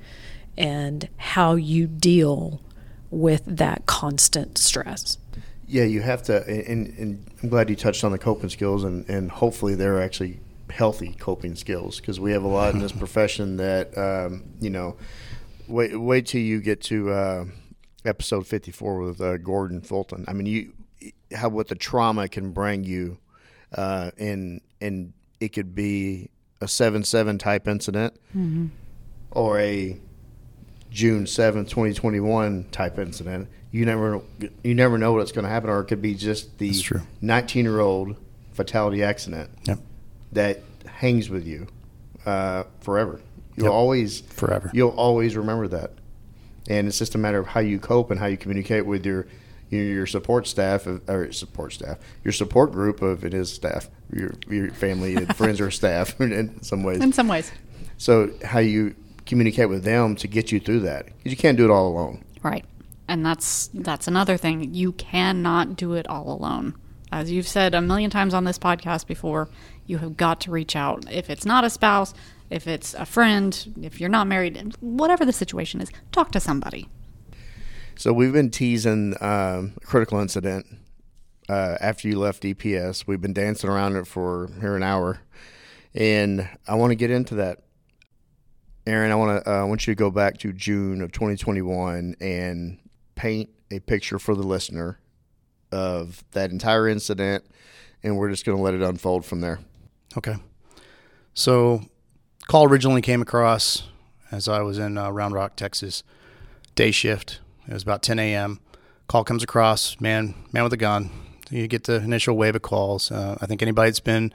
[0.57, 2.61] and how you deal
[3.13, 5.19] with that constant stress.
[5.69, 9.09] Yeah, you have to, and, and I'm glad you touched on the coping skills, and,
[9.09, 10.41] and hopefully they're actually
[10.71, 14.97] healthy coping skills because we have a lot in this profession that, um, you know,
[15.69, 17.45] wait, wait till you get to uh,
[18.05, 20.25] episode 54 with uh, Gordon Fulton.
[20.27, 20.73] I mean, you
[21.35, 23.19] how what the trauma can bring you,
[23.75, 26.31] uh, and and it could be
[26.61, 28.15] a seven seven type incident,
[29.31, 29.99] or a
[30.93, 33.49] June seventh, twenty twenty one type incident.
[33.71, 34.21] You never
[34.63, 36.73] you never know what's going to happen, or it could be just the
[37.21, 38.17] nineteen year old
[38.53, 39.79] fatality accident Yep.
[40.33, 41.67] that hangs with you
[42.27, 43.21] uh, forever.
[43.57, 43.73] You'll Yep.
[43.73, 44.71] always Forever.
[44.75, 45.93] You'll always remember that,
[46.69, 49.27] and it's just a matter of how you cope and how you communicate with your
[49.71, 54.35] your, your support staff or support staff, your support group of it is staff, your
[54.51, 57.01] your family and friends or staff in some ways.
[57.01, 57.51] In some ways.
[57.97, 58.95] So how you
[59.33, 62.23] communicate with them to get you through that because you can't do it all alone.
[62.43, 62.67] Right.
[63.09, 64.75] And that's that's another thing.
[64.75, 66.75] You cannot do it all alone.
[67.11, 69.49] As you've said a million times on this podcast before,
[69.87, 71.11] you have got to reach out.
[71.11, 72.13] If it's not a spouse,
[72.51, 76.89] if it's a friend, if you're not married, whatever the situation is, talk to somebody.
[77.97, 80.67] So we've been teasing um, a critical incident
[81.49, 83.07] uh, after you left DPS.
[83.07, 85.21] We've been dancing around it for here an hour,
[85.95, 87.63] and I want to get into that.
[88.87, 92.17] Aaron, I want to uh, I want you to go back to June of 2021
[92.21, 92.79] and
[93.15, 94.99] paint a picture for the listener
[95.71, 97.45] of that entire incident,
[98.03, 99.61] and we're just going to let it unfold from there.
[100.19, 100.37] Okay.
[101.35, 101.83] So,
[102.49, 103.85] call originally came across
[104.31, 106.03] as I was in uh, Round Rock, Texas,
[106.75, 107.41] day shift.
[107.69, 108.61] It was about 10 a.m.
[109.07, 111.11] Call comes across, man, man with a gun.
[111.51, 113.11] You get the initial wave of calls.
[113.11, 114.33] Uh, I think anybody that's been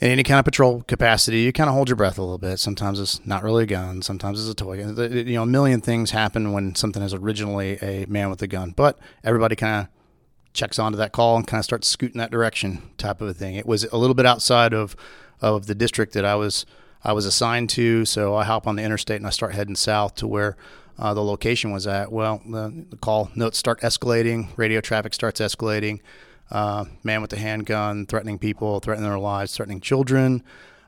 [0.00, 2.58] in any kind of patrol capacity, you kind of hold your breath a little bit.
[2.58, 4.00] Sometimes it's not really a gun.
[4.02, 4.78] Sometimes it's a toy.
[4.78, 8.72] You know, a million things happen when something is originally a man with a gun.
[8.76, 9.88] But everybody kind of
[10.52, 13.56] checks onto that call and kind of starts scooting that direction type of a thing.
[13.56, 14.96] It was a little bit outside of
[15.40, 16.64] of the district that I was
[17.04, 20.16] I was assigned to, so I hop on the interstate and I start heading south
[20.16, 20.56] to where
[20.98, 22.10] uh, the location was at.
[22.10, 26.00] Well, the, the call notes start escalating, radio traffic starts escalating.
[26.50, 30.42] Uh, man with a handgun threatening people, threatening their lives, threatening children.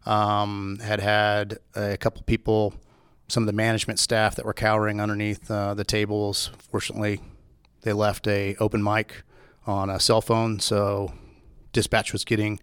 [0.07, 2.75] Um, had had a couple people,
[3.29, 6.51] some of the management staff that were cowering underneath uh, the tables.
[6.71, 7.21] Fortunately,
[7.83, 9.23] they left a open mic
[9.67, 11.13] on a cell phone, so
[11.73, 12.59] dispatch was getting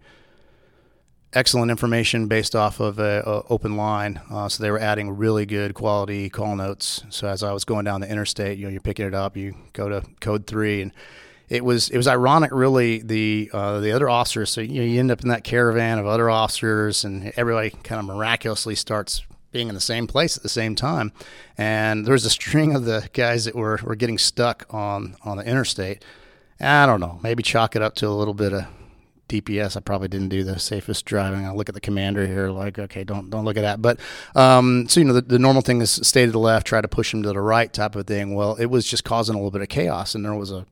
[1.33, 4.19] excellent information based off of a, a open line.
[4.31, 7.03] Uh, so they were adding really good quality call notes.
[7.09, 9.55] So as I was going down the interstate, you know, you're picking it up, you
[9.73, 10.91] go to code three, and
[11.49, 12.99] it was it was ironic, really.
[12.99, 16.05] The uh, the other officers, so you know, you end up in that caravan of
[16.05, 20.49] other officers, and everybody kind of miraculously starts being in the same place at the
[20.49, 21.11] same time.
[21.57, 25.37] And there was a string of the guys that were, were getting stuck on on
[25.37, 26.03] the interstate.
[26.59, 28.65] I don't know, maybe chalk it up to a little bit of
[29.29, 29.77] DPS.
[29.77, 31.45] I probably didn't do the safest driving.
[31.45, 33.81] I look at the commander here, like, okay, don't don't look at that.
[33.81, 33.99] But
[34.35, 36.87] um, so you know, the, the normal thing is stay to the left, try to
[36.87, 38.35] push him to the right, type of thing.
[38.35, 40.65] Well, it was just causing a little bit of chaos, and there was a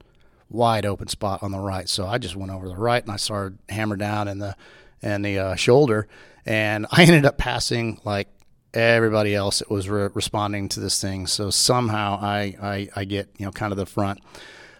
[0.49, 1.89] wide open spot on the right.
[1.89, 4.55] So I just went over the right and I started hammer down in the
[5.01, 6.07] in the uh, shoulder,
[6.45, 8.29] and I ended up passing like
[8.73, 11.27] everybody else that was re- responding to this thing.
[11.27, 14.19] So somehow I, I I get you know kind of the front.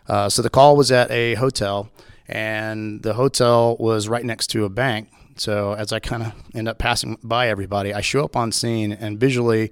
[0.08, 1.90] Uh, so the call was at a hotel,
[2.28, 5.10] and the hotel was right next to a bank.
[5.38, 8.92] So as I kind of end up passing by everybody, I show up on scene
[8.94, 9.72] and visually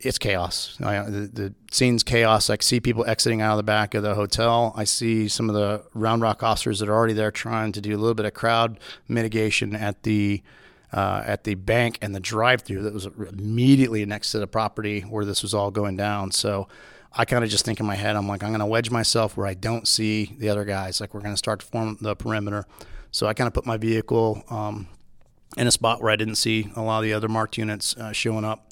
[0.00, 0.78] it's chaos.
[0.82, 2.50] I, the, the scene's chaos.
[2.50, 4.72] I see people exiting out of the back of the hotel.
[4.76, 7.90] I see some of the Round Rock officers that are already there trying to do
[7.90, 10.42] a little bit of crowd mitigation at the
[10.92, 15.24] uh, at the bank and the drive-through that was immediately next to the property where
[15.24, 16.32] this was all going down.
[16.32, 16.66] So
[17.12, 19.36] I kind of just think in my head, I'm like, I'm going to wedge myself
[19.36, 21.00] where I don't see the other guys.
[21.00, 22.66] Like we're going to start to form the perimeter.
[23.12, 24.88] So I kind of put my vehicle um,
[25.56, 28.12] in a spot where I didn't see a lot of the other marked units uh,
[28.12, 28.66] showing up.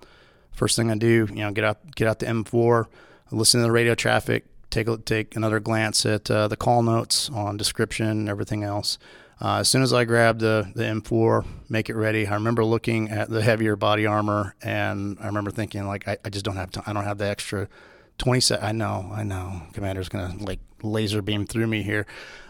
[0.59, 2.87] First thing I do, you know, get out get out the M4,
[3.31, 7.31] listen to the radio traffic, take a, take another glance at uh, the call notes
[7.31, 8.99] on description and everything else.
[9.41, 13.09] Uh, as soon as I grab the, the M4, make it ready, I remember looking
[13.09, 16.73] at the heavier body armor, and I remember thinking like, I, I just don't have
[16.73, 16.83] time.
[16.89, 17.69] I don't have the extra
[18.19, 18.61] 20 set.
[18.61, 22.05] I know, I know, Commander's gonna like laser beam through me here,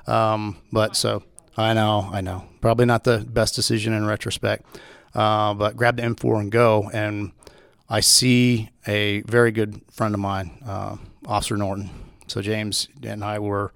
[0.07, 1.25] um, but so
[1.59, 4.65] I know, I know, probably not the best decision in retrospect.
[5.15, 7.33] Uh, but grab the M4 and go, and
[7.89, 10.97] I see a very good friend of mine, uh,
[11.27, 11.90] Officer Norton.
[12.27, 13.73] So James and I were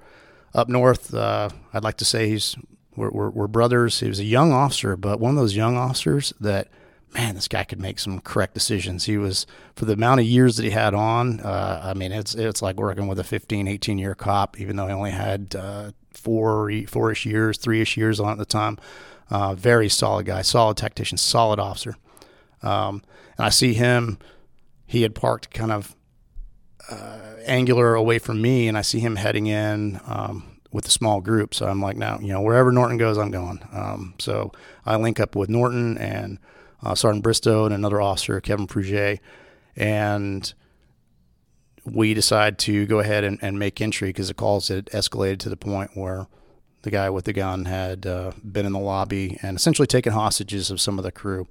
[0.54, 1.14] up north.
[1.14, 2.56] Uh, I'd like to say he's
[2.94, 4.00] we're, we're, we're, brothers.
[4.00, 6.68] He was a young officer, but one of those young officers that,
[7.14, 9.06] man, this guy could make some correct decisions.
[9.06, 12.34] He was, for the amount of years that he had on, uh, I mean, it's
[12.34, 15.92] it's like working with a 15, 18 year cop, even though he only had uh,
[16.12, 18.78] four, four-ish years, three-ish years on at the time.
[19.30, 21.96] Uh, very solid guy, solid tactician, solid officer.
[22.62, 23.02] Um,
[23.36, 24.18] and I see him,
[24.86, 25.96] he had parked kind of
[26.90, 31.20] uh, angular away from me, and I see him heading in um, with a small
[31.20, 31.54] group.
[31.54, 33.60] So I'm like, now, you know, wherever Norton goes, I'm going.
[33.72, 34.52] Um, so
[34.84, 36.38] I link up with Norton and
[36.82, 39.20] uh, Sergeant Bristow and another officer, Kevin Prouget,
[39.76, 40.52] and
[41.84, 45.48] we decide to go ahead and, and make entry because the calls had escalated to
[45.48, 46.26] the point where
[46.82, 50.70] the guy with the gun had uh, been in the lobby and essentially taken hostages
[50.70, 51.46] of some of the crew.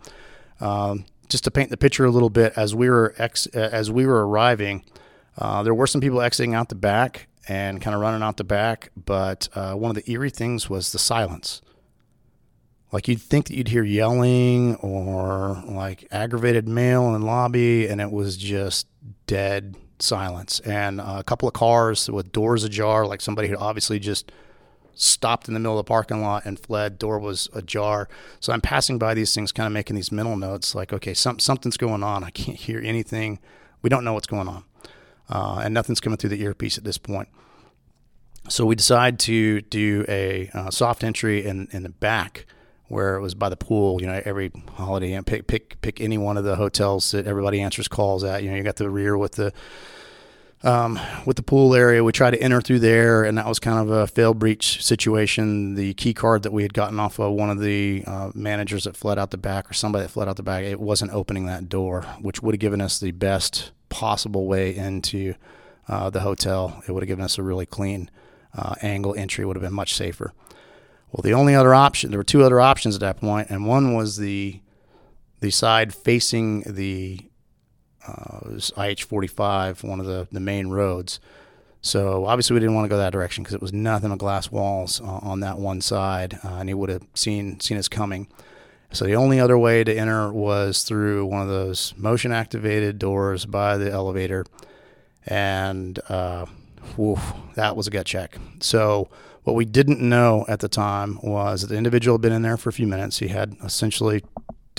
[0.60, 4.06] Um, just to paint the picture a little bit, as we were ex- as we
[4.06, 4.86] were arriving,
[5.38, 8.44] uh, there were some people exiting out the back, and kind of running out the
[8.44, 8.91] back.
[8.95, 11.62] But uh, one of the eerie things was the silence.
[12.91, 18.12] Like you'd think that you'd hear yelling or like aggravated male in lobby, and it
[18.12, 18.88] was just
[19.26, 20.60] dead silence.
[20.60, 24.32] And uh, a couple of cars with doors ajar, like somebody had obviously just
[24.93, 26.99] stopped in the middle of the parking lot and fled.
[26.99, 28.07] Door was ajar.
[28.39, 31.39] So I'm passing by these things, kind of making these mental notes, like, okay, some,
[31.39, 32.23] something's going on.
[32.23, 33.39] I can't hear anything.
[33.81, 34.63] We don't know what's going on
[35.31, 37.30] uh, and nothing's coming through the earpiece at this point.
[38.49, 42.45] So we decide to do a uh, soft entry in, in the back
[42.88, 44.01] where it was by the pool.
[44.01, 47.88] You know, every holiday, pick pick pick any one of the hotels that everybody answers
[47.88, 48.43] calls at.
[48.43, 49.53] You know, you got the rear with the
[50.63, 52.03] um, with the pool area.
[52.03, 55.75] We tried to enter through there, and that was kind of a fail breach situation.
[55.75, 58.95] The key card that we had gotten off of one of the uh, managers that
[58.95, 61.69] fled out the back, or somebody that fled out the back, it wasn't opening that
[61.69, 65.33] door, which would have given us the best possible way into
[65.88, 66.81] uh, the hotel.
[66.88, 68.09] It would have given us a really clean
[68.55, 69.45] uh, angle entry.
[69.45, 70.33] Would have been much safer.
[71.11, 73.93] Well, the only other option, there were two other options at that point, and one
[73.93, 74.61] was the
[75.41, 77.19] the side facing the
[78.07, 81.19] uh, it was IH-45, one of the, the main roads.
[81.82, 84.52] So obviously we didn't want to go that direction because it was nothing but glass
[84.52, 88.28] walls on that one side, uh, and he would have seen seen us coming.
[88.91, 93.45] So the only other way to enter was through one of those motion activated doors
[93.45, 94.45] by the elevator.
[95.26, 96.45] And uh,
[96.95, 97.18] whew,
[97.56, 98.38] that was a gut check.
[98.60, 99.10] So
[99.44, 102.57] what we didn't know at the time was that the individual had been in there
[102.57, 103.19] for a few minutes.
[103.19, 104.23] He had essentially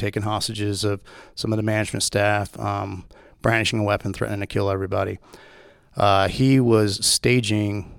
[0.03, 1.01] taken hostages of
[1.35, 3.05] some of the management staff, um,
[3.41, 5.19] brandishing a weapon, threatening to kill everybody.
[5.97, 7.95] Uh, he was staging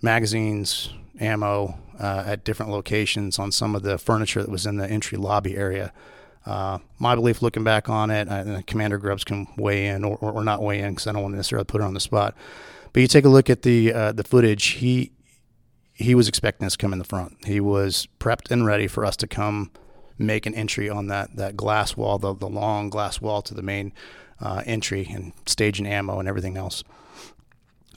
[0.00, 0.90] magazines,
[1.20, 5.18] ammo, uh, at different locations on some of the furniture that was in the entry
[5.18, 5.92] lobby area.
[6.46, 10.32] Uh, my belief, looking back on it, and Commander Grubbs can weigh in or, or,
[10.32, 12.34] or not weigh in because I don't want to necessarily put her on the spot.
[12.92, 14.64] But you take a look at the uh, the footage.
[14.64, 15.12] He
[15.92, 17.44] he was expecting us to come in the front.
[17.44, 19.72] He was prepped and ready for us to come
[20.18, 23.62] make an entry on that that glass wall, the the long glass wall to the
[23.62, 23.92] main
[24.40, 26.84] uh, entry, and staging ammo and everything else.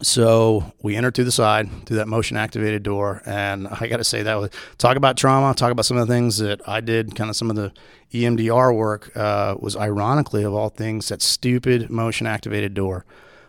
[0.02, 3.22] So we entered through the side, through that motion activated door.
[3.26, 6.14] And I got to say, that was talk about trauma, talk about some of the
[6.14, 7.72] things that I did, kind of some of the
[8.12, 13.06] EMDR work uh, was ironically, of all things, that stupid motion activated door.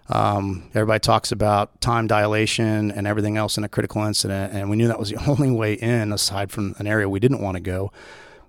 [0.09, 4.53] Um, everybody talks about time dilation and everything else in a critical incident.
[4.53, 7.40] And we knew that was the only way in, aside from an area we didn't
[7.40, 7.93] want to go.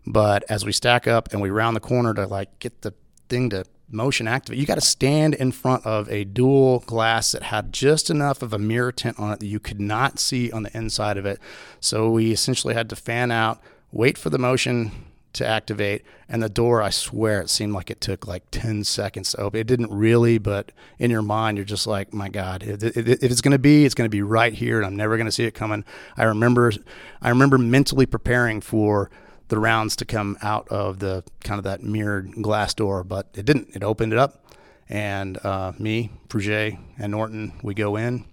[0.05, 2.93] But as we stack up and we round the corner to like get the
[3.29, 4.59] thing to motion activate.
[4.59, 8.51] You got to stand in front of a dual glass that had just enough of
[8.51, 11.39] a mirror tint on it that you could not see on the inside of it.
[11.79, 13.61] So we essentially had to fan out,
[13.91, 14.91] wait for the motion
[15.33, 19.31] to activate, and the door, I swear, it seemed like it took like 10 seconds
[19.31, 19.59] to open.
[19.59, 23.51] It didn't really, but in your mind, you're just like, my God, if, it's going
[23.51, 25.55] to be, it's going to be right here, and I'm never going to see it
[25.55, 25.85] coming.
[26.17, 26.71] I remember,
[27.19, 29.09] I remember mentally preparing for
[29.49, 33.45] the rounds to come out of the kind of that mirrored glass door, but it
[33.45, 33.75] didn't.
[33.75, 34.45] It opened it up,
[34.89, 38.25] And uh, me, Fruget, and Norton, we go in.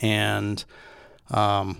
[0.00, 0.64] And
[1.30, 1.78] um,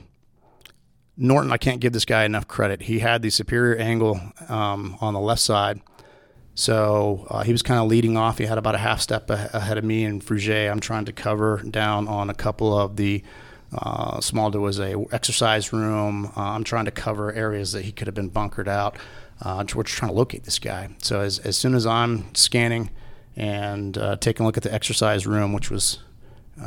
[1.16, 2.82] Norton, I can't give this guy enough credit.
[2.82, 5.80] He had the superior angle um, on the left side.
[6.54, 8.38] So uh, he was kind of leading off.
[8.38, 10.70] He had about a half step ahead of me and Fruget.
[10.70, 13.22] I'm trying to cover down on a couple of the
[13.72, 14.50] uh, small.
[14.50, 16.32] There was a exercise room.
[16.36, 18.96] Uh, I'm trying to cover areas that he could have been bunkered out.
[19.42, 20.88] Uh, we're trying to locate this guy.
[21.02, 22.90] So as, as soon as I'm scanning
[23.36, 25.98] and uh, taking a look at the exercise room, which was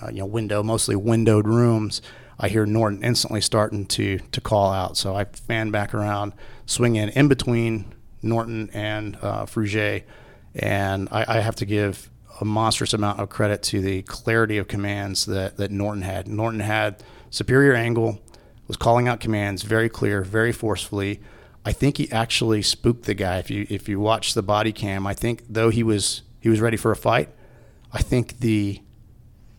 [0.02, 2.02] uh, you know window mostly windowed rooms,
[2.40, 4.98] I hear Norton instantly starting to to call out.
[4.98, 6.34] So I fan back around,
[6.66, 10.04] swing in in between Norton and uh, Fruget,
[10.54, 12.10] and I, I have to give
[12.40, 16.28] a monstrous amount of credit to the clarity of commands that, that Norton had.
[16.28, 18.20] Norton had superior angle,
[18.68, 21.22] was calling out commands very clear, very forcefully.
[21.66, 23.38] I think he actually spooked the guy.
[23.38, 26.62] If you if you watch the body cam, I think though he was he was
[26.62, 27.30] ready for a fight,
[27.92, 28.82] I think the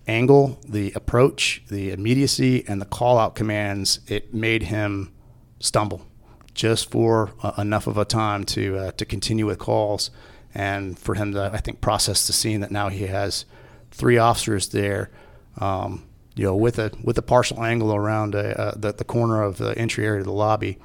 [0.07, 5.13] angle, the approach, the immediacy, and the call out commands, it made him
[5.61, 6.07] stumble
[6.55, 10.11] just for uh, enough of a time to uh, to continue with calls
[10.55, 13.45] and for him to I think process the scene that now he has
[13.91, 15.11] three officers there.
[15.59, 19.43] Um, you know, with a with a partial angle around a, uh, the, the corner
[19.43, 20.79] of the entry area of the lobby,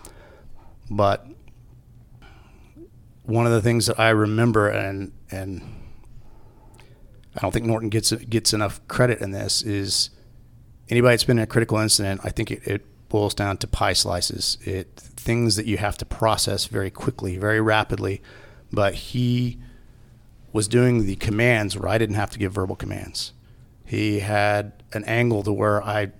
[0.90, 1.26] but
[3.24, 5.62] one of the things that I remember and and
[7.36, 10.10] I don't think Norton gets gets enough credit in this is
[10.90, 12.22] anybody that's been in a critical incident.
[12.24, 14.58] I think it, it boils down to pie slices.
[14.64, 18.22] It things that you have to process very quickly, very rapidly.
[18.76, 19.58] But he
[20.54, 23.34] was doing the commands where I didn't have to give verbal commands.
[23.86, 26.12] He had an angle to where I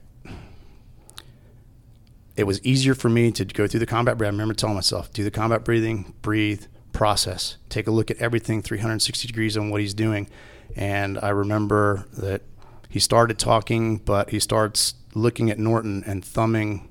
[2.36, 4.34] it was easier for me to go through the combat breathing.
[4.34, 8.62] I remember telling myself, do the combat breathing, breathe, process, take a look at everything
[8.62, 10.30] 360 degrees on what he's doing.
[10.76, 12.42] And I remember that
[12.90, 16.90] he started talking, but he starts looking at Norton and thumbing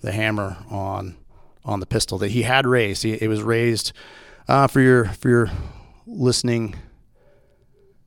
[0.00, 1.16] the hammer on
[1.62, 3.02] on the pistol that he had raised.
[3.02, 3.92] He, it was raised
[4.50, 5.50] uh, for your for your
[6.06, 6.74] listening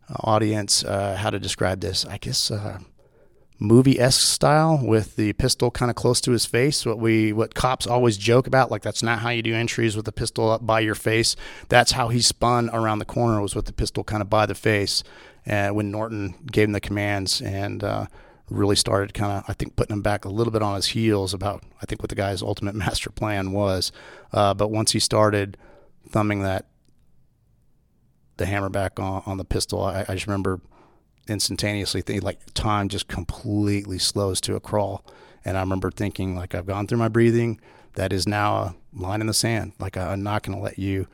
[0.10, 0.84] audience.
[0.84, 2.06] Uh, how to describe this?
[2.06, 2.80] I guess uh,
[3.60, 6.86] movie esque style with the pistol kind of close to his face.
[6.86, 10.06] What we what cops always joke about, like that's not how you do entries with
[10.06, 11.38] the pistol up by your face.
[11.70, 14.56] That's how he spun around the corner was with the pistol kind of by the
[14.56, 15.02] face.
[15.46, 18.08] And when Norton gave him the commands and uh,
[18.50, 21.34] really started kind of, I think, putting him back a little bit on his heels
[21.34, 23.92] about, I think, what the guy's ultimate master plan was.
[24.32, 25.58] Uh, but once he started
[26.14, 26.68] thumbing that,
[28.38, 30.62] the hammer back on, on the pistol, I, I just remember
[31.28, 35.06] instantaneously thinking, like, time just completely slows to a crawl.
[35.44, 37.60] And I remember thinking, like, I've gone through my breathing.
[37.96, 39.74] That is now a line in the sand.
[39.80, 41.08] Like, I'm not going to let you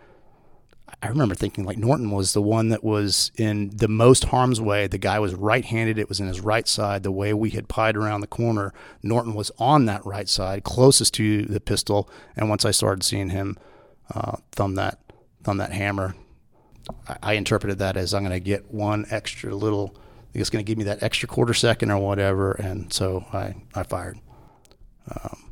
[1.02, 4.88] I remember thinking like Norton was the one that was in the most harm's way.
[4.88, 7.04] The guy was right handed, it was in his right side.
[7.04, 11.14] The way we had pied around the corner, Norton was on that right side, closest
[11.16, 12.10] to the pistol.
[12.36, 13.58] And once I started seeing him
[14.14, 15.00] uh, thumb that
[15.44, 16.16] thumb that hammer,
[17.08, 19.96] I, I interpreted that as I'm going to get one extra little.
[20.34, 23.84] It's going to give me that extra quarter second or whatever, and so I I
[23.84, 24.20] fired.
[25.10, 25.52] Um,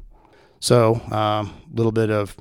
[0.59, 2.35] so a um, little bit of,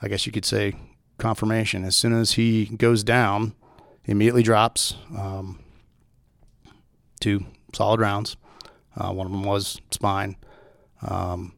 [0.00, 0.74] I guess you could say,
[1.18, 1.84] confirmation.
[1.84, 3.54] As soon as he goes down,
[4.02, 5.60] he immediately drops um,
[7.20, 7.44] two
[7.74, 8.36] solid rounds.
[8.96, 10.36] Uh, one of them was spine.
[11.02, 11.55] Um,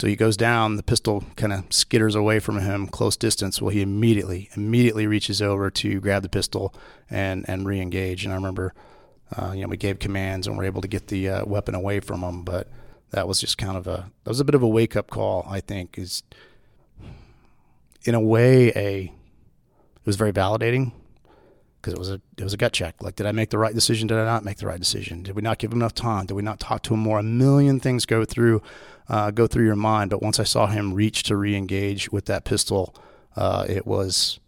[0.00, 0.76] so he goes down.
[0.76, 3.60] The pistol kind of skitters away from him, close distance.
[3.60, 6.74] Well, he immediately, immediately reaches over to grab the pistol
[7.10, 8.24] and and re-engage.
[8.24, 8.72] And I remember,
[9.36, 12.00] uh, you know, we gave commands and were able to get the uh, weapon away
[12.00, 12.44] from him.
[12.44, 12.68] But
[13.10, 15.46] that was just kind of a that was a bit of a wake up call.
[15.46, 16.22] I think is
[18.04, 20.92] in a way a it was very validating
[21.80, 23.02] because it was a it was a gut check.
[23.02, 24.08] Like, did I make the right decision?
[24.08, 25.24] Did I not make the right decision?
[25.24, 26.24] Did we not give him enough time?
[26.24, 27.18] Did we not talk to him more?
[27.18, 28.62] A million things go through
[29.10, 30.08] uh, go through your mind.
[30.10, 32.94] But once I saw him reach to re-engage with that pistol,
[33.36, 34.40] uh, it was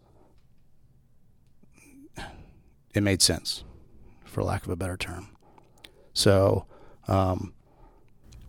[2.95, 3.65] it made sense,
[4.25, 5.29] for lack of a better term.
[6.13, 6.67] So,
[7.09, 7.55] um,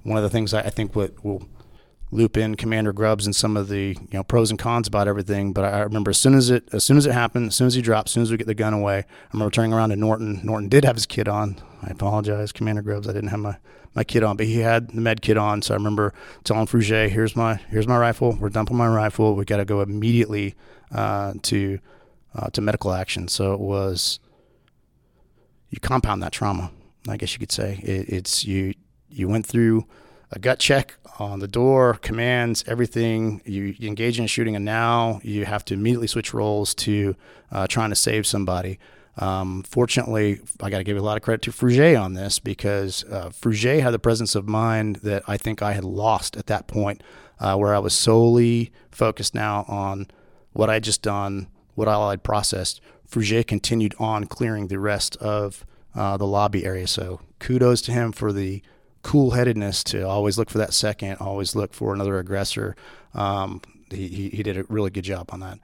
[0.04, 1.48] one of the things I, I think what will
[2.12, 5.54] loop in Commander Grubbs and some of the you know pros and cons about everything.
[5.54, 7.74] But I remember as soon as it as soon as it happened, as soon as
[7.74, 9.96] he dropped, as soon as we get the gun away, I remember turning around to
[9.96, 10.42] Norton.
[10.44, 11.60] Norton did have his kit on.
[11.82, 13.08] I apologize, Commander Grubbs.
[13.08, 13.58] I didn't have my,
[13.96, 15.62] my kit on, but he had the med kit on.
[15.62, 16.14] So I remember
[16.44, 18.38] telling Fruget, "Here's my here's my rifle.
[18.40, 19.36] We're dumping my rifle.
[19.36, 20.56] We got to go immediately
[20.92, 21.80] uh, to
[22.36, 24.20] uh, to medical action." So it was
[25.70, 26.72] you compound that trauma.
[27.08, 28.74] I guess you could say it, it's you
[29.10, 29.86] you went through
[30.32, 33.42] a gut check on the door, commands, everything.
[33.46, 37.16] You, you, engage in shooting, and now you have to immediately switch roles to
[37.52, 38.80] uh, trying to save somebody.
[39.18, 43.04] Um, fortunately, I got to give a lot of credit to Fruget on this because
[43.06, 47.04] uh, had the presence of mind that I think I had lost at that point,
[47.40, 50.08] uh, where I was solely focused now on
[50.54, 52.82] what I just done, what all I'd processed.
[53.08, 56.88] Fruget continued on clearing the rest of uh, the lobby area.
[56.88, 58.64] So kudos to him for the
[59.04, 62.76] cool headedness to always look for that second, always look for another aggressor.
[63.14, 63.62] Um,
[63.92, 65.60] he, he, he, did a really good job on that.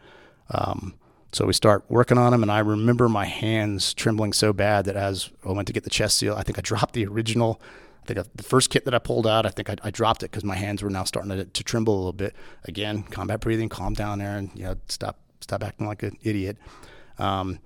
[0.52, 0.94] Um,
[1.32, 4.96] so we start working on them, and I remember my hands trembling so bad that
[4.96, 7.62] as I went to get the chest seal, I think I dropped the original.
[8.04, 10.32] I think the first kit that I pulled out, I think I, I dropped it
[10.32, 12.36] because my hands were now starting to, to, tremble a little bit.
[12.66, 14.50] Again, combat breathing, calm down, Aaron.
[14.56, 16.58] You know, stop stop acting like an idiot.
[17.20, 17.60] Um,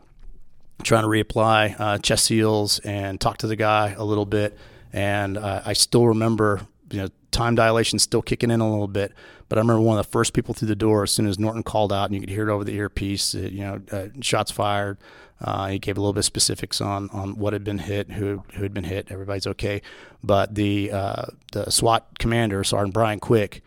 [0.82, 4.58] trying to reapply uh, chest seals and talk to the guy a little bit,
[4.92, 9.14] and uh, I still remember, you know, time dilation still kicking in a little bit.
[9.50, 11.64] But I remember one of the first people through the door as soon as Norton
[11.64, 13.36] called out, and you could hear it over the earpiece.
[13.36, 14.98] Uh, you know, uh, shots fired.
[15.42, 18.44] Uh, he gave a little bit of specifics on on what had been hit, who
[18.54, 19.08] who had been hit.
[19.12, 19.82] Everybody's okay,
[20.24, 23.62] but the uh, the SWAT commander, Sergeant Brian Quick,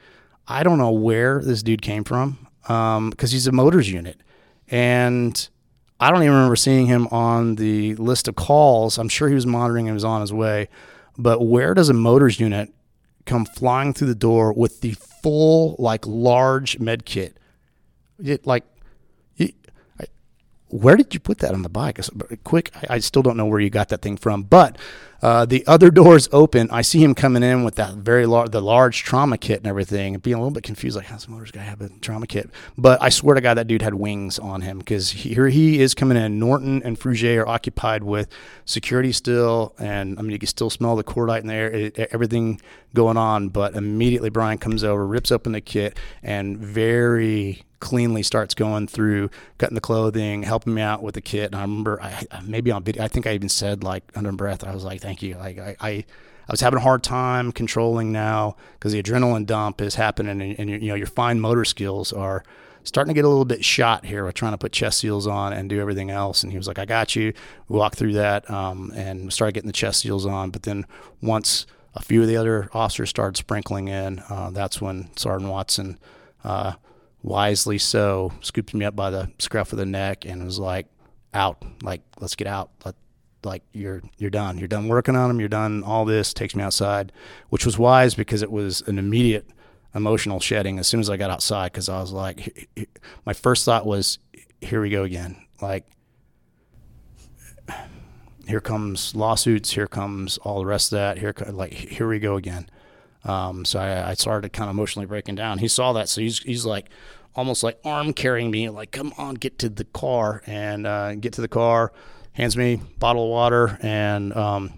[0.48, 4.20] I don't know where this dude came from because um, he's a motors unit,
[4.68, 5.48] and
[6.00, 8.98] I don't even remember seeing him on the list of calls.
[8.98, 10.68] I'm sure he was monitoring and was on his way.
[11.18, 12.70] But where does a motors unit
[13.26, 14.92] come flying through the door with the
[15.22, 17.38] full, like, large med kit?
[18.22, 18.64] It, like,
[19.36, 19.54] it,
[20.00, 20.06] I,
[20.68, 21.98] where did you put that on the bike?
[21.98, 24.42] Uh, quick, I, I, still don't know where you got that thing from.
[24.42, 24.78] But
[25.22, 26.68] uh, the other doors open.
[26.70, 30.18] I see him coming in with that very large, the large trauma kit and everything,
[30.18, 32.50] being a little bit confused, like, how's the motors guy have a trauma kit?
[32.76, 35.94] But I swear to God, that dude had wings on him because here he is
[35.94, 36.38] coming in.
[36.38, 38.28] Norton and Fruget are occupied with
[38.64, 42.60] security still, and I mean, you can still smell the cordite in there, it, everything
[42.94, 43.48] going on.
[43.48, 49.30] But immediately, Brian comes over, rips open the kit, and very cleanly starts going through
[49.58, 51.46] cutting the clothing, helping me out with the kit.
[51.46, 54.64] And I remember I, maybe on video, I think I even said like under breath,
[54.64, 55.36] I was like, thank you.
[55.36, 59.80] Like I, I, I was having a hard time controlling now because the adrenaline dump
[59.80, 62.42] is happening and, and you know, your fine motor skills are
[62.82, 65.52] starting to get a little bit shot here with trying to put chest seals on
[65.52, 66.42] and do everything else.
[66.42, 67.32] And he was like, I got you.
[67.68, 70.50] We walked through that um, and started getting the chest seals on.
[70.50, 70.86] But then
[71.20, 75.98] once a few of the other officers started sprinkling in, uh, that's when Sergeant Watson
[76.44, 76.74] uh,
[77.22, 80.86] wisely so, scooped me up by the scruff of the neck and was like,
[81.34, 82.70] out, like, let's get out.
[82.84, 82.94] Let,
[83.44, 84.58] like you're you're done.
[84.58, 85.40] You're done working on them.
[85.40, 86.32] You're done all this.
[86.32, 87.12] Takes me outside,
[87.48, 89.46] which was wise because it was an immediate
[89.94, 92.68] emotional shedding as soon as I got outside because I was like,
[93.24, 94.18] my first thought was,
[94.60, 95.36] here we go again.
[95.62, 95.86] Like,
[98.46, 99.72] here comes lawsuits.
[99.72, 101.18] Here comes all the rest of that.
[101.18, 102.68] Here, like, here we go again.
[103.24, 105.58] Um, so I, I, started kind of emotionally breaking down.
[105.58, 106.88] He saw that, so he's he's like
[107.34, 111.32] almost like arm carrying me, like come on, get to the car and uh, get
[111.32, 111.92] to the car.
[112.36, 114.74] Hands me bottle of water and um,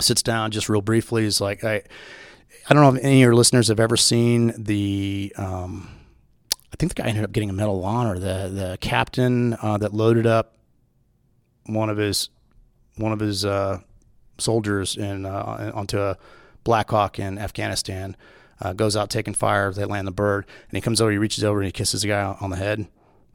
[0.00, 1.22] sits down just real briefly.
[1.22, 1.82] He's like I.
[2.68, 5.32] I don't know if any of your listeners have ever seen the.
[5.36, 5.88] Um,
[6.72, 8.18] I think the guy ended up getting a Medal of Honor.
[8.18, 10.56] The the captain uh, that loaded up
[11.66, 12.28] one of his
[12.96, 13.78] one of his uh,
[14.38, 16.16] soldiers in uh, onto a
[16.64, 18.16] Black Hawk in Afghanistan.
[18.60, 19.72] Uh, goes out taking fire.
[19.72, 21.10] They land the bird, and he comes over.
[21.10, 22.88] He reaches over and he kisses the guy on the head.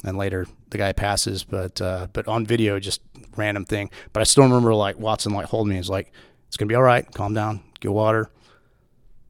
[0.03, 1.44] And later, the guy passes.
[1.44, 3.02] But uh, but on video, just
[3.38, 3.90] random thing.
[4.14, 5.78] But I still remember like Watson like holding me.
[5.78, 6.12] He's like,
[6.48, 7.10] "It's gonna be all right.
[7.14, 7.62] Calm down.
[7.80, 8.30] Get water.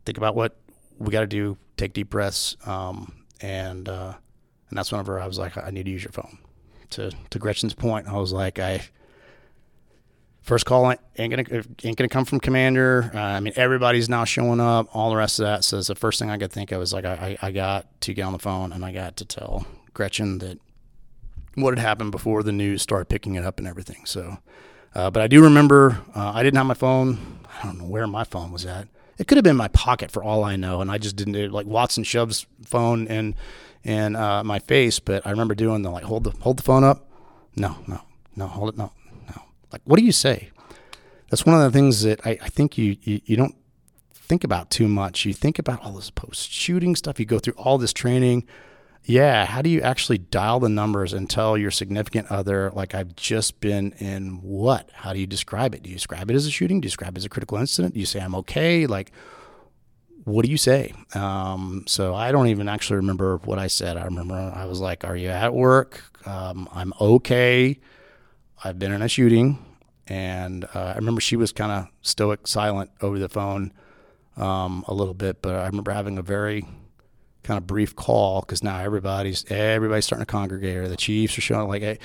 [0.06, 0.58] Think about what
[0.98, 1.58] we got to do.
[1.78, 4.14] Take deep breaths." Um, and uh,
[4.70, 6.38] and that's whenever I was like, "I need to use your phone."
[6.92, 8.82] To to Gretchen's point, I was like, I
[10.46, 13.10] First call ain't gonna ain't gonna come from commander.
[13.12, 14.96] Uh, I mean, everybody's now showing up.
[14.96, 15.64] All the rest of that.
[15.64, 18.22] So the first thing I could think of was like I, I got to get
[18.22, 19.66] on the phone and I got to tell
[19.96, 20.60] Gretchen that
[21.56, 24.06] what had happened before the news started picking it up and everything.
[24.06, 24.38] So,
[24.94, 27.40] uh, but I do remember uh, I didn't have my phone.
[27.62, 28.88] I don't know where my phone was at.
[29.18, 31.52] It could have been my pocket for all I know, and I just didn't.
[31.52, 33.36] Like Watson shoves phone in
[33.84, 36.84] in uh, my face, but I remember doing the like hold the hold the phone
[36.84, 37.10] up.
[37.56, 38.02] No, no,
[38.36, 38.78] no, hold it.
[38.78, 38.92] No,
[39.30, 39.42] no,
[39.72, 40.50] like, what do you say?
[41.30, 43.56] That's one of the things that I, I think you, you, you don't
[44.14, 45.26] think about too much.
[45.26, 47.20] You think about all this post shooting stuff.
[47.20, 48.46] You go through all this training.
[49.08, 53.16] Yeah, how do you actually dial the numbers and tell your significant other, like, I've
[53.16, 54.90] just been in what?
[54.94, 55.84] How do you describe it?
[55.84, 56.82] Do you describe it as a shooting?
[56.82, 57.94] Do you describe it as a critical incident?
[57.94, 58.88] Do you say, I'm okay?
[58.88, 59.12] Like,
[60.24, 60.92] what do you say?
[61.14, 63.96] Um, so I don't even actually remember what I said.
[63.96, 66.02] I remember I was like, Are you at work?
[66.28, 67.80] Um, I'm okay.
[68.64, 69.64] I've been in a shooting,
[70.08, 73.72] and uh, I remember she was kind of stoic, silent over the phone
[74.36, 76.66] um, a little bit, but I remember having a very
[77.46, 81.42] kind of brief call because now everybody's everybody's starting to congregate or the chiefs are
[81.42, 82.00] showing like hey,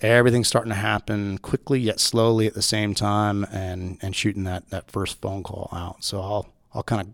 [0.00, 4.68] everything's starting to happen quickly yet slowly at the same time and and shooting that
[4.70, 7.08] that first phone call out so i'll i'll kind of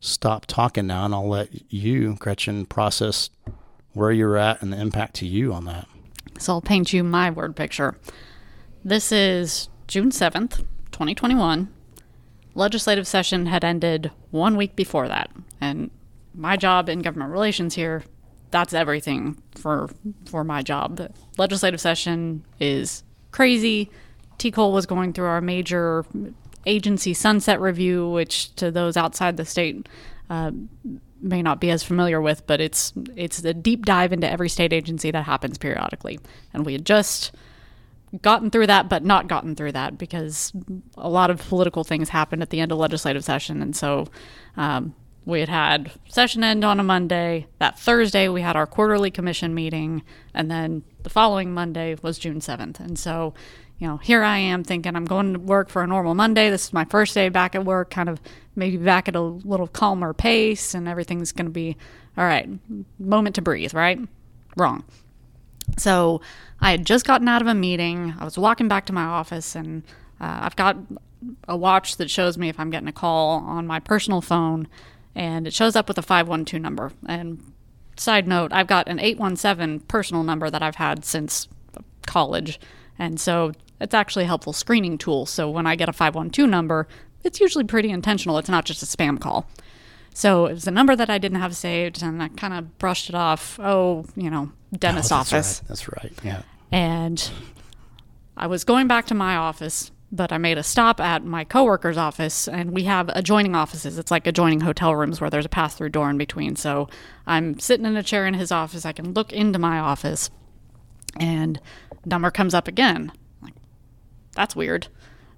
[0.00, 3.30] stop talking now and i'll let you gretchen process
[3.92, 5.86] where you're at and the impact to you on that
[6.38, 7.96] So I'll paint you my word picture.
[8.84, 11.68] This is June 7th, 2021.
[12.54, 15.30] Legislative session had ended one week before that.
[15.60, 15.90] And
[16.34, 18.04] my job in government relations here,
[18.50, 19.90] that's everything for
[20.26, 20.96] for my job.
[20.96, 23.90] The legislative session is crazy.
[24.38, 26.04] TCOLE was going through our major
[26.66, 29.88] agency sunset review, which to those outside the state
[30.30, 30.52] uh,
[31.20, 34.72] may not be as familiar with, but it's it's the deep dive into every state
[34.72, 36.18] agency that happens periodically.
[36.52, 37.32] And we had just
[38.20, 40.52] gotten through that, but not gotten through that because
[40.98, 44.08] a lot of political things happened at the end of legislative session, and so
[44.56, 44.94] um,
[45.24, 47.46] we had had session end on a Monday.
[47.58, 50.02] That Thursday we had our quarterly commission meeting,
[50.34, 53.34] and then the following Monday was June seventh, and so.
[53.78, 56.50] You know, here I am thinking I'm going to work for a normal Monday.
[56.50, 58.20] This is my first day back at work, kind of
[58.54, 61.76] maybe back at a little calmer pace, and everything's going to be
[62.16, 62.48] all right.
[63.00, 63.98] Moment to breathe, right?
[64.56, 64.84] Wrong.
[65.78, 66.20] So
[66.60, 68.14] I had just gotten out of a meeting.
[68.20, 69.82] I was walking back to my office, and
[70.20, 70.76] uh, I've got
[71.48, 74.68] a watch that shows me if I'm getting a call on my personal phone,
[75.14, 76.92] and it shows up with a 512 number.
[77.06, 77.52] And
[77.96, 81.48] side note, I've got an 817 personal number that I've had since
[82.06, 82.58] college.
[82.98, 85.26] And so it's actually a helpful screening tool.
[85.26, 86.88] So when I get a 512 number,
[87.24, 88.38] it's usually pretty intentional.
[88.38, 89.46] It's not just a spam call.
[90.14, 93.08] So it was a number that I didn't have saved, and I kind of brushed
[93.08, 93.58] it off.
[93.62, 95.60] Oh, you know, dentist Oh, that's office.
[95.62, 95.68] right.
[95.68, 97.30] that's right yeah And
[98.36, 101.96] I was going back to my office, but I made a stop at my coworker's
[101.96, 103.96] office, and we have adjoining offices.
[103.96, 106.54] It's like adjoining hotel rooms where there's a pass through door in between.
[106.54, 106.88] So
[107.26, 108.84] I'm sitting in a chair in his office.
[108.84, 110.30] I can look into my office,
[111.18, 111.58] and
[112.04, 113.10] number comes up again.
[113.40, 113.54] Like,
[114.36, 114.88] that's weird.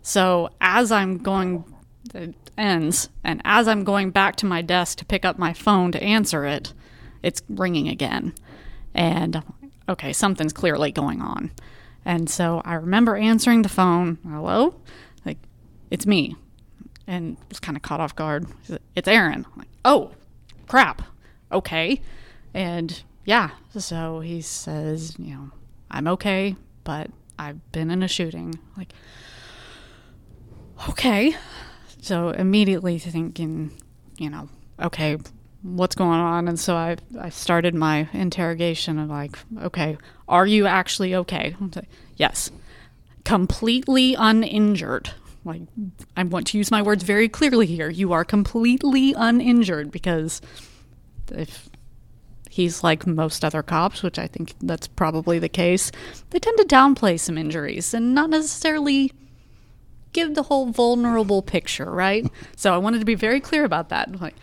[0.02, 1.64] So as I'm going,
[2.12, 5.92] it ends, and as I'm going back to my desk to pick up my phone
[5.92, 6.74] to answer it,
[7.22, 8.34] it's ringing again.
[8.92, 9.42] And
[9.88, 11.52] okay, something's clearly going on.
[12.04, 14.18] And so I remember answering the phone.
[14.28, 14.74] Hello?
[15.24, 15.38] Like,
[15.90, 16.36] it's me.
[17.06, 18.46] And was kind of caught off guard.
[18.94, 19.46] It's Aaron.
[19.50, 20.12] I'm like, oh,
[20.66, 21.02] crap.
[21.52, 22.00] Okay.
[22.52, 25.50] And yeah, so he says, you know,
[25.90, 28.58] I'm okay, but I've been in a shooting.
[28.76, 28.92] Like,
[30.88, 31.36] okay.
[32.00, 33.70] So immediately thinking,
[34.18, 34.48] you know,
[34.80, 35.16] okay,
[35.64, 36.46] what's going on?
[36.46, 39.96] And so I, I started my interrogation of like, okay,
[40.28, 41.56] are you actually okay?
[41.74, 42.50] Like, yes.
[43.24, 45.12] Completely uninjured.
[45.44, 45.62] Like,
[46.16, 47.88] I want to use my words very clearly here.
[47.88, 50.42] You are completely uninjured because
[51.32, 51.70] if
[52.50, 55.90] he's like most other cops, which I think that's probably the case,
[56.30, 59.12] they tend to downplay some injuries and not necessarily
[60.12, 62.30] give the whole vulnerable picture, right?
[62.54, 64.20] so I wanted to be very clear about that.
[64.20, 64.36] Like,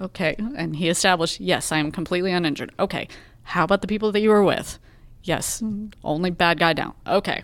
[0.00, 0.36] okay.
[0.56, 2.72] And he established, yes, I am completely uninjured.
[2.78, 3.08] Okay.
[3.42, 4.78] How about the people that you were with?
[5.22, 5.62] Yes,
[6.04, 6.94] only bad guy down.
[7.06, 7.42] Okay.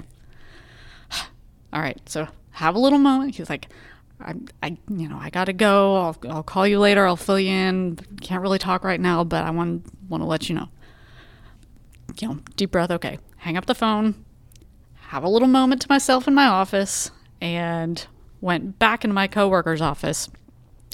[1.73, 2.01] All right.
[2.09, 3.35] So have a little moment.
[3.35, 3.69] He's like,
[4.21, 5.97] I, I, you know, I gotta go.
[5.97, 7.07] I'll, I'll call you later.
[7.07, 7.97] I'll fill you in.
[8.21, 10.69] Can't really talk right now, but I want want to let you know.
[12.21, 12.91] You know, deep breath.
[12.91, 14.25] Okay, hang up the phone.
[15.09, 17.11] Have a little moment to myself in my office,
[17.41, 18.07] and
[18.41, 20.31] went back into my coworker's office.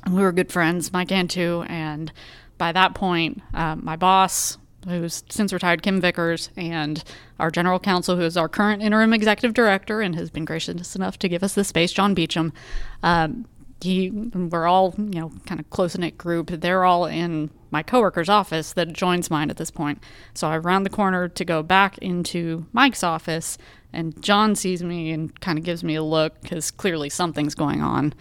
[0.09, 1.65] We were good friends, Mike and two.
[1.69, 2.13] And
[2.59, 7.03] by that point, uh, my boss, who's since retired, Kim Vickers, and
[7.39, 11.19] our general counsel, who is our current interim executive director and has been gracious enough
[11.19, 12.55] to give us the space, John Beauchamp.
[13.03, 13.47] Um,
[13.83, 16.49] he, we're all, you know, kind of close knit group.
[16.49, 20.03] They're all in my coworker's office that joins mine at this point.
[20.35, 23.57] So I round the corner to go back into Mike's office,
[23.93, 27.81] and John sees me and kind of gives me a look because clearly something's going
[27.81, 28.13] on.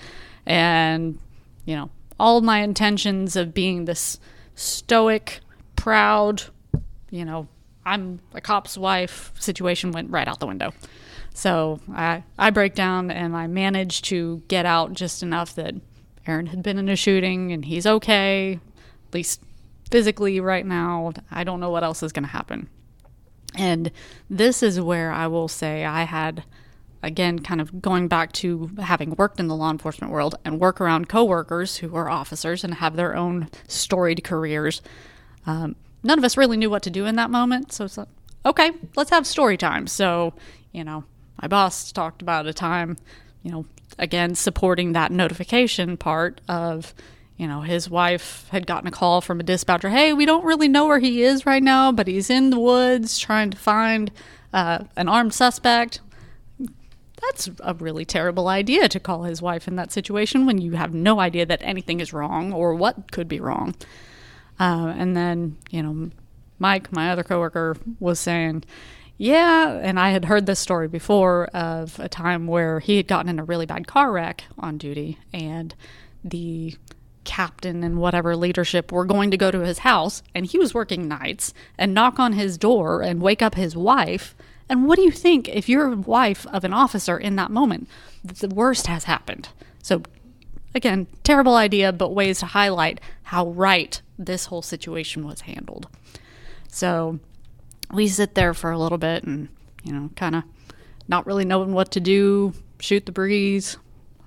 [0.46, 1.20] And,
[1.66, 4.20] you know, all my intentions of being this
[4.56, 5.40] stoic,
[5.76, 6.44] proud,
[7.10, 7.48] you know,
[7.86, 10.74] I'm a cop's wife situation went right out the window.
[11.34, 15.76] So I, I break down and I manage to get out just enough that
[16.28, 18.60] Aaron had been in a shooting and he's okay,
[19.08, 19.42] at least
[19.90, 21.14] physically right now.
[21.32, 22.70] I don't know what else is going to happen.
[23.56, 23.92] And
[24.30, 26.44] this is where I will say I had,
[27.02, 30.82] again, kind of going back to having worked in the law enforcement world and work
[30.82, 34.82] around coworkers who are officers and have their own storied careers.
[35.46, 37.72] Um, none of us really knew what to do in that moment.
[37.72, 38.08] So it's like,
[38.46, 39.88] okay, let's have story time.
[39.88, 40.34] So,
[40.72, 41.06] you know,
[41.42, 42.98] my boss talked about a time,
[43.44, 43.66] you know,
[43.98, 46.94] again, supporting that notification part of,
[47.38, 50.68] you know, his wife had gotten a call from a dispatcher hey, we don't really
[50.68, 54.12] know where he is right now, but he's in the woods trying to find
[54.54, 56.02] uh, an armed suspect.
[57.30, 60.94] That's a really terrible idea to call his wife in that situation when you have
[60.94, 63.76] no idea that anything is wrong or what could be wrong.
[64.60, 66.10] Uh, and then, you know,
[66.58, 68.64] Mike, my other coworker, was saying,
[69.18, 73.30] yeah, and I had heard this story before of a time where he had gotten
[73.30, 75.76] in a really bad car wreck on duty, and
[76.24, 76.76] the
[77.26, 81.08] captain and whatever leadership were going to go to his house, and he was working
[81.08, 84.36] nights and knock on his door and wake up his wife.
[84.70, 87.90] And what do you think if you're a wife of an officer in that moment?
[88.24, 89.50] The worst has happened.
[89.82, 90.04] So,
[90.76, 95.88] again, terrible idea, but ways to highlight how right this whole situation was handled.
[96.68, 97.20] So,
[97.92, 99.50] we sit there for a little bit and,
[99.84, 100.44] you know, kind of
[101.08, 103.78] not really knowing what to do, shoot the breeze.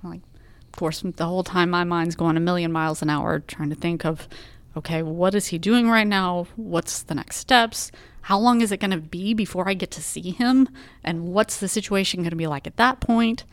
[0.03, 0.21] Like,
[0.67, 3.75] of course, the whole time my mind's going a million miles an hour trying to
[3.75, 4.27] think of,
[4.75, 6.47] okay, what is he doing right now?
[6.55, 7.91] What's the next steps?
[8.21, 10.69] How long is it going to be before I get to see him?
[11.03, 13.43] And what's the situation going to be like at that point?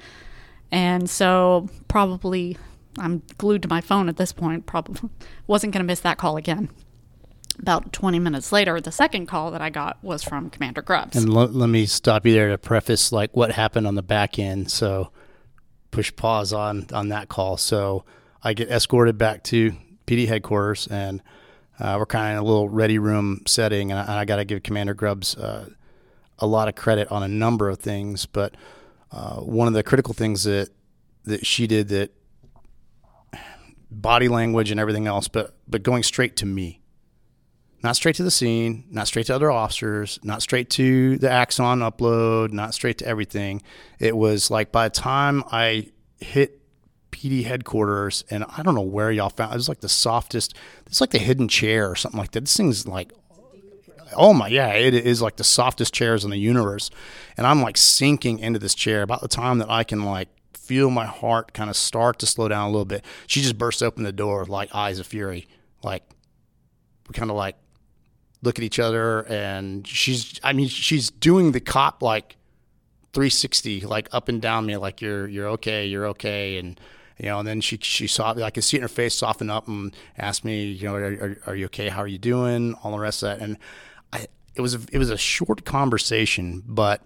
[0.71, 2.57] And so, probably,
[2.99, 5.11] I'm glued to my phone at this point, probably
[5.47, 6.71] wasn't going to miss that call again
[7.61, 11.17] about 20 minutes later, the second call that I got was from Commander Grubbs.
[11.17, 14.39] And l- let me stop you there to preface like what happened on the back
[14.39, 14.71] end.
[14.71, 15.11] So
[15.91, 17.57] push pause on on that call.
[17.57, 18.05] So
[18.43, 19.77] I get escorted back to
[20.11, 21.23] PD headquarters, and
[21.79, 23.93] uh, we're kind of in a little ready room setting.
[23.93, 25.69] And I, I got to give Commander Grubbs uh,
[26.39, 28.57] a lot of credit on a number of things, but
[29.13, 30.71] uh, one of the critical things that
[31.25, 32.11] that she did that
[33.91, 36.81] body language and everything else, but but going straight to me
[37.83, 41.81] not straight to the scene, not straight to other officers, not straight to the Axon
[41.81, 43.63] upload, not straight to everything.
[43.99, 45.89] It was like by the time I
[46.19, 46.60] hit
[47.11, 50.55] PD headquarters, and I don't know where y'all found it was like the softest,
[50.87, 52.41] it's like the hidden chair or something like that.
[52.41, 53.13] This thing's like,
[54.17, 56.91] oh my, yeah, it is like the softest chairs in the universe.
[57.37, 60.91] And I'm like sinking into this chair about the time that I can like feel
[60.91, 63.05] my heart kind of start to slow down a little bit.
[63.27, 65.47] She just bursts open the door like eyes of fury,
[65.83, 66.05] like,
[67.09, 67.57] we kind of like
[68.43, 72.37] look at each other and she's I mean she's doing the cop like
[73.13, 76.81] 360 like up and down me like you're you're okay you're okay and
[77.21, 79.69] you know and then she she saw I could see in her face soften up
[79.69, 82.93] and ask me you know are, are, are you okay how are you doing all
[82.93, 83.59] the rest of that and
[84.13, 87.03] I it was a, it was a short conversation but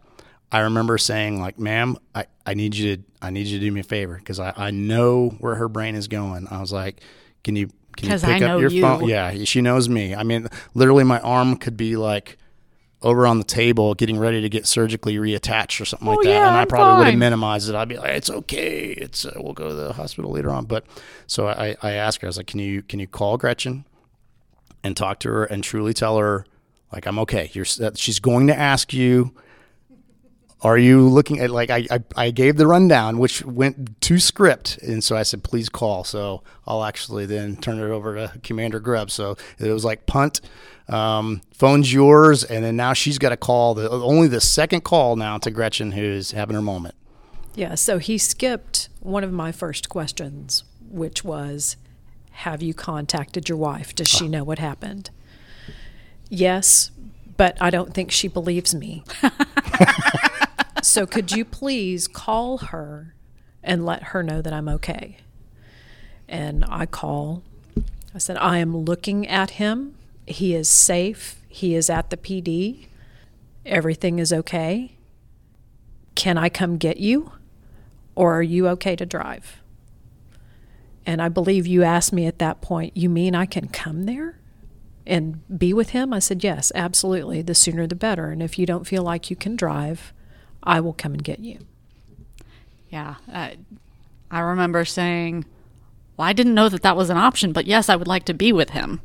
[0.52, 3.72] I remember saying like ma'am I, I need you to I need you to do
[3.72, 7.02] me a favor because I, I know where her brain is going I was like
[7.42, 8.80] can you can you pick up your you.
[8.80, 9.08] phone?
[9.08, 10.14] Yeah, she knows me.
[10.14, 12.38] I mean, literally, my arm could be like
[13.04, 16.30] over on the table getting ready to get surgically reattached or something oh, like that.
[16.30, 17.76] Yeah, and I I'm probably would have minimized it.
[17.76, 18.86] I'd be like, it's okay.
[18.92, 20.64] It's uh, we'll go to the hospital later on.
[20.64, 20.84] But
[21.26, 23.84] so I, I asked her, I was like, can you can you call Gretchen
[24.82, 26.46] and talk to her and truly tell her
[26.92, 27.50] like I'm okay.
[27.52, 29.32] You're she's going to ask you.
[30.64, 34.78] Are you looking at like I, I, I gave the rundown which went to script
[34.78, 38.80] and so I said please call so I'll actually then turn it over to Commander
[38.80, 40.40] Grubb so it was like punt
[40.88, 45.16] um, phone's yours and then now she's got to call the only the second call
[45.16, 46.94] now to Gretchen who's having her moment
[47.54, 51.76] Yeah, so he skipped one of my first questions, which was
[52.32, 53.94] Have you contacted your wife?
[53.94, 55.10] Does she know what happened?
[56.28, 56.90] Yes,
[57.36, 59.04] but I don't think she believes me.
[60.84, 63.14] so could you please call her
[63.62, 65.16] and let her know that I'm okay?
[66.28, 67.42] And I call.
[68.14, 69.94] I said, I am looking at him.
[70.26, 71.40] He is safe.
[71.48, 72.86] He is at the PD.
[73.66, 74.92] Everything is okay.
[76.14, 77.32] Can I come get you?
[78.14, 79.60] Or are you okay to drive?
[81.06, 84.38] And I believe you asked me at that point, You mean I can come there
[85.06, 86.12] and be with him?
[86.12, 87.42] I said, Yes, absolutely.
[87.42, 88.30] The sooner the better.
[88.30, 90.13] And if you don't feel like you can drive,
[90.64, 91.58] I will come and get you.
[92.90, 93.16] Yeah.
[93.32, 93.50] Uh,
[94.30, 95.44] I remember saying,
[96.16, 98.34] well, I didn't know that that was an option, but yes, I would like to
[98.34, 99.00] be with him.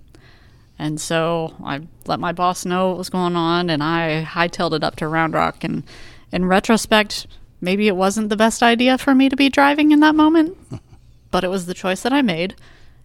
[0.77, 4.83] And so I let my boss know what was going on, and I hightailed it
[4.83, 5.63] up to Round Rock.
[5.63, 5.83] And
[6.31, 7.27] in retrospect,
[7.59, 10.57] maybe it wasn't the best idea for me to be driving in that moment,
[11.31, 12.55] but it was the choice that I made.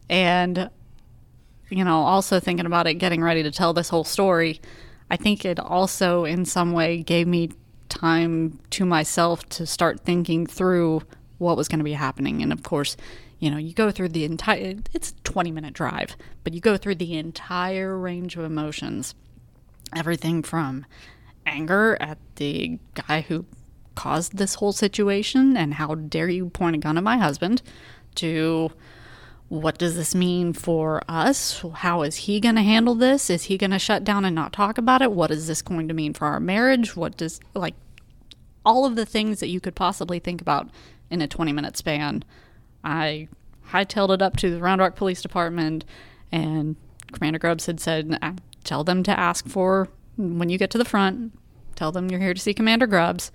[0.08, 0.70] And,
[1.68, 4.60] you know, also thinking about it, getting ready to tell this whole story,
[5.10, 7.50] I think it also, in some way, gave me
[7.88, 11.02] time to myself to start thinking through
[11.38, 12.42] what was going to be happening.
[12.42, 12.96] And of course,
[13.38, 16.76] you know, you go through the entire, it's a 20 minute drive, but you go
[16.76, 19.14] through the entire range of emotions.
[19.94, 20.86] Everything from
[21.46, 23.44] anger at the guy who
[23.94, 27.62] caused this whole situation and how dare you point a gun at my husband
[28.16, 28.70] to
[29.48, 31.64] what does this mean for us?
[31.74, 33.30] How is he going to handle this?
[33.30, 35.12] Is he going to shut down and not talk about it?
[35.12, 36.96] What is this going to mean for our marriage?
[36.96, 37.74] What does, like,
[38.64, 40.70] all of the things that you could possibly think about
[41.10, 42.24] in a 20 minute span.
[42.82, 43.28] I
[43.70, 45.84] hightailed it up to the Round Rock Police Department,
[46.32, 46.76] and
[47.12, 48.32] Commander Grubbs had said, "Uh,
[48.64, 51.38] Tell them to ask for, when you get to the front,
[51.76, 53.30] tell them you're here to see Commander Grubbs,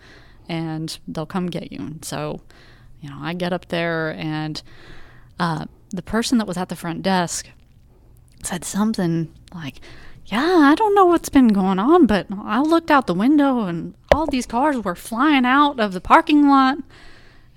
[0.49, 1.79] and they'll come get you.
[1.79, 2.41] And so,
[2.99, 4.61] you know, I get up there, and
[5.39, 7.49] uh, the person that was at the front desk
[8.43, 9.81] said something like,
[10.25, 13.95] yeah, I don't know what's been going on, but I looked out the window and
[14.13, 16.77] all these cars were flying out of the parking lot.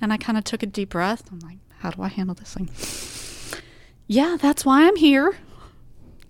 [0.01, 1.23] And I kind of took a deep breath.
[1.31, 2.71] I'm like, how do I handle this thing?
[4.07, 5.37] Yeah, that's why I'm here.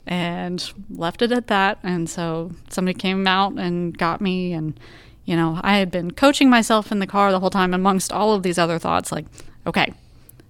[0.07, 1.79] And left it at that.
[1.83, 4.53] And so somebody came out and got me.
[4.53, 4.79] And,
[5.25, 8.35] you know, I had been coaching myself in the car the whole time amongst all
[8.35, 9.27] of these other thoughts like,
[9.67, 9.93] okay,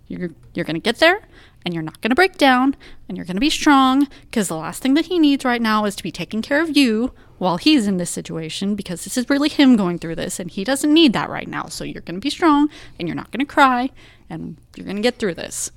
[0.08, 1.20] you're, you're going to get there
[1.64, 2.76] and you're not going to break down
[3.08, 5.84] and you're going to be strong because the last thing that he needs right now
[5.84, 9.28] is to be taking care of you while he's in this situation because this is
[9.28, 11.66] really him going through this and he doesn't need that right now.
[11.66, 12.68] So you're going to be strong
[12.98, 13.90] and you're not going to cry
[14.30, 15.70] and you're going to get through this.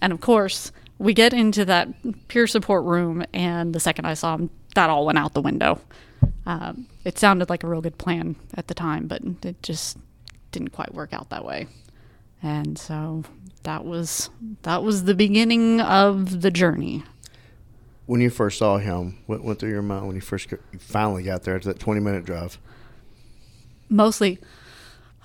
[0.00, 1.88] And of course, we get into that
[2.28, 5.80] peer support room, and the second I saw him, that all went out the window.
[6.44, 9.96] Um, it sounded like a real good plan at the time, but it just
[10.50, 11.66] didn't quite work out that way.
[12.42, 13.24] And so
[13.64, 14.30] that was
[14.62, 17.04] that was the beginning of the journey.
[18.06, 21.22] When you first saw him, what went through your mind when you first you finally
[21.22, 21.56] got there?
[21.56, 22.58] It's that twenty minute drive.
[23.90, 24.38] Mostly,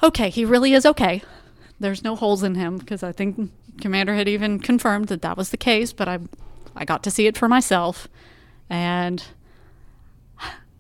[0.02, 1.22] okay, he really is okay.
[1.80, 5.50] There's no holes in him because I think Commander had even confirmed that that was
[5.50, 6.20] the case, but I
[6.76, 8.08] I got to see it for myself,
[8.70, 9.24] and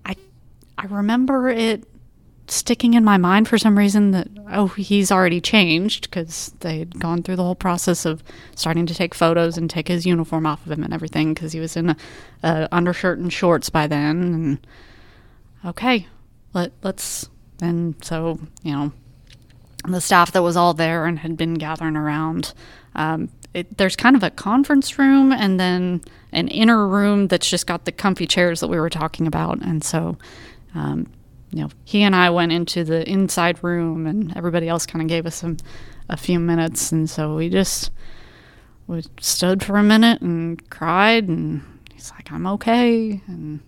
[0.05, 0.15] I
[0.77, 1.85] I remember it
[2.53, 6.99] sticking in my mind for some reason that oh he's already changed because they had
[6.99, 8.23] gone through the whole process of
[8.55, 11.59] starting to take photos and take his uniform off of him and everything because he
[11.59, 11.97] was in a,
[12.43, 14.67] a undershirt and shorts by then and
[15.65, 16.07] okay
[16.53, 17.29] let let's
[17.61, 18.91] and so you know
[19.85, 22.53] the staff that was all there and had been gathering around
[22.95, 26.01] um, it, there's kind of a conference room and then
[26.31, 29.83] an inner room that's just got the comfy chairs that we were talking about and
[29.83, 30.17] so
[30.75, 31.07] um,
[31.53, 35.07] you know, he and I went into the inside room, and everybody else kind of
[35.07, 35.57] gave us some,
[36.09, 37.91] a few minutes, and so we just
[38.87, 41.61] we stood for a minute and cried, and
[41.93, 43.59] he's like, "I'm okay," and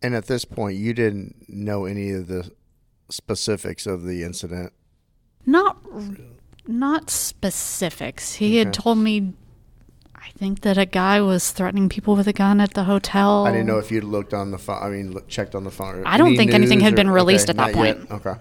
[0.00, 2.50] And at this point, you didn't know any of the
[3.10, 4.72] specifics of the incident.
[5.44, 5.76] not
[6.66, 8.34] not specifics.
[8.34, 9.34] He had told me,
[10.24, 13.44] I think that a guy was threatening people with a gun at the hotel.
[13.44, 14.80] I didn't know if you'd looked on the phone.
[14.80, 16.04] I mean, look, checked on the phone.
[16.06, 18.08] I don't Any think anything news had been released okay, at that not yet?
[18.08, 18.10] point.
[18.26, 18.40] Okay.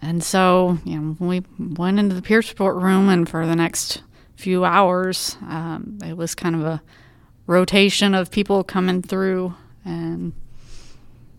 [0.00, 4.02] And so, you know, we went into the peer support room, and for the next
[4.36, 6.82] few hours, um, it was kind of a
[7.46, 10.32] rotation of people coming through, and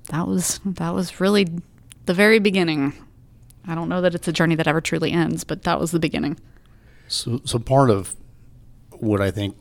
[0.10, 1.48] that was that was really
[2.06, 2.94] the very beginning.
[3.68, 6.00] I don't know that it's a journey that ever truly ends, but that was the
[6.00, 6.40] beginning.
[7.08, 8.16] So, so part of
[9.06, 9.56] what I think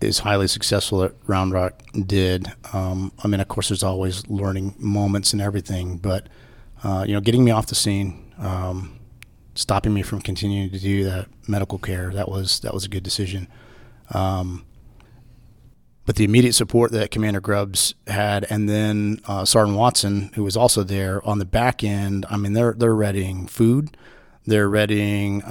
[0.00, 2.52] is highly successful that Round Rock did.
[2.72, 6.28] Um, I mean, of course, there's always learning moments and everything, but
[6.82, 8.98] uh, you know, getting me off the scene, um,
[9.54, 13.02] stopping me from continuing to do that medical care, that was that was a good
[13.02, 13.48] decision.
[14.10, 14.64] Um,
[16.06, 20.54] but the immediate support that Commander Grubbs had, and then uh, Sergeant Watson, who was
[20.54, 22.26] also there on the back end.
[22.28, 23.96] I mean, they're they're readying food,
[24.44, 25.42] they're readying.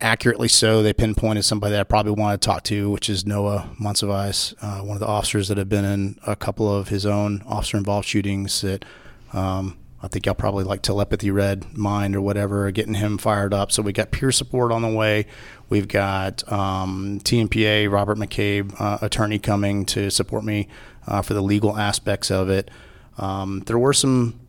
[0.00, 3.70] Accurately so, they pinpointed somebody that I probably want to talk to, which is Noah
[3.80, 7.42] Monsivais, uh, one of the officers that have been in a couple of his own
[7.46, 8.60] officer-involved shootings.
[8.60, 8.84] That
[9.32, 13.72] um, I think y'all probably like telepathy read mind or whatever, getting him fired up.
[13.72, 15.26] So we got peer support on the way.
[15.70, 20.68] We've got um, TMPA, Robert McCabe, uh, attorney coming to support me
[21.06, 22.70] uh, for the legal aspects of it.
[23.16, 24.40] Um, there were some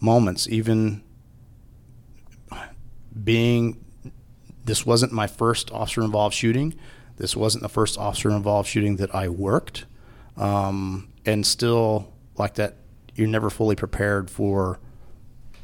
[0.00, 1.02] moments, even
[3.22, 3.84] being
[4.64, 6.74] this wasn't my first officer involved shooting.
[7.16, 9.86] This wasn't the first officer involved shooting that I worked.
[10.36, 12.76] Um, and still, like that,
[13.14, 14.80] you're never fully prepared for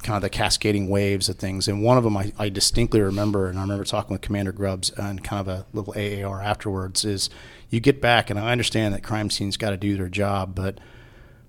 [0.03, 1.67] kind of the cascading waves of things.
[1.67, 4.91] And one of them I, I distinctly remember, and I remember talking with Commander Grubbs
[4.91, 7.31] and kind of a little AAR afterwards, is
[7.71, 10.79] you get back, and I understand that crime scenes got to do their job, but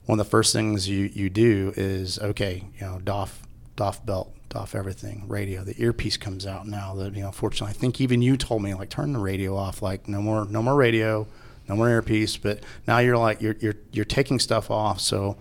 [0.06, 3.44] one of the first things you, you do is, okay, you know, doff,
[3.76, 7.78] doff belt, off everything radio the earpiece comes out now that you know fortunately i
[7.78, 10.76] think even you told me like turn the radio off like no more no more
[10.76, 11.28] radio
[11.68, 15.38] no more earpiece but now you're like you're you're, you're taking stuff off so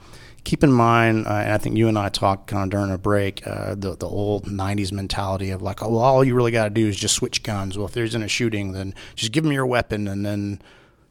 [0.49, 3.47] keep in mind, uh, I think you and I talked kind of during a break,
[3.47, 6.71] uh, the the old '90s mentality of like, oh, well, all you really got to
[6.71, 7.77] do is just switch guns.
[7.77, 10.63] Well, if there's in a shooting, then just give them your weapon, and then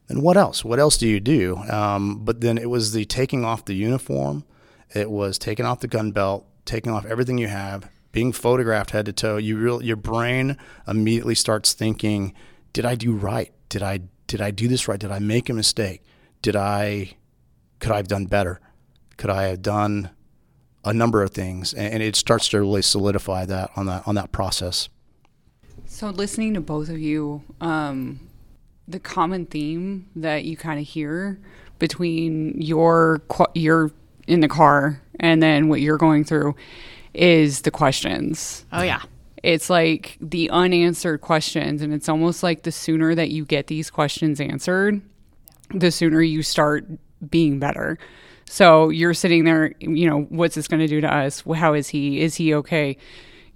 [0.08, 0.66] then what else?
[0.66, 1.58] What else do you do?
[1.70, 4.44] Um, but then it was the taking off the uniform,
[4.96, 9.06] it was taking off the gun belt, taking off everything you have, being photographed head
[9.08, 9.38] to toe.
[9.38, 10.58] You real your brain
[10.88, 12.34] immediately starts thinking,
[12.74, 13.52] did I do right?
[13.70, 15.00] Did I did I do this right?
[15.00, 16.04] Did I make a mistake?
[16.42, 17.16] Did I
[17.80, 18.60] could I have done better?
[19.18, 20.12] Could I have done
[20.86, 21.74] a number of things?
[21.74, 24.90] And it starts to really solidify that on that on that process.
[25.86, 28.20] So listening to both of you, um,
[28.88, 31.40] the common theme that you kind of hear
[31.80, 33.22] between your
[33.54, 33.92] your
[34.28, 36.56] in the car and then what you're going through
[37.14, 38.66] is the questions.
[38.72, 39.02] Oh yeah.
[39.44, 43.90] It's like the unanswered questions and it's almost like the sooner that you get these
[43.90, 45.02] questions answered,
[45.74, 46.86] the sooner you start
[47.30, 47.98] being better.
[48.50, 51.44] So you're sitting there, you know, what's this going to do to us?
[51.56, 52.22] How is he?
[52.22, 52.98] Is he okay?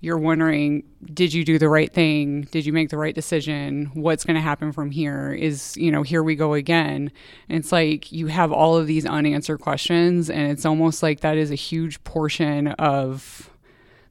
[0.03, 0.83] You're wondering,
[1.13, 2.41] did you do the right thing?
[2.51, 3.91] Did you make the right decision?
[3.93, 5.31] What's going to happen from here?
[5.31, 7.11] Is, you know, here we go again.
[7.47, 11.37] And it's like you have all of these unanswered questions, and it's almost like that
[11.37, 13.51] is a huge portion of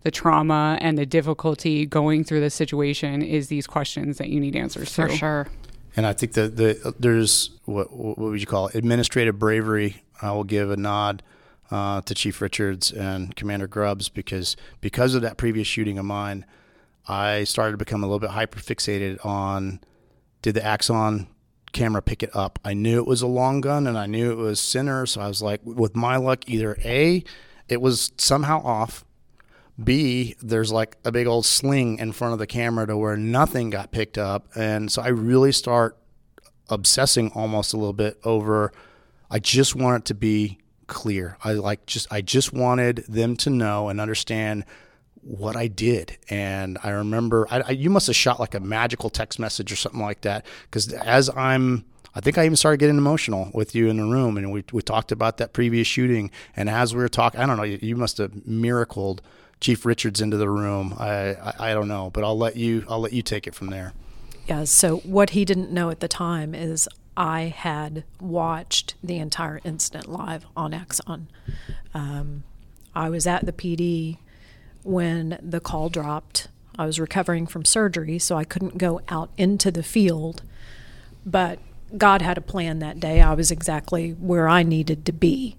[0.02, 4.56] the trauma and the difficulty going through the situation is these questions that you need
[4.56, 5.16] answers For to.
[5.16, 5.48] sure.
[5.96, 8.76] And I think that the, there's what, what would you call it?
[8.76, 10.02] Administrative bravery.
[10.22, 11.22] I will give a nod
[11.70, 16.44] uh, to Chief Richards and Commander Grubbs because because of that previous shooting of mine,
[17.06, 19.80] I started to become a little bit hyper fixated on
[20.42, 21.28] did the Axon
[21.72, 22.58] camera pick it up?
[22.64, 25.28] I knew it was a long gun and I knew it was center, so I
[25.28, 27.22] was like, with my luck, either a
[27.68, 29.04] it was somehow off.
[29.82, 33.70] B, there's like a big old sling in front of the camera to where nothing
[33.70, 34.48] got picked up.
[34.54, 35.96] And so I really start
[36.68, 38.72] obsessing almost a little bit over
[39.30, 40.58] I just want it to be
[40.90, 41.38] clear.
[41.42, 44.66] I like just I just wanted them to know and understand
[45.22, 46.18] what I did.
[46.28, 49.76] And I remember I, I, you must have shot like a magical text message or
[49.76, 53.88] something like that because as I'm I think I even started getting emotional with you
[53.88, 56.30] in the room, and we we talked about that previous shooting.
[56.56, 59.22] And as we were talking, I don't know, you, you must have miracled
[59.60, 60.94] Chief Richards into the room.
[60.98, 63.68] I, I, I don't know, but I'll let you I'll let you take it from
[63.68, 63.92] there.
[64.48, 64.64] Yeah.
[64.64, 70.08] So what he didn't know at the time is I had watched the entire incident
[70.08, 71.28] live on Axon.
[71.92, 72.44] Um,
[72.94, 74.18] I was at the PD
[74.82, 76.48] when the call dropped.
[76.78, 80.42] I was recovering from surgery, so I couldn't go out into the field.
[81.26, 81.58] But
[81.96, 83.20] God had a plan that day.
[83.20, 85.56] I was exactly where I needed to be.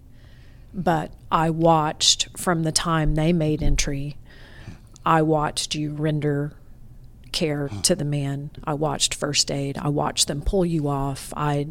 [0.74, 4.18] But I watched from the time they made entry,
[5.06, 6.54] I watched you render
[7.32, 8.52] care to the man.
[8.64, 9.78] I watched first aid.
[9.78, 11.34] I watched them pull you off.
[11.36, 11.68] I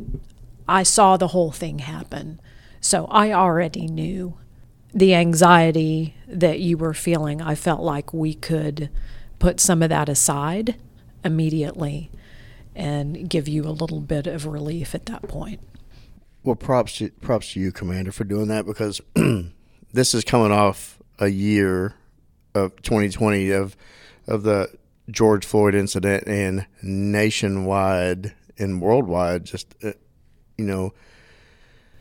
[0.68, 2.40] I saw the whole thing happen.
[2.80, 4.38] So I already knew
[4.94, 7.42] the anxiety that you were feeling.
[7.42, 8.90] I felt like we could
[9.38, 10.76] put some of that aside
[11.24, 12.10] immediately
[12.74, 15.60] and give you a little bit of relief at that point.
[16.42, 19.00] Well, props to, props to you, Commander, for doing that because
[19.92, 21.94] this is coming off a year
[22.54, 23.76] of 2020 of
[24.26, 24.70] of the
[25.10, 29.92] George Floyd incident and nationwide and worldwide, just uh,
[30.56, 30.92] you know,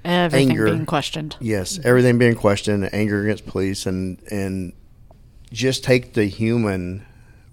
[0.05, 0.65] Everything Anger.
[0.65, 1.35] being questioned.
[1.39, 4.73] yes, everything being questioned, anger against police, and and
[5.51, 7.05] just take the human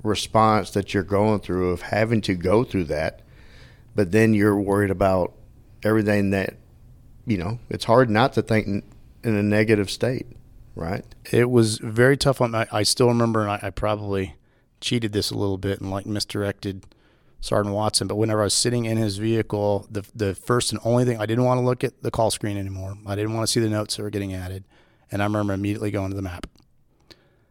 [0.02, 3.22] response that you're going through of having to go through that,
[3.94, 5.32] but then you're worried about
[5.82, 6.54] everything that
[7.26, 7.58] you know.
[7.68, 8.82] It's hard not to think in,
[9.24, 10.26] in a negative state,
[10.76, 11.04] right?
[11.32, 14.36] It was very tough on I, I still remember, and I, I probably
[14.86, 16.86] cheated this a little bit and like misdirected
[17.40, 18.06] Sergeant Watson.
[18.06, 21.26] But whenever I was sitting in his vehicle, the the first and only thing I
[21.26, 22.96] didn't want to look at the call screen anymore.
[23.04, 24.64] I didn't want to see the notes that were getting added,
[25.10, 26.46] and I remember immediately going to the map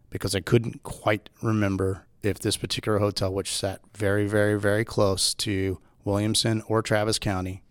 [0.09, 5.33] because I couldn't quite remember if this particular hotel, which sat very, very, very close
[5.35, 7.61] to Williamson or Travis County,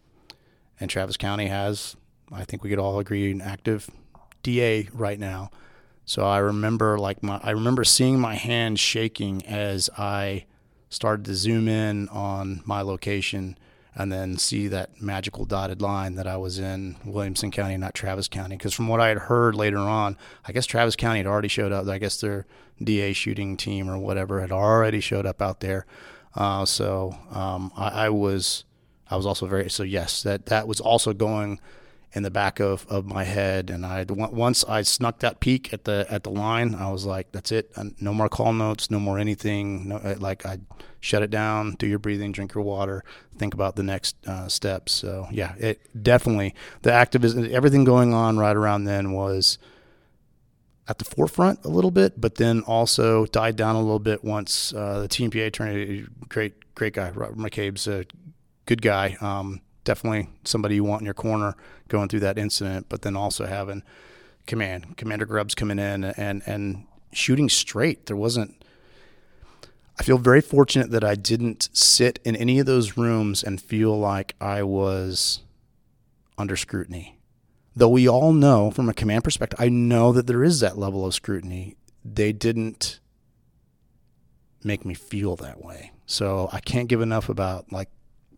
[0.79, 1.97] and Travis County has,
[2.31, 3.91] I think we could all agree, an active
[4.43, 5.51] DA right now.
[6.05, 10.45] So I remember like my I remember seeing my hand shaking as I
[10.91, 13.59] started to zoom in on my location
[13.97, 18.27] and then see that magical dotted line that I was in Williamson County, not Travis
[18.27, 18.57] County.
[18.57, 21.73] Because from what I had heard later on, I guess Travis County had already showed
[21.73, 21.87] up.
[21.87, 22.45] I guess their
[22.83, 25.87] DA shooting team or whatever had already showed up out there.
[26.35, 28.65] Uh, so um, I, I was
[29.09, 31.61] I was also very so yes that that was also going
[32.15, 33.71] in the back of, of my head.
[33.71, 37.33] And I once I snuck that peek at the at the line, I was like,
[37.33, 37.73] "That's it.
[38.01, 38.91] No more call notes.
[38.91, 39.89] No more anything.
[39.89, 40.59] No, uh, like I
[41.01, 41.73] shut it down.
[41.73, 42.33] Do your breathing.
[42.33, 43.05] Drink your water.
[43.37, 48.39] Think about the next uh, steps." So yeah, it definitely the activism, everything going on
[48.39, 49.59] right around then was
[50.87, 54.73] at the forefront a little bit, but then also died down a little bit once
[54.75, 58.05] uh, the TMPA attorney, great great guy, Robert McCabe's a
[58.67, 59.17] good guy.
[59.21, 61.57] Um, definitely somebody you want in your corner
[61.89, 63.83] going through that incident, but then also having
[64.47, 68.07] command, Commander Grubbs coming in and and shooting straight.
[68.07, 68.65] There wasn't.
[69.99, 73.97] I feel very fortunate that I didn't sit in any of those rooms and feel
[73.97, 75.43] like I was
[76.37, 77.19] under scrutiny.
[77.77, 81.07] Though we all know from a command perspective, I know that there is that level
[81.07, 81.77] of scrutiny.
[82.05, 82.99] They didn't
[84.65, 85.93] make me feel that way.
[86.07, 87.89] So I can't give enough about like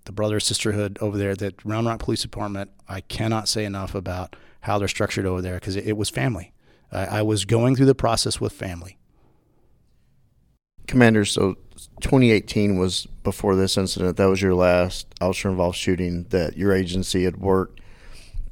[0.06, 4.34] the brother sisterhood over there, that Round Rock Police Department, I cannot say enough about
[4.60, 6.52] how they're structured over there because it, it, was family.
[6.90, 8.98] I, was going through the process with family.
[10.86, 11.56] Commander, so
[12.00, 14.16] 2018 was before this incident.
[14.16, 17.80] That was your last officer involved shooting that your agency had worked.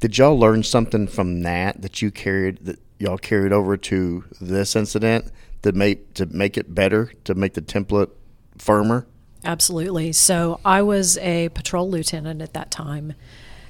[0.01, 4.77] Did y'all learn something from that that you carried that y'all carried over to this
[4.77, 5.31] incident
[5.63, 8.11] to make to make it better to make the template
[8.59, 9.07] firmer?
[9.45, 10.13] Absolutely.
[10.13, 13.15] So I was a patrol lieutenant at that time,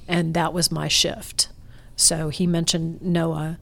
[0.06, 1.48] and that was my shift.
[1.96, 3.58] So he mentioned Noah.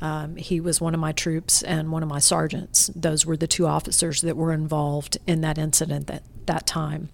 [0.00, 2.90] Um, he was one of my troops and one of my sergeants.
[2.94, 7.08] Those were the two officers that were involved in that incident at that time.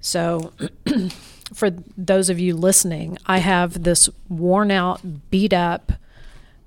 [0.00, 0.52] So,
[1.52, 5.92] for those of you listening, I have this worn out, beat up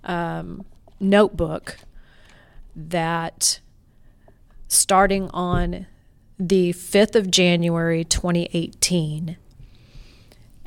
[0.04, 0.66] um,
[1.00, 1.78] notebook
[2.76, 3.60] that
[4.68, 5.88] starting on
[6.48, 9.38] the 5th of January 2018,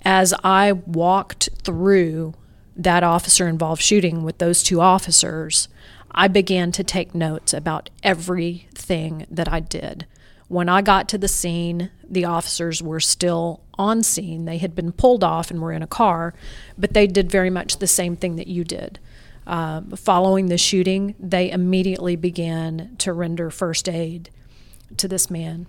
[0.04, 2.34] as I walked through
[2.76, 5.66] that officer involved shooting with those two officers,
[6.12, 10.06] I began to take notes about everything that I did.
[10.46, 14.44] When I got to the scene, the officers were still on scene.
[14.44, 16.34] They had been pulled off and were in a car,
[16.78, 19.00] but they did very much the same thing that you did.
[19.44, 24.30] Uh, following the shooting, they immediately began to render first aid
[24.96, 25.66] to this man.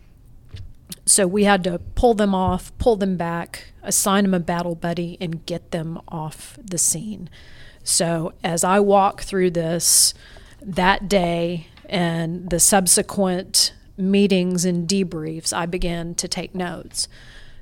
[1.06, 5.18] So we had to pull them off, pull them back, assign them a battle buddy,
[5.22, 7.30] and get them off the scene.
[7.84, 10.16] So as I walk through this
[10.62, 17.08] that day and the subsequent meetings and debriefs, I began to take notes.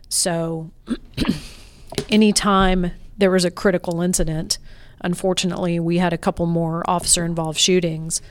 [0.07, 0.71] So
[2.09, 4.57] anytime there was a critical incident,
[5.01, 8.21] unfortunately, we had a couple more officer involved shootings.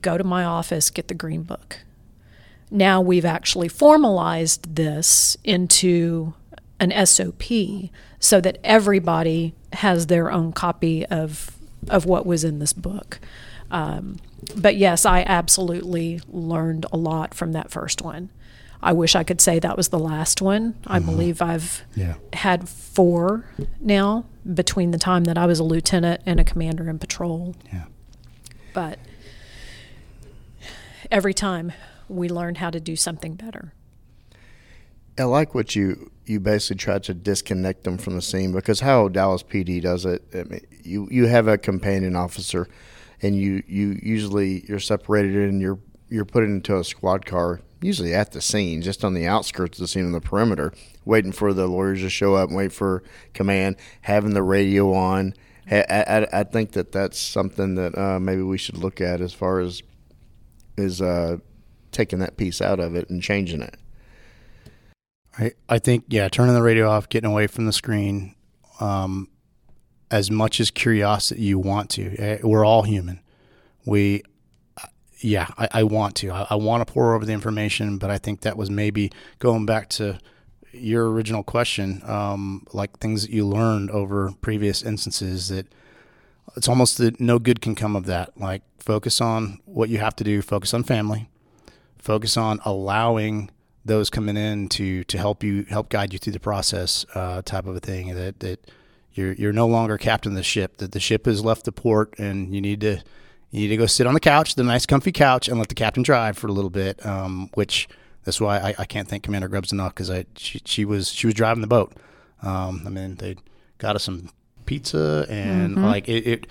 [0.00, 1.80] Go to my office, get the green book
[2.72, 6.34] now we've actually formalized this into
[6.80, 7.42] an SOP
[8.18, 11.56] so that everybody has their own copy of
[11.88, 13.18] of what was in this book.
[13.70, 14.18] Um,
[14.56, 18.30] but yes, I absolutely learned a lot from that first one.
[18.82, 20.74] I wish I could say that was the last one.
[20.86, 21.06] I mm-hmm.
[21.06, 22.14] believe I've yeah.
[22.32, 23.44] had four
[23.80, 27.54] now between the time that I was a lieutenant and a commander in patrol.
[27.72, 27.84] Yeah.
[28.72, 28.98] But
[31.10, 31.72] every time
[32.12, 33.72] we learn how to do something better.
[35.18, 39.08] I like what you you basically try to disconnect them from the scene because how
[39.08, 40.22] Dallas PD does it.
[40.34, 42.68] I mean, you you have a companion officer,
[43.20, 45.78] and you you usually you're separated and you're
[46.08, 49.84] you're put into a squad car, usually at the scene, just on the outskirts of
[49.84, 50.72] the scene on the perimeter,
[51.04, 53.02] waiting for the lawyers to show up and wait for
[53.34, 55.34] command, having the radio on.
[55.70, 59.32] I, I, I think that that's something that uh, maybe we should look at as
[59.32, 59.82] far as
[60.76, 61.38] is uh,
[61.92, 63.76] taking that piece out of it and changing it.
[65.38, 68.34] I I think yeah, turning the radio off, getting away from the screen,
[68.80, 69.28] um,
[70.10, 72.14] as much as curiosity you want to.
[72.16, 73.20] Eh, we're all human.
[73.84, 74.22] We,
[75.20, 76.30] yeah, I, I want to.
[76.30, 79.66] I, I want to pour over the information, but I think that was maybe going
[79.66, 80.18] back to
[80.72, 85.66] your original question, um, like things that you learned over previous instances that
[86.56, 88.38] it's almost that no good can come of that.
[88.38, 91.28] Like focus on what you have to do, focus on family,
[92.02, 93.48] focus on allowing
[93.84, 97.66] those coming in to to help you help guide you through the process uh, type
[97.66, 98.70] of a thing that that
[99.14, 102.14] you're you're no longer captain of the ship that the ship has left the port
[102.18, 102.98] and you need to
[103.50, 105.74] you need to go sit on the couch the nice comfy couch and let the
[105.74, 107.88] captain drive for a little bit um, which
[108.24, 111.26] that's why I, I can't thank Commander Grubbs enough because I she, she was she
[111.26, 111.92] was driving the boat
[112.42, 113.36] um, I mean they
[113.78, 114.30] got us some
[114.64, 115.84] pizza and mm-hmm.
[115.84, 116.46] like it, it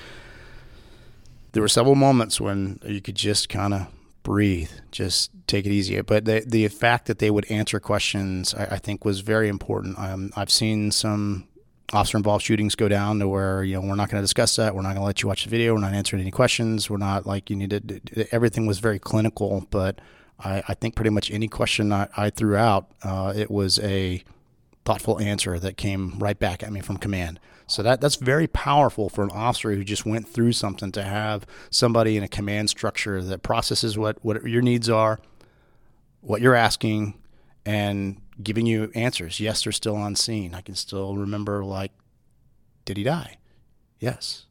[1.54, 3.88] there were several moments when you could just kind of
[4.24, 6.00] breathe, just take it easy.
[6.02, 9.98] But the the fact that they would answer questions, I, I think, was very important.
[10.00, 11.48] Um, I've seen some
[11.94, 14.76] officer involved shootings go down to where you know we're not going to discuss that.
[14.76, 15.74] We're not going to let you watch the video.
[15.74, 16.90] We're not answering any questions.
[16.90, 18.02] We're not like you needed.
[18.14, 18.34] To.
[18.34, 20.00] Everything was very clinical, but
[20.40, 24.24] I, I think pretty much any question I, I threw out, uh, it was a
[24.86, 27.40] thoughtful answer that came right back at me from command.
[27.72, 31.46] So that that's very powerful for an officer who just went through something to have
[31.70, 35.20] somebody in a command structure that processes what what your needs are,
[36.20, 37.18] what you're asking,
[37.66, 39.40] and giving you answers.
[39.40, 40.54] Yes, they're still on scene.
[40.54, 41.92] I can still remember like,
[42.84, 43.38] did he die?
[44.00, 44.48] Yes.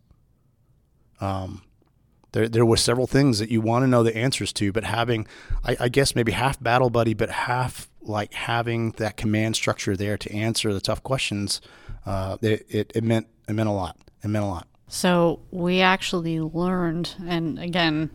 [1.21, 1.63] Um,
[2.33, 5.27] there, there were several things that you want to know the answers to, but having,
[5.65, 10.17] I, I guess maybe half battle buddy, but half like having that command structure there
[10.17, 11.61] to answer the tough questions,
[12.07, 13.97] uh, it, it, it meant it meant a lot.
[14.23, 14.67] It meant a lot.
[14.89, 18.11] So we actually learned, and again,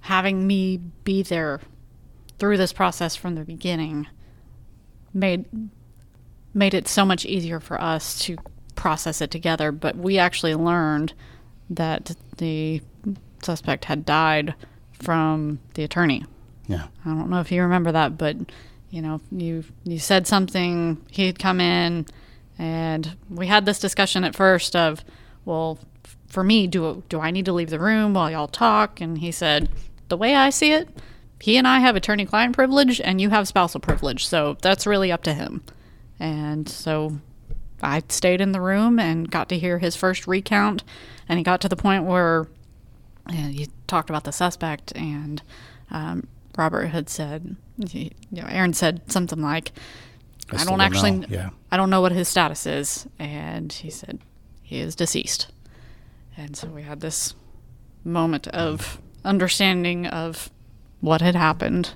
[0.00, 1.60] having me be there
[2.38, 4.06] through this process from the beginning
[5.14, 5.44] made
[6.54, 8.36] made it so much easier for us to
[8.74, 9.70] process it together.
[9.70, 11.12] But we actually learned
[11.70, 12.80] that the
[13.42, 14.54] suspect had died
[14.92, 16.24] from the attorney.
[16.66, 16.88] Yeah.
[17.04, 18.36] I don't know if you remember that, but
[18.90, 22.06] you know, you you said something, he had come in
[22.58, 25.04] and we had this discussion at first of,
[25.44, 25.78] well,
[26.26, 29.00] for me, do do I need to leave the room while y'all talk?
[29.00, 29.68] And he said,
[30.08, 30.88] the way I see it,
[31.40, 34.26] he and I have attorney client privilege and you have spousal privilege.
[34.26, 35.62] So that's really up to him.
[36.18, 37.18] And so
[37.82, 40.82] I stayed in the room and got to hear his first recount.
[41.28, 42.48] And he got to the point where
[43.30, 45.42] you, know, you talked about the suspect, and
[45.90, 46.26] um,
[46.56, 49.72] Robert had said, you know, Aaron said something like,
[50.52, 51.26] I I, don't actually, know.
[51.28, 51.50] Yeah.
[51.70, 53.06] I don't know what his status is.
[53.18, 54.20] And he said,
[54.62, 55.48] he is deceased.
[56.36, 57.34] And so we had this
[58.04, 60.50] moment of understanding of
[61.00, 61.94] what had happened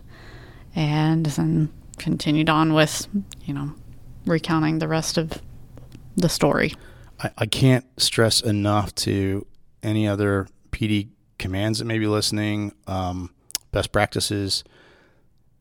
[0.75, 3.07] and then continued on with,
[3.45, 3.73] you know,
[4.27, 5.41] recounting the rest of
[6.17, 6.75] the story.
[7.21, 9.47] I, I can't stress enough to
[9.83, 11.09] any other PD
[11.39, 13.31] commands that may be listening, um,
[13.71, 14.65] best practices.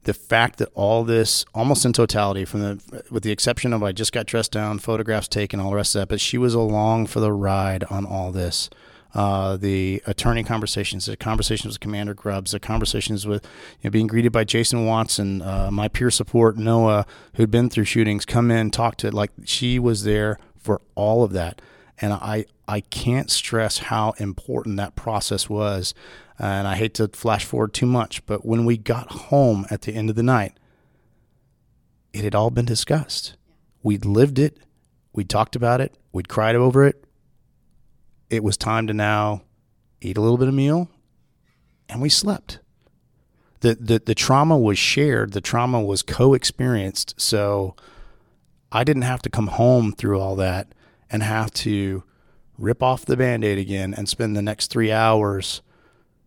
[0.04, 3.92] The fact that all this, almost in totality, from the with the exception of I
[3.92, 7.08] just got dressed down, photographs taken, all the rest of that, but she was along
[7.08, 8.70] for the ride on all this.
[9.14, 13.44] Uh, the attorney conversations, the conversations with Commander Grubbs, the conversations with
[13.82, 17.06] you know, being greeted by Jason Watson, uh, my peer support Noah,
[17.36, 21.34] who'd been through shootings, come in, talk to like she was there for all of
[21.34, 21.62] that,
[22.00, 25.94] and I I can't stress how important that process was.
[26.40, 29.94] And I hate to flash forward too much, but when we got home at the
[29.94, 30.58] end of the night,
[32.14, 33.36] it had all been discussed.
[33.84, 34.58] We'd lived it,
[35.12, 37.04] we'd talked about it, we'd cried over it.
[38.30, 39.42] It was time to now
[40.00, 40.90] eat a little bit of meal,
[41.90, 42.60] and we slept.
[43.60, 47.20] The, the, the trauma was shared, the trauma was co experienced.
[47.20, 47.76] So
[48.72, 50.74] I didn't have to come home through all that
[51.10, 52.04] and have to
[52.62, 55.62] rip off the band-aid again and spend the next three hours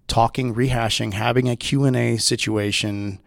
[0.06, 3.20] talking, rehashing, having a Q&A situation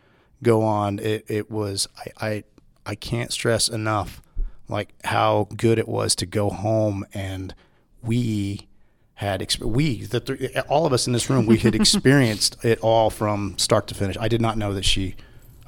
[0.43, 0.99] go on.
[0.99, 2.43] It, it was, I, I,
[2.85, 4.21] I can't stress enough
[4.69, 7.55] like how good it was to go home and
[8.01, 8.67] we
[9.15, 12.79] had exp- we the th- all of us in this room we had experienced it
[12.79, 14.17] all from start to finish.
[14.19, 15.15] I did not know that she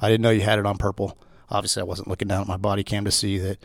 [0.00, 1.18] I didn't know you had it on purple.
[1.48, 3.58] Obviously I wasn't looking down at my body cam to see that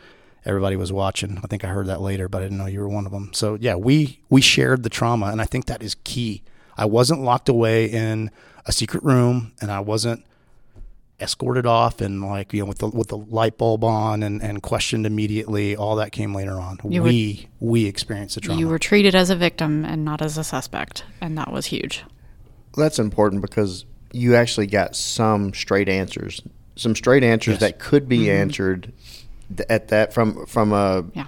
[0.46, 1.38] everybody was watching.
[1.42, 3.30] I think I heard that later, but I didn't know you were one of them.
[3.32, 6.42] So yeah, we we shared the trauma and I think that is key.
[6.76, 8.30] I wasn't locked away in
[8.66, 10.24] a secret room and I wasn't
[11.18, 14.62] escorted off and like you know with the with the light bulb on and, and
[14.62, 18.68] questioned immediately all that came later on You were- we we experienced the trauma You
[18.68, 22.04] were treated as a victim and not as a suspect, and that was huge.
[22.76, 26.42] That's important because you actually got some straight answers,
[26.76, 27.60] some straight answers Yes.
[27.60, 28.42] that could be mm-hmm.
[28.42, 29.25] answered th-
[29.68, 31.26] at that from from a Yeah.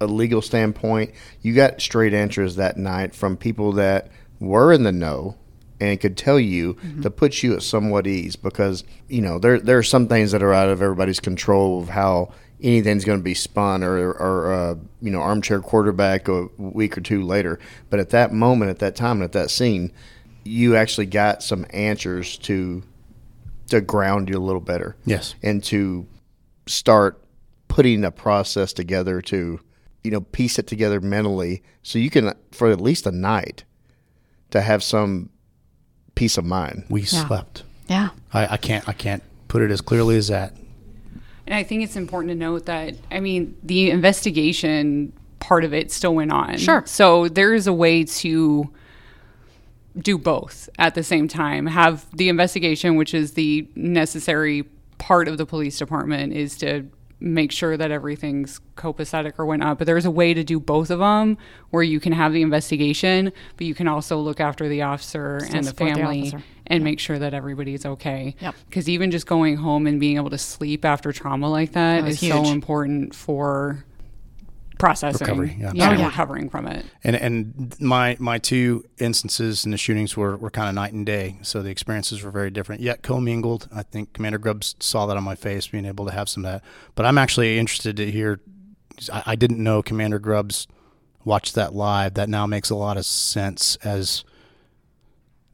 [0.00, 1.10] a legal standpoint.
[1.42, 4.08] You got straight answers that night from people that
[4.40, 5.36] were in the know
[5.80, 9.78] and could tell you to put you at somewhat ease because you know there there
[9.78, 12.32] are some things that are out of everybody's control of how
[12.62, 17.00] anything's going to be spun or or uh, you know armchair quarterback a week or
[17.00, 17.58] two later.
[17.90, 19.90] But at that moment, at that time, at that scene,
[20.44, 22.82] you actually got some answers to
[23.70, 26.06] to ground you a little better yes and to
[26.66, 27.22] start
[27.74, 29.58] putting a process together to
[30.04, 33.64] you know piece it together mentally so you can for at least a night
[34.50, 35.30] to have some
[36.14, 37.26] peace of mind we Yeah.
[37.26, 38.08] slept Yeah.
[38.32, 40.54] I, I can't i can't put it as clearly as that
[41.46, 45.90] And I think it's important to note that, I mean, the investigation part of it
[45.90, 46.56] still went on.
[46.56, 46.84] Sure.
[46.86, 48.70] So there is a way to
[49.98, 51.66] do both at the same time.
[51.66, 54.62] Have the investigation, which is the necessary
[54.98, 56.86] part of the police department, is to
[57.22, 59.78] make sure that everything's copacetic or whatnot.
[59.78, 61.38] But there's a way to do both of them
[61.70, 65.56] where you can have the investigation, but you can also look after the officer Still
[65.56, 66.42] and the the family officer.
[66.66, 68.34] and make sure that everybody's okay.
[68.40, 68.54] Yep.
[68.68, 72.10] Because even just going home and being able to sleep after trauma like that That
[72.10, 73.84] is so important for
[74.82, 75.70] processing Recovery, yeah.
[75.74, 76.06] yeah, Oh, yeah.
[76.06, 76.84] recovering from it.
[77.04, 81.06] And and my my two instances in the shootings were, were kind of night and
[81.06, 82.80] day, so the experiences were very different.
[82.82, 83.68] Yet commingled.
[83.72, 86.50] I think Commander Grubbs saw that on my face, being able to have some of
[86.52, 86.64] that.
[86.96, 88.40] But I'm actually interested to hear.
[89.12, 90.66] I, I didn't know Commander Grubbs
[91.24, 92.14] watched that live.
[92.14, 94.24] That now makes a lot of sense as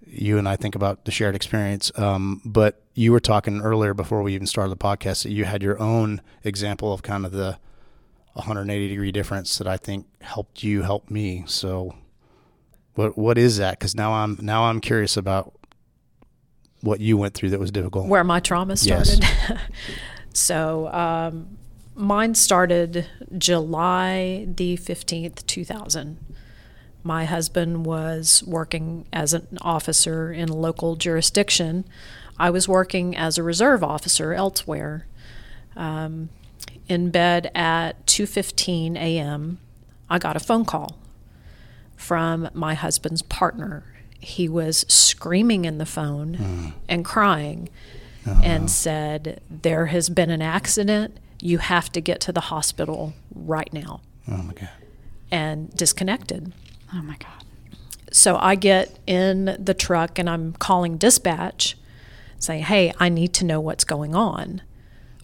[0.06, 1.92] you and I think about the shared experience.
[1.96, 5.62] Um, but you were talking earlier before we even started the podcast that you had
[5.62, 7.58] your own example of kind of the
[8.38, 11.44] 180 degree difference that I think helped you help me.
[11.46, 11.94] So
[12.94, 13.78] what what is that?
[13.78, 15.54] Because now I'm now I'm curious about
[16.80, 18.06] what you went through that was difficult.
[18.06, 19.14] where my trauma Yes.
[19.16, 19.60] started.
[20.32, 21.58] so um,
[21.96, 23.06] mine started
[23.36, 26.18] July the 15th, 2000.
[27.02, 31.84] My husband was working as an officer in a local jurisdiction.
[32.38, 35.06] I was working as a reserve officer elsewhere.
[35.76, 36.28] Um,
[36.88, 39.58] in bed at 2:15 a.m.,
[40.10, 40.98] I got a phone call
[41.96, 43.84] from my husband's partner.
[44.20, 46.72] He was screaming in the phone mm.
[46.88, 47.68] and crying
[48.26, 48.40] uh-huh.
[48.42, 51.18] and said, There has been an accident.
[51.40, 54.00] You have to get to the hospital right now.
[54.28, 54.70] oh my god.
[55.30, 56.52] And disconnected.
[56.94, 57.44] Oh my God.
[58.10, 61.76] So I get in the truck and I'm calling dispatch
[62.38, 64.62] saying, Hey, I need to know what's going on.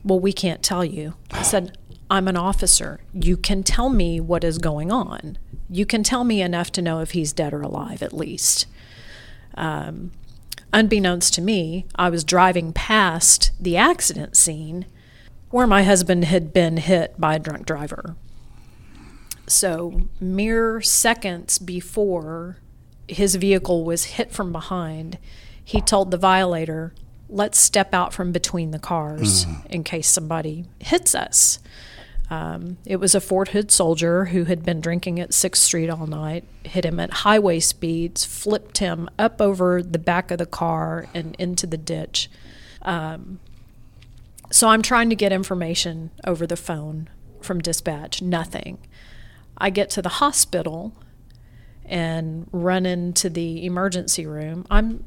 [0.05, 1.15] Well, we can't tell you.
[1.31, 1.79] I said,
[2.11, 3.01] I'm an officer.
[3.13, 5.39] You can tell me what is going on.
[5.71, 8.67] You can tell me enough to know if he's dead or alive, at least.
[9.57, 10.13] Um,
[10.73, 14.87] unbeknownst to me, I was driving past the accident scene
[15.51, 18.17] where my husband had been hit by a drunk driver.
[19.47, 22.59] So, mere seconds before
[23.09, 25.19] his vehicle was hit from behind,
[25.63, 26.93] he told the violator,
[27.35, 31.59] Let's step out from between the cars in case somebody hits us.
[32.31, 36.07] Um, it was a Fort Hood soldier who had been drinking at 6th Street all
[36.07, 41.09] night, hit him at highway speeds, flipped him up over the back of the car
[41.13, 42.31] and into the ditch.
[42.83, 43.41] Um,
[44.53, 47.11] so I'm trying to get information over the phone
[47.43, 48.79] from dispatch, nothing.
[49.59, 50.95] I get to the hospital
[51.85, 54.67] and run into the emergency room.
[54.71, 55.03] I'm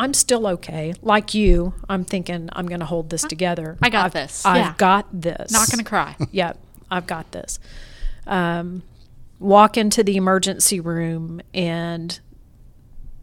[0.00, 0.94] I'm still okay.
[1.02, 3.76] Like you, I'm thinking I'm going to hold this together.
[3.82, 4.44] I got I've- this.
[4.46, 4.74] I've Yeah.
[4.78, 5.52] got this.
[5.52, 6.16] Not gonna cry.
[6.32, 6.58] Yep,
[6.90, 7.58] I've got this.
[8.26, 8.82] Um,
[9.38, 12.18] walk into the emergency room, and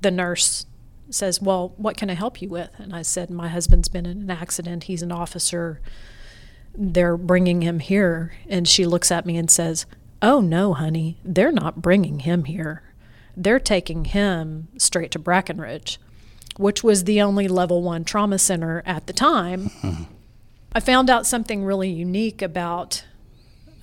[0.01, 0.65] the nurse
[1.09, 2.69] says, Well, what can I help you with?
[2.77, 4.83] And I said, My husband's been in an accident.
[4.83, 5.81] He's an officer.
[6.79, 8.33] They're bringing him here.
[8.47, 9.85] And she looks at me and says,
[10.21, 12.83] Oh, no, honey, they're not bringing him here.
[13.35, 15.97] They're taking him straight to Brackenridge,
[16.57, 19.69] which was the only level one trauma center at the time.
[20.73, 23.03] I found out something really unique about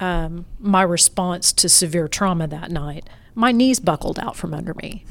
[0.00, 3.08] um, my response to severe trauma that night.
[3.34, 5.04] My knees buckled out from under me.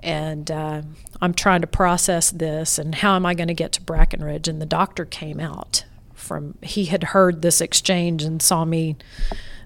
[0.00, 0.82] And uh,
[1.20, 4.48] I'm trying to process this and how am I going to get to Brackenridge?
[4.48, 5.84] And the doctor came out
[6.14, 8.96] from, he had heard this exchange and saw me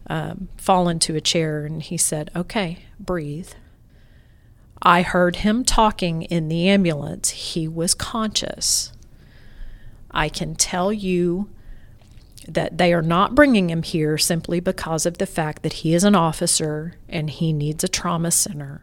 [0.09, 3.51] um, fall into a chair and he said, Okay, breathe.
[4.83, 7.31] I heard him talking in the ambulance.
[7.31, 8.93] He was conscious.
[10.11, 11.51] I can tell you
[12.47, 16.03] that they are not bringing him here simply because of the fact that he is
[16.05, 18.83] an officer and he needs a trauma center.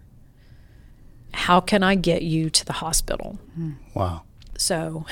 [1.33, 3.39] How can I get you to the hospital?
[3.93, 4.23] Wow.
[4.57, 5.05] So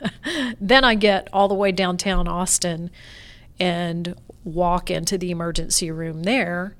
[0.60, 2.90] then I get all the way downtown Austin
[3.58, 4.14] and
[4.44, 6.76] walk into the emergency room there.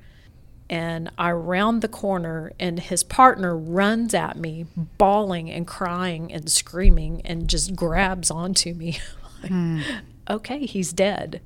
[0.69, 4.67] And I round the corner, and his partner runs at me,
[4.99, 8.99] bawling and crying and screaming, and just grabs onto me.
[9.41, 9.85] Like,
[10.29, 11.39] Okay, he's dead.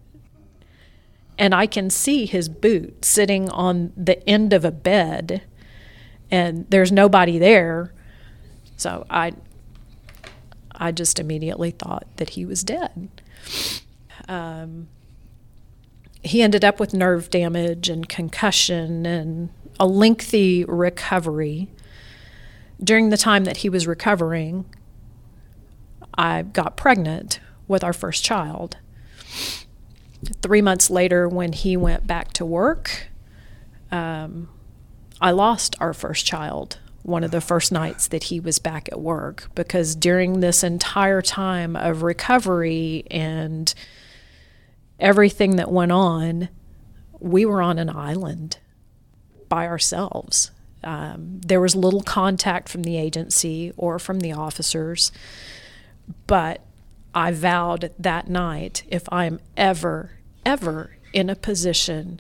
[1.38, 5.44] And I can see his boot sitting on the end of a bed,
[6.32, 7.94] and there's nobody there.
[8.78, 9.34] So I,
[10.74, 13.10] I just immediately thought that he was dead.
[14.28, 14.88] Um,
[16.24, 21.70] he ended up with nerve damage and concussion and a lengthy recovery.
[22.82, 24.66] During the time that he was recovering,
[26.18, 28.78] I got pregnant with our first child.
[30.42, 33.08] Three months later, when he went back to work,
[33.92, 34.50] um,
[35.20, 39.00] I lost our first child one of the first nights that he was back at
[39.00, 43.74] work because during this entire time of recovery and
[45.00, 46.50] everything that went on,
[47.20, 48.58] we were on an island
[49.50, 50.52] by ourselves.
[50.84, 55.12] Um, there was little contact from the agency or from the officers,
[56.28, 56.62] but
[57.16, 60.12] I vowed that night if I am ever,
[60.46, 62.20] ever in a position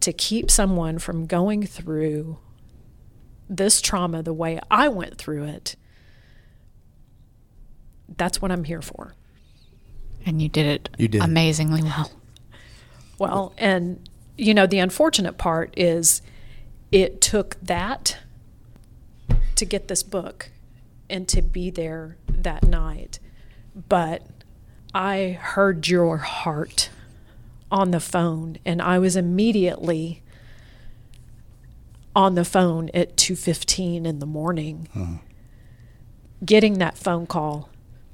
[0.00, 2.38] to keep someone from going through
[3.48, 5.76] this trauma the way I went through it,
[8.16, 9.14] that's what I'm here for.
[10.24, 11.22] And you did it You did.
[11.22, 12.10] amazingly well.
[13.18, 16.22] Well, and you know, the unfortunate part is
[16.90, 18.18] it took that
[19.56, 20.50] to get this book
[21.08, 23.18] and to be there that night.
[23.88, 24.26] But
[24.94, 26.90] I heard your heart
[27.70, 30.22] on the phone and I was immediately
[32.14, 35.16] on the phone at 2:15 in the morning hmm.
[36.44, 37.70] getting that phone call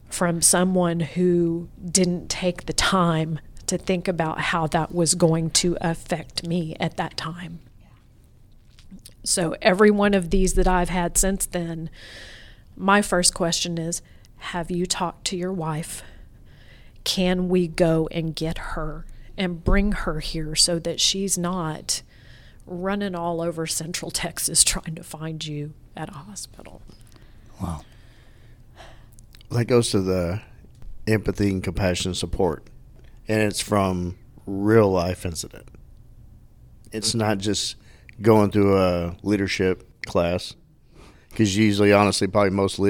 [0.08, 5.76] from someone who didn't take the time to think about how that was going to
[5.80, 7.60] affect me at that time.
[9.22, 11.90] So, every one of these that I've had since then,
[12.76, 14.00] my first question is
[14.38, 16.02] Have you talked to your wife?
[17.04, 19.04] Can we go and get her
[19.36, 22.02] and bring her here so that she's not
[22.66, 26.80] running all over Central Texas trying to find you at a hospital?
[27.60, 27.82] Wow.
[29.50, 30.40] That goes to the
[31.06, 32.66] empathy and compassion and support.
[33.26, 35.68] And it's from real life incident.
[36.92, 37.76] It's not just
[38.20, 40.54] going through a leadership class
[41.30, 42.80] because usually honestly probably most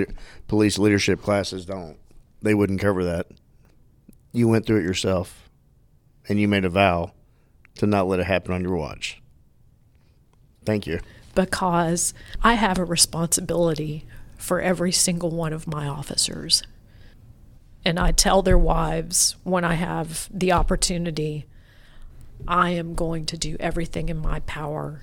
[0.46, 1.98] police leadership classes don't.
[2.40, 3.26] They wouldn't cover that.
[4.32, 5.50] You went through it yourself
[6.28, 7.12] and you made a vow
[7.76, 9.20] to not let it happen on your watch.
[10.64, 11.00] Thank you.
[11.34, 14.04] Because I have a responsibility
[14.38, 16.62] for every single one of my officers.
[17.84, 21.44] And I tell their wives when I have the opportunity,
[22.46, 25.00] I am going to do everything in my power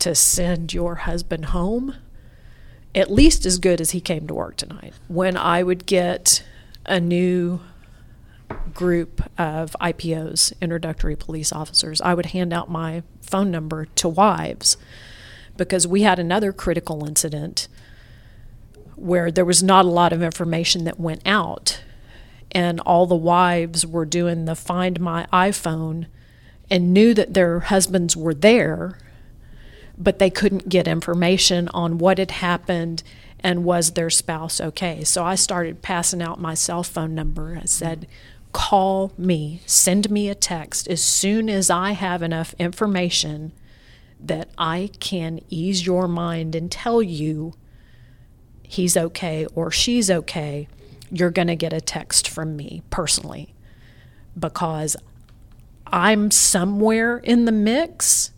[0.00, 1.94] to send your husband home
[2.94, 4.94] at least as good as he came to work tonight.
[5.08, 6.42] When I would get
[6.86, 7.60] a new
[8.72, 14.76] group of IPOs, introductory police officers, I would hand out my phone number to wives
[15.56, 17.68] because we had another critical incident
[18.98, 21.82] where there was not a lot of information that went out.
[22.50, 26.06] And all the wives were doing the find my iphone
[26.70, 28.98] and knew that their husbands were there
[30.00, 33.02] but they couldn't get information on what had happened
[33.40, 35.02] and was their spouse okay.
[35.04, 37.58] So i started passing out my cell phone number.
[37.60, 38.06] I said
[38.52, 43.52] call me send me a text as soon as i have enough information
[44.18, 47.54] that I can ease your mind and tell you
[48.68, 50.68] he's okay or she's okay,
[51.10, 53.54] you're going to get a text from me personally
[54.38, 54.96] because
[55.86, 58.32] I'm somewhere in the mix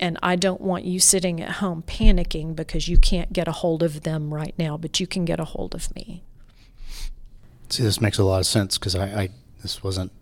[0.00, 3.82] and I don't want you sitting at home panicking because you can't get a hold
[3.82, 6.22] of them right now, but you can get a hold of me.
[7.68, 9.28] See, this makes a lot of sense because I, I,
[9.62, 10.12] this wasn't,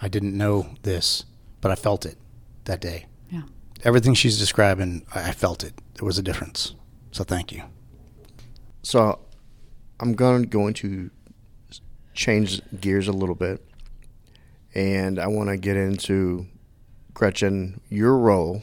[0.00, 1.24] I didn't know this,
[1.60, 2.16] but I felt it
[2.64, 3.06] that day.
[3.30, 3.42] Yeah.
[3.84, 5.74] Everything she's describing, I I felt it.
[5.94, 6.74] There was a difference.
[7.10, 7.62] So thank you.
[8.82, 9.20] So
[10.00, 11.10] I'm going going to
[12.14, 13.64] change gears a little bit,
[14.74, 16.46] and I want to get into
[17.14, 18.62] Gretchen your role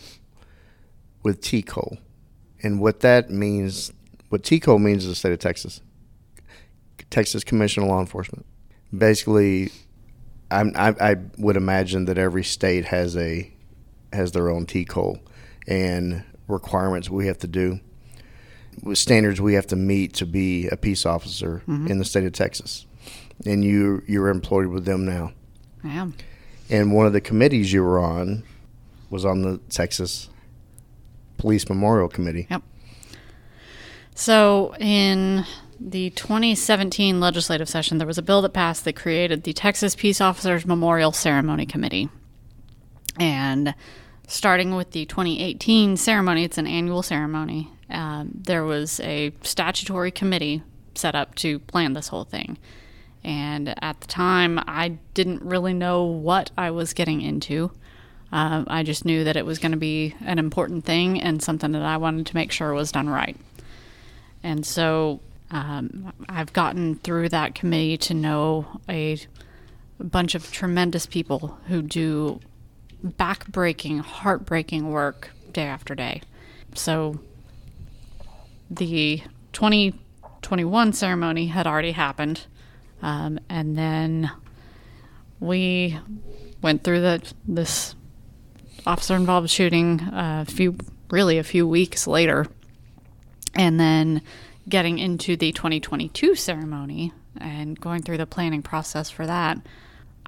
[1.24, 1.98] with TCOLE
[2.62, 3.94] and what that means.
[4.28, 5.82] What TCOLE means in the state of Texas,
[7.10, 8.46] Texas Commission of Law Enforcement.
[8.96, 9.72] Basically,
[10.52, 13.52] I'm, I, I would imagine that every state has a
[14.12, 15.20] has their own TCOLE
[15.68, 17.80] and requirements we have to do
[18.94, 21.88] standards we have to meet to be a peace officer mm-hmm.
[21.88, 22.86] in the state of Texas.
[23.46, 25.32] And you you're employed with them now.
[25.84, 26.14] I am.
[26.70, 28.44] And one of the committees you were on
[29.10, 30.30] was on the Texas
[31.38, 32.48] Police Memorial Committee.
[32.50, 32.64] Yep.
[34.14, 35.46] So in
[35.80, 40.20] the 2017 legislative session, there was a bill that passed that created the Texas Peace
[40.20, 42.10] Officers Memorial Ceremony Committee.
[43.18, 43.74] And
[44.28, 47.72] starting with the 2018 ceremony, it's an annual ceremony.
[47.90, 50.61] Um, there was a statutory committee
[50.95, 52.57] set up to plan this whole thing.
[53.24, 57.72] And at the time, I didn't really know what I was getting into.
[58.32, 61.72] Um, I just knew that it was going to be an important thing and something
[61.72, 63.36] that I wanted to make sure was done right.
[64.44, 65.20] And so
[65.52, 69.18] um, I've gotten through that committee to know a
[69.99, 72.40] bunch of tremendous people who do
[73.03, 76.22] backbreaking, heartbreaking work day after day.
[76.76, 77.20] So
[78.70, 79.22] the
[79.54, 82.46] 2021 ceremony had already happened.
[83.02, 84.32] Um, and then
[85.40, 85.98] we
[86.62, 87.96] went through the this
[88.86, 90.76] officer involved shooting a few
[91.10, 92.46] really a few weeks later
[93.56, 94.22] and then
[94.68, 99.58] getting into the 2022 ceremony and going through the planning process for that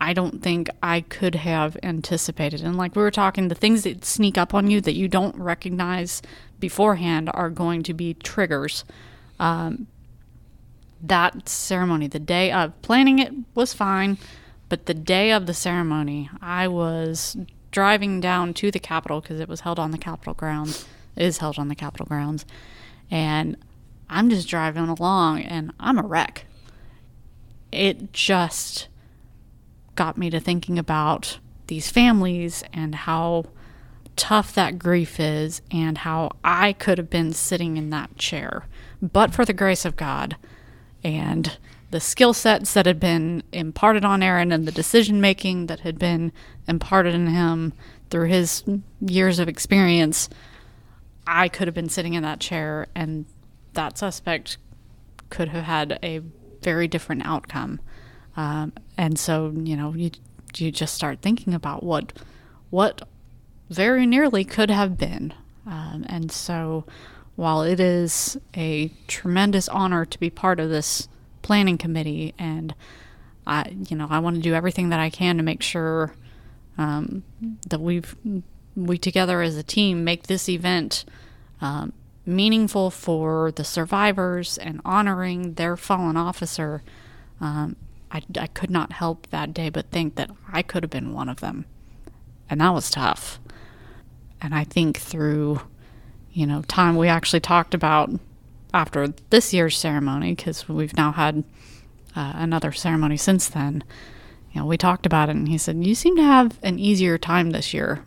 [0.01, 2.61] I don't think I could have anticipated.
[2.61, 5.35] And like we were talking, the things that sneak up on you that you don't
[5.35, 6.23] recognize
[6.61, 8.85] beforehand are going to be triggers.
[9.39, 9.87] Um,
[11.01, 14.17] that ceremony, the day of planning it was fine,
[14.69, 17.35] but the day of the ceremony, I was
[17.71, 20.85] driving down to the Capitol because it was held on the Capitol grounds,
[21.15, 22.45] it is held on the Capitol grounds,
[23.09, 23.57] and
[24.09, 26.45] I'm just driving along and I'm a wreck.
[27.71, 28.87] It just
[29.95, 33.45] got me to thinking about these families and how
[34.15, 38.65] tough that grief is and how I could have been sitting in that chair,
[39.01, 40.35] but for the grace of God
[41.03, 41.57] and
[41.91, 45.99] the skill sets that had been imparted on Aaron and the decision making that had
[45.99, 46.31] been
[46.67, 47.73] imparted in him
[48.09, 48.63] through his
[49.01, 50.29] years of experience,
[51.27, 53.25] I could have been sitting in that chair and
[53.73, 54.57] that suspect
[55.29, 56.21] could have had a
[56.61, 57.79] very different outcome.
[58.37, 60.11] Um, and so, you know, you
[60.57, 62.13] you just start thinking about what
[62.69, 63.07] what
[63.71, 65.33] very nearly could have been.
[65.65, 66.85] Um, and so,
[67.35, 71.07] while it is a tremendous honor to be part of this
[71.41, 72.75] planning committee, and
[73.47, 76.13] I, you know, I want to do everything that I can to make sure
[76.77, 77.23] um,
[77.69, 78.15] that we've
[78.75, 81.03] we together as a team make this event
[81.59, 81.91] um,
[82.25, 86.81] meaningful for the survivors and honoring their fallen officer.
[87.39, 87.75] Um,
[88.11, 91.29] I, I could not help that day but think that I could have been one
[91.29, 91.65] of them.
[92.49, 93.39] And that was tough.
[94.41, 95.61] And I think through,
[96.33, 98.09] you know, time we actually talked about
[98.73, 101.43] after this year's ceremony, because we've now had
[102.15, 103.83] uh, another ceremony since then,
[104.51, 107.17] you know, we talked about it and he said, You seem to have an easier
[107.17, 108.03] time this year.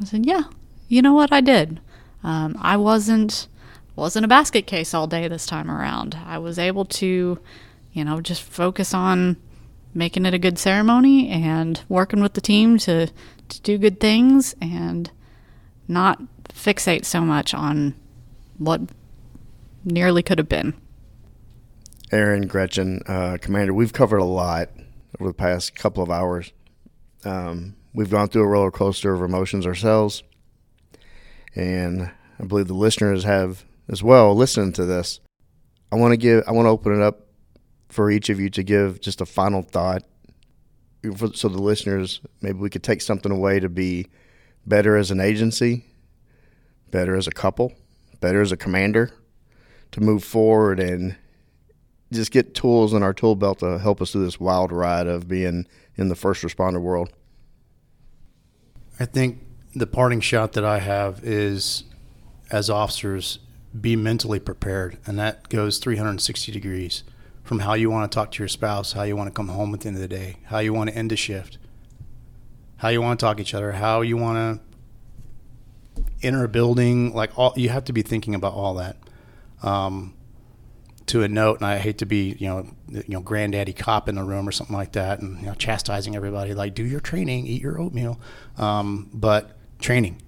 [0.00, 0.44] I said, Yeah,
[0.88, 1.32] you know what?
[1.32, 1.80] I did.
[2.22, 3.48] Um, I wasn't
[3.96, 6.16] wasn't a basket case all day this time around.
[6.24, 7.40] I was able to
[7.98, 9.36] you know, just focus on
[9.92, 13.08] making it a good ceremony and working with the team to,
[13.48, 15.10] to do good things and
[15.88, 16.20] not
[16.50, 17.94] fixate so much on
[18.58, 18.80] what
[19.84, 20.74] nearly could have been.
[22.12, 24.70] Aaron, Gretchen, uh, Commander, we've covered a lot
[25.20, 26.52] over the past couple of hours.
[27.24, 30.22] Um, we've gone through a roller coaster of emotions ourselves,
[31.54, 34.34] and I believe the listeners have as well.
[34.34, 35.20] Listening to this,
[35.92, 37.26] I want to give, I want to open it up
[37.88, 40.02] for each of you to give just a final thought
[41.34, 44.06] so the listeners maybe we could take something away to be
[44.68, 45.84] better as an agency,
[46.90, 47.72] better as a couple,
[48.20, 49.10] better as a commander
[49.92, 51.16] to move forward and
[52.12, 55.28] just get tools in our tool belt to help us through this wild ride of
[55.28, 55.66] being
[55.96, 57.10] in the first responder world.
[59.00, 59.38] I think
[59.74, 61.84] the parting shot that I have is
[62.50, 63.38] as officers
[63.78, 67.04] be mentally prepared and that goes 360 degrees
[67.44, 69.72] from how you want to talk to your spouse, how you want to come home
[69.72, 71.58] at the end of the day, how you want to end a shift,
[72.78, 74.60] how you want to talk to each other, how you want
[76.02, 77.14] to enter a building.
[77.14, 78.96] Like all, you have to be thinking about all that.
[79.62, 80.14] Um,
[81.06, 84.14] to a note, and I hate to be, you know, you know, granddaddy cop in
[84.14, 87.46] the room or something like that, and you know, chastising everybody, like do your training,
[87.46, 88.20] eat your oatmeal,
[88.58, 90.20] um, but training,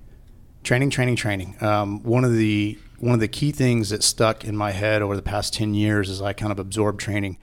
[0.65, 1.63] training, training, training.
[1.63, 5.17] Um, one of the one of the key things that stuck in my head over
[5.17, 7.39] the past 10 years as I kind of absorbed training.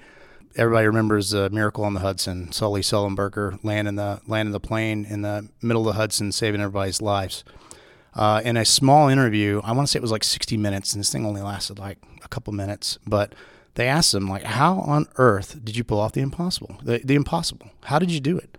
[0.58, 5.22] Everybody remembers the Miracle on the Hudson, Sully Sullenberger landing the landing the plane in
[5.22, 7.44] the middle of the Hudson, saving everybody's lives.
[8.16, 11.00] Uh, in a small interview, I want to say it was like 60 minutes, and
[11.00, 12.98] this thing only lasted like a couple minutes.
[13.06, 13.36] But
[13.76, 16.78] they asked him, like, how on earth did you pull off the impossible?
[16.82, 17.70] The, the impossible.
[17.84, 18.58] How did you do it?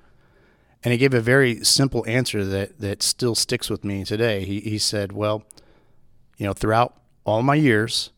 [0.84, 4.44] And he gave a very simple answer that that still sticks with me today.
[4.44, 5.42] He he said, well
[6.38, 6.94] you know, throughout
[7.24, 8.10] all my years,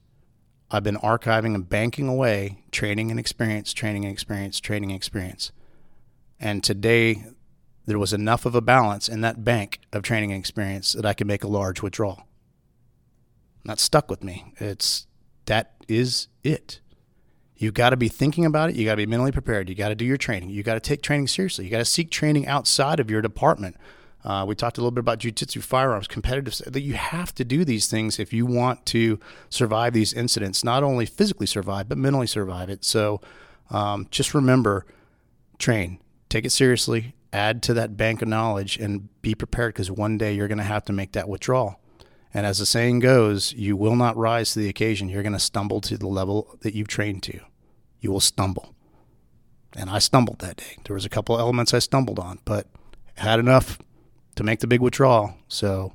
[0.71, 5.51] I've been archiving and banking away training and experience, training and experience, training and experience.
[6.39, 7.25] And today,
[7.87, 11.13] there was enough of a balance in that bank of training and experience that I
[11.13, 12.27] could make a large withdrawal.
[13.65, 14.55] And that stuck with me.
[14.59, 15.07] It's
[15.47, 16.81] that is it.
[17.57, 18.77] You got to be thinking about it.
[18.77, 19.69] You got to be mentally prepared.
[19.69, 20.51] You got to do your training.
[20.51, 21.65] You got to take training seriously.
[21.65, 23.77] You got to seek training outside of your department
[24.25, 26.55] uh, we talked a little bit about jujitsu firearms, competitive.
[26.67, 29.19] That you have to do these things if you want to
[29.49, 30.63] survive these incidents.
[30.63, 32.85] Not only physically survive, but mentally survive it.
[32.85, 33.21] So,
[33.71, 34.85] um, just remember,
[35.59, 40.19] train, take it seriously, add to that bank of knowledge, and be prepared because one
[40.19, 41.81] day you're going to have to make that withdrawal.
[42.33, 45.09] And as the saying goes, you will not rise to the occasion.
[45.09, 47.41] You're going to stumble to the level that you've trained to.
[48.01, 48.75] You will stumble.
[49.75, 50.77] And I stumbled that day.
[50.85, 52.67] There was a couple of elements I stumbled on, but
[53.17, 53.79] had enough
[54.37, 55.35] to make the big withdrawal.
[55.49, 55.93] So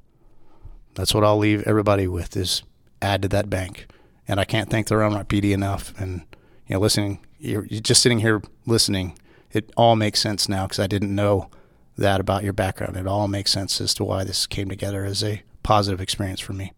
[0.96, 2.64] that's what I'll leave everybody with is
[3.02, 3.88] add to that bank.
[4.28, 5.94] And I can't thank the Round PD enough.
[6.00, 6.22] And
[6.68, 9.18] you know, listening, you're, you're just sitting here listening.
[9.52, 11.50] It all makes sense now because I didn't know
[11.98, 12.98] that about your background.
[12.98, 16.54] It all makes sense as to why this came together as a positive experience for
[16.54, 16.74] me.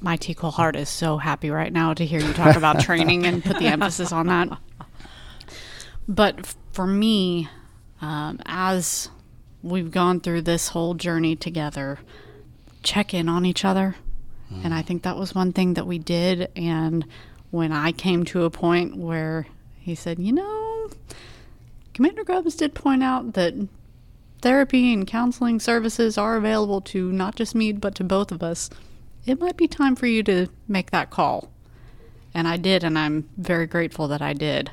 [0.00, 3.42] My TCOLE heart is so happy right now to hear you talk about training and
[3.42, 4.56] put the emphasis on that.
[6.06, 7.48] But for me,
[8.00, 9.10] um, as
[9.62, 11.98] we've gone through this whole journey together,
[12.82, 13.96] check in on each other.
[14.52, 14.66] Mm.
[14.66, 16.50] And I think that was one thing that we did.
[16.56, 17.04] And
[17.50, 19.46] when I came to a point where
[19.78, 20.90] he said, you know,
[21.94, 23.54] Commander Grubbs did point out that
[24.40, 28.70] therapy and counseling services are available to not just me, but to both of us.
[29.26, 31.50] It might be time for you to make that call.
[32.34, 34.70] And I did, and I'm very grateful that I did.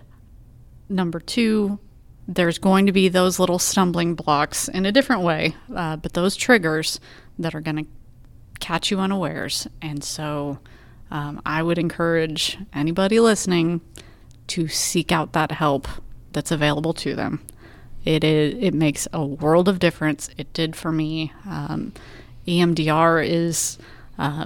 [0.88, 1.80] Number two,
[2.28, 6.36] there's going to be those little stumbling blocks in a different way, uh, but those
[6.36, 7.00] triggers
[7.38, 7.86] that are going to
[8.60, 9.68] catch you unawares.
[9.82, 10.60] And so
[11.12, 13.82] um, I would encourage anybody listening
[14.48, 15.88] to seek out that help
[16.32, 17.46] that's available to them.
[18.04, 20.30] It is it makes a world of difference.
[20.38, 21.34] It did for me.
[21.46, 21.94] Um,
[22.48, 23.80] EMDR is
[24.20, 24.46] uh,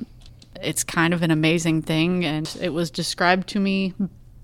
[0.62, 3.94] it's kind of an amazing thing, and it was described to me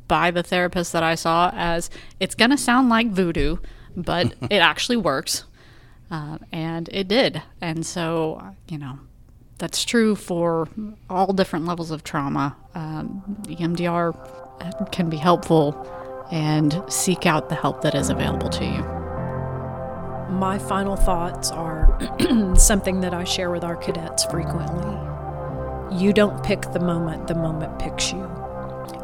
[0.08, 3.58] by the therapist that I saw as it's going to sound like voodoo,
[3.96, 5.46] but it actually works,
[6.12, 7.42] uh, and it did.
[7.62, 9.00] And so you know
[9.58, 10.68] that's true for
[11.10, 12.56] all different levels of trauma.
[12.74, 15.88] Um, EMDR can be helpful,
[16.32, 18.96] and seek out the help that is available to you
[20.30, 21.98] my final thoughts are
[22.58, 24.98] something that I share with our cadets frequently.
[25.98, 28.30] You don't pick the moment, the moment picks you.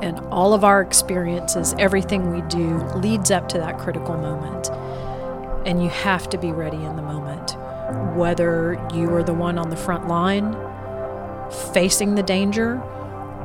[0.01, 4.69] And all of our experiences, everything we do, leads up to that critical moment.
[5.67, 7.55] And you have to be ready in the moment.
[8.15, 10.55] Whether you are the one on the front line
[11.73, 12.81] facing the danger,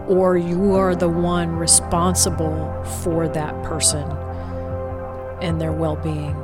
[0.09, 4.09] or you are the one responsible for that person
[5.43, 6.37] and their well being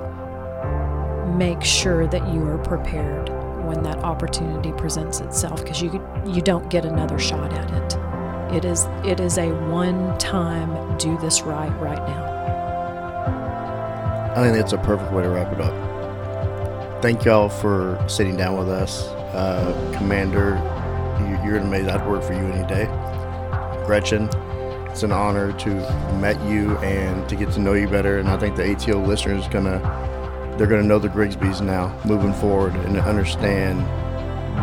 [1.36, 3.28] make sure that you are prepared
[3.64, 5.90] when that opportunity presents itself because you
[6.26, 8.11] you don't get another shot at it.
[8.52, 12.32] It is it is a one time do this right right now.
[14.36, 17.02] I think that's a perfect way to wrap it up.
[17.02, 19.04] Thank y'all for sitting down with us.
[19.34, 20.56] Uh, Commander,
[21.20, 21.90] you, you're amazing.
[21.90, 22.86] I'd work for you any day.
[23.86, 24.28] Gretchen,
[24.90, 25.70] it's an honor to
[26.20, 28.18] met you and to get to know you better.
[28.18, 29.80] And I think the ATO listeners gonna
[30.58, 33.80] they're to know the Grigsbys now moving forward and understand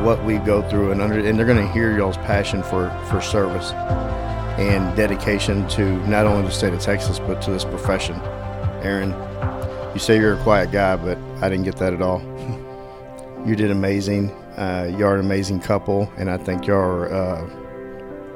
[0.03, 3.21] what we go through and under and they're going to hear y'all's passion for for
[3.21, 3.71] service
[4.59, 8.15] and dedication to not only the state of Texas but to this profession.
[8.83, 9.11] Aaron,
[9.93, 12.21] you say you're a quiet guy, but I didn't get that at all.
[13.45, 14.31] you did amazing.
[14.57, 17.49] Uh, you're an amazing couple, and I think you're uh,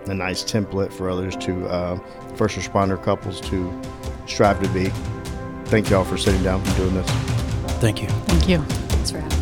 [0.07, 1.99] a nice template for others to uh,
[2.35, 3.81] first responder couples to
[4.25, 4.85] strive to be.
[5.65, 7.09] Thank y'all for sitting down and doing this.
[7.79, 8.07] Thank you.
[8.07, 8.59] Thank you.
[8.59, 9.32] Thanks for having us.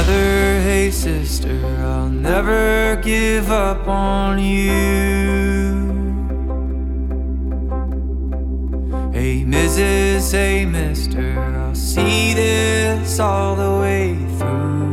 [0.00, 4.70] Hey, brother, hey, sister, I'll never give up on you.
[9.12, 14.88] Hey, Mrs., hey, mister, I'll see this all the way through.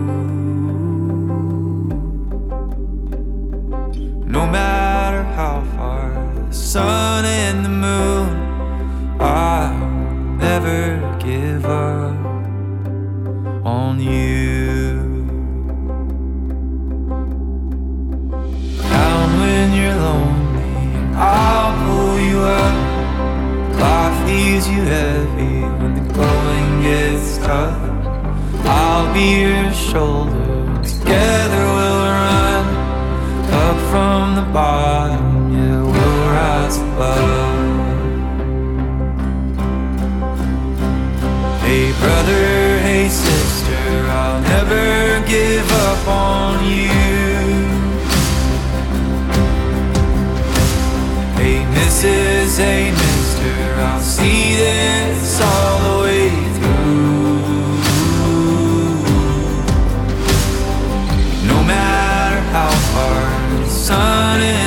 [4.26, 6.12] No matter how far
[6.50, 9.90] the sun and the moon I'll
[10.36, 12.26] never give up
[13.66, 14.57] on you.
[19.78, 20.76] You're lonely,
[21.16, 22.78] I'll pull you up.
[23.80, 27.78] Life leaves you heavy when the going gets tough.
[28.66, 30.46] I'll be your shoulder.
[30.84, 32.66] Together we'll run
[33.64, 35.54] up from the bottom.
[35.54, 37.56] Yeah, we'll rise above.
[41.62, 42.46] Hey brother,
[42.88, 43.84] hey sister,
[44.22, 47.77] I'll never give up on you.
[52.00, 57.42] Hey is a mister, I'll see this all the way through.
[61.48, 64.67] No matter how far the sun and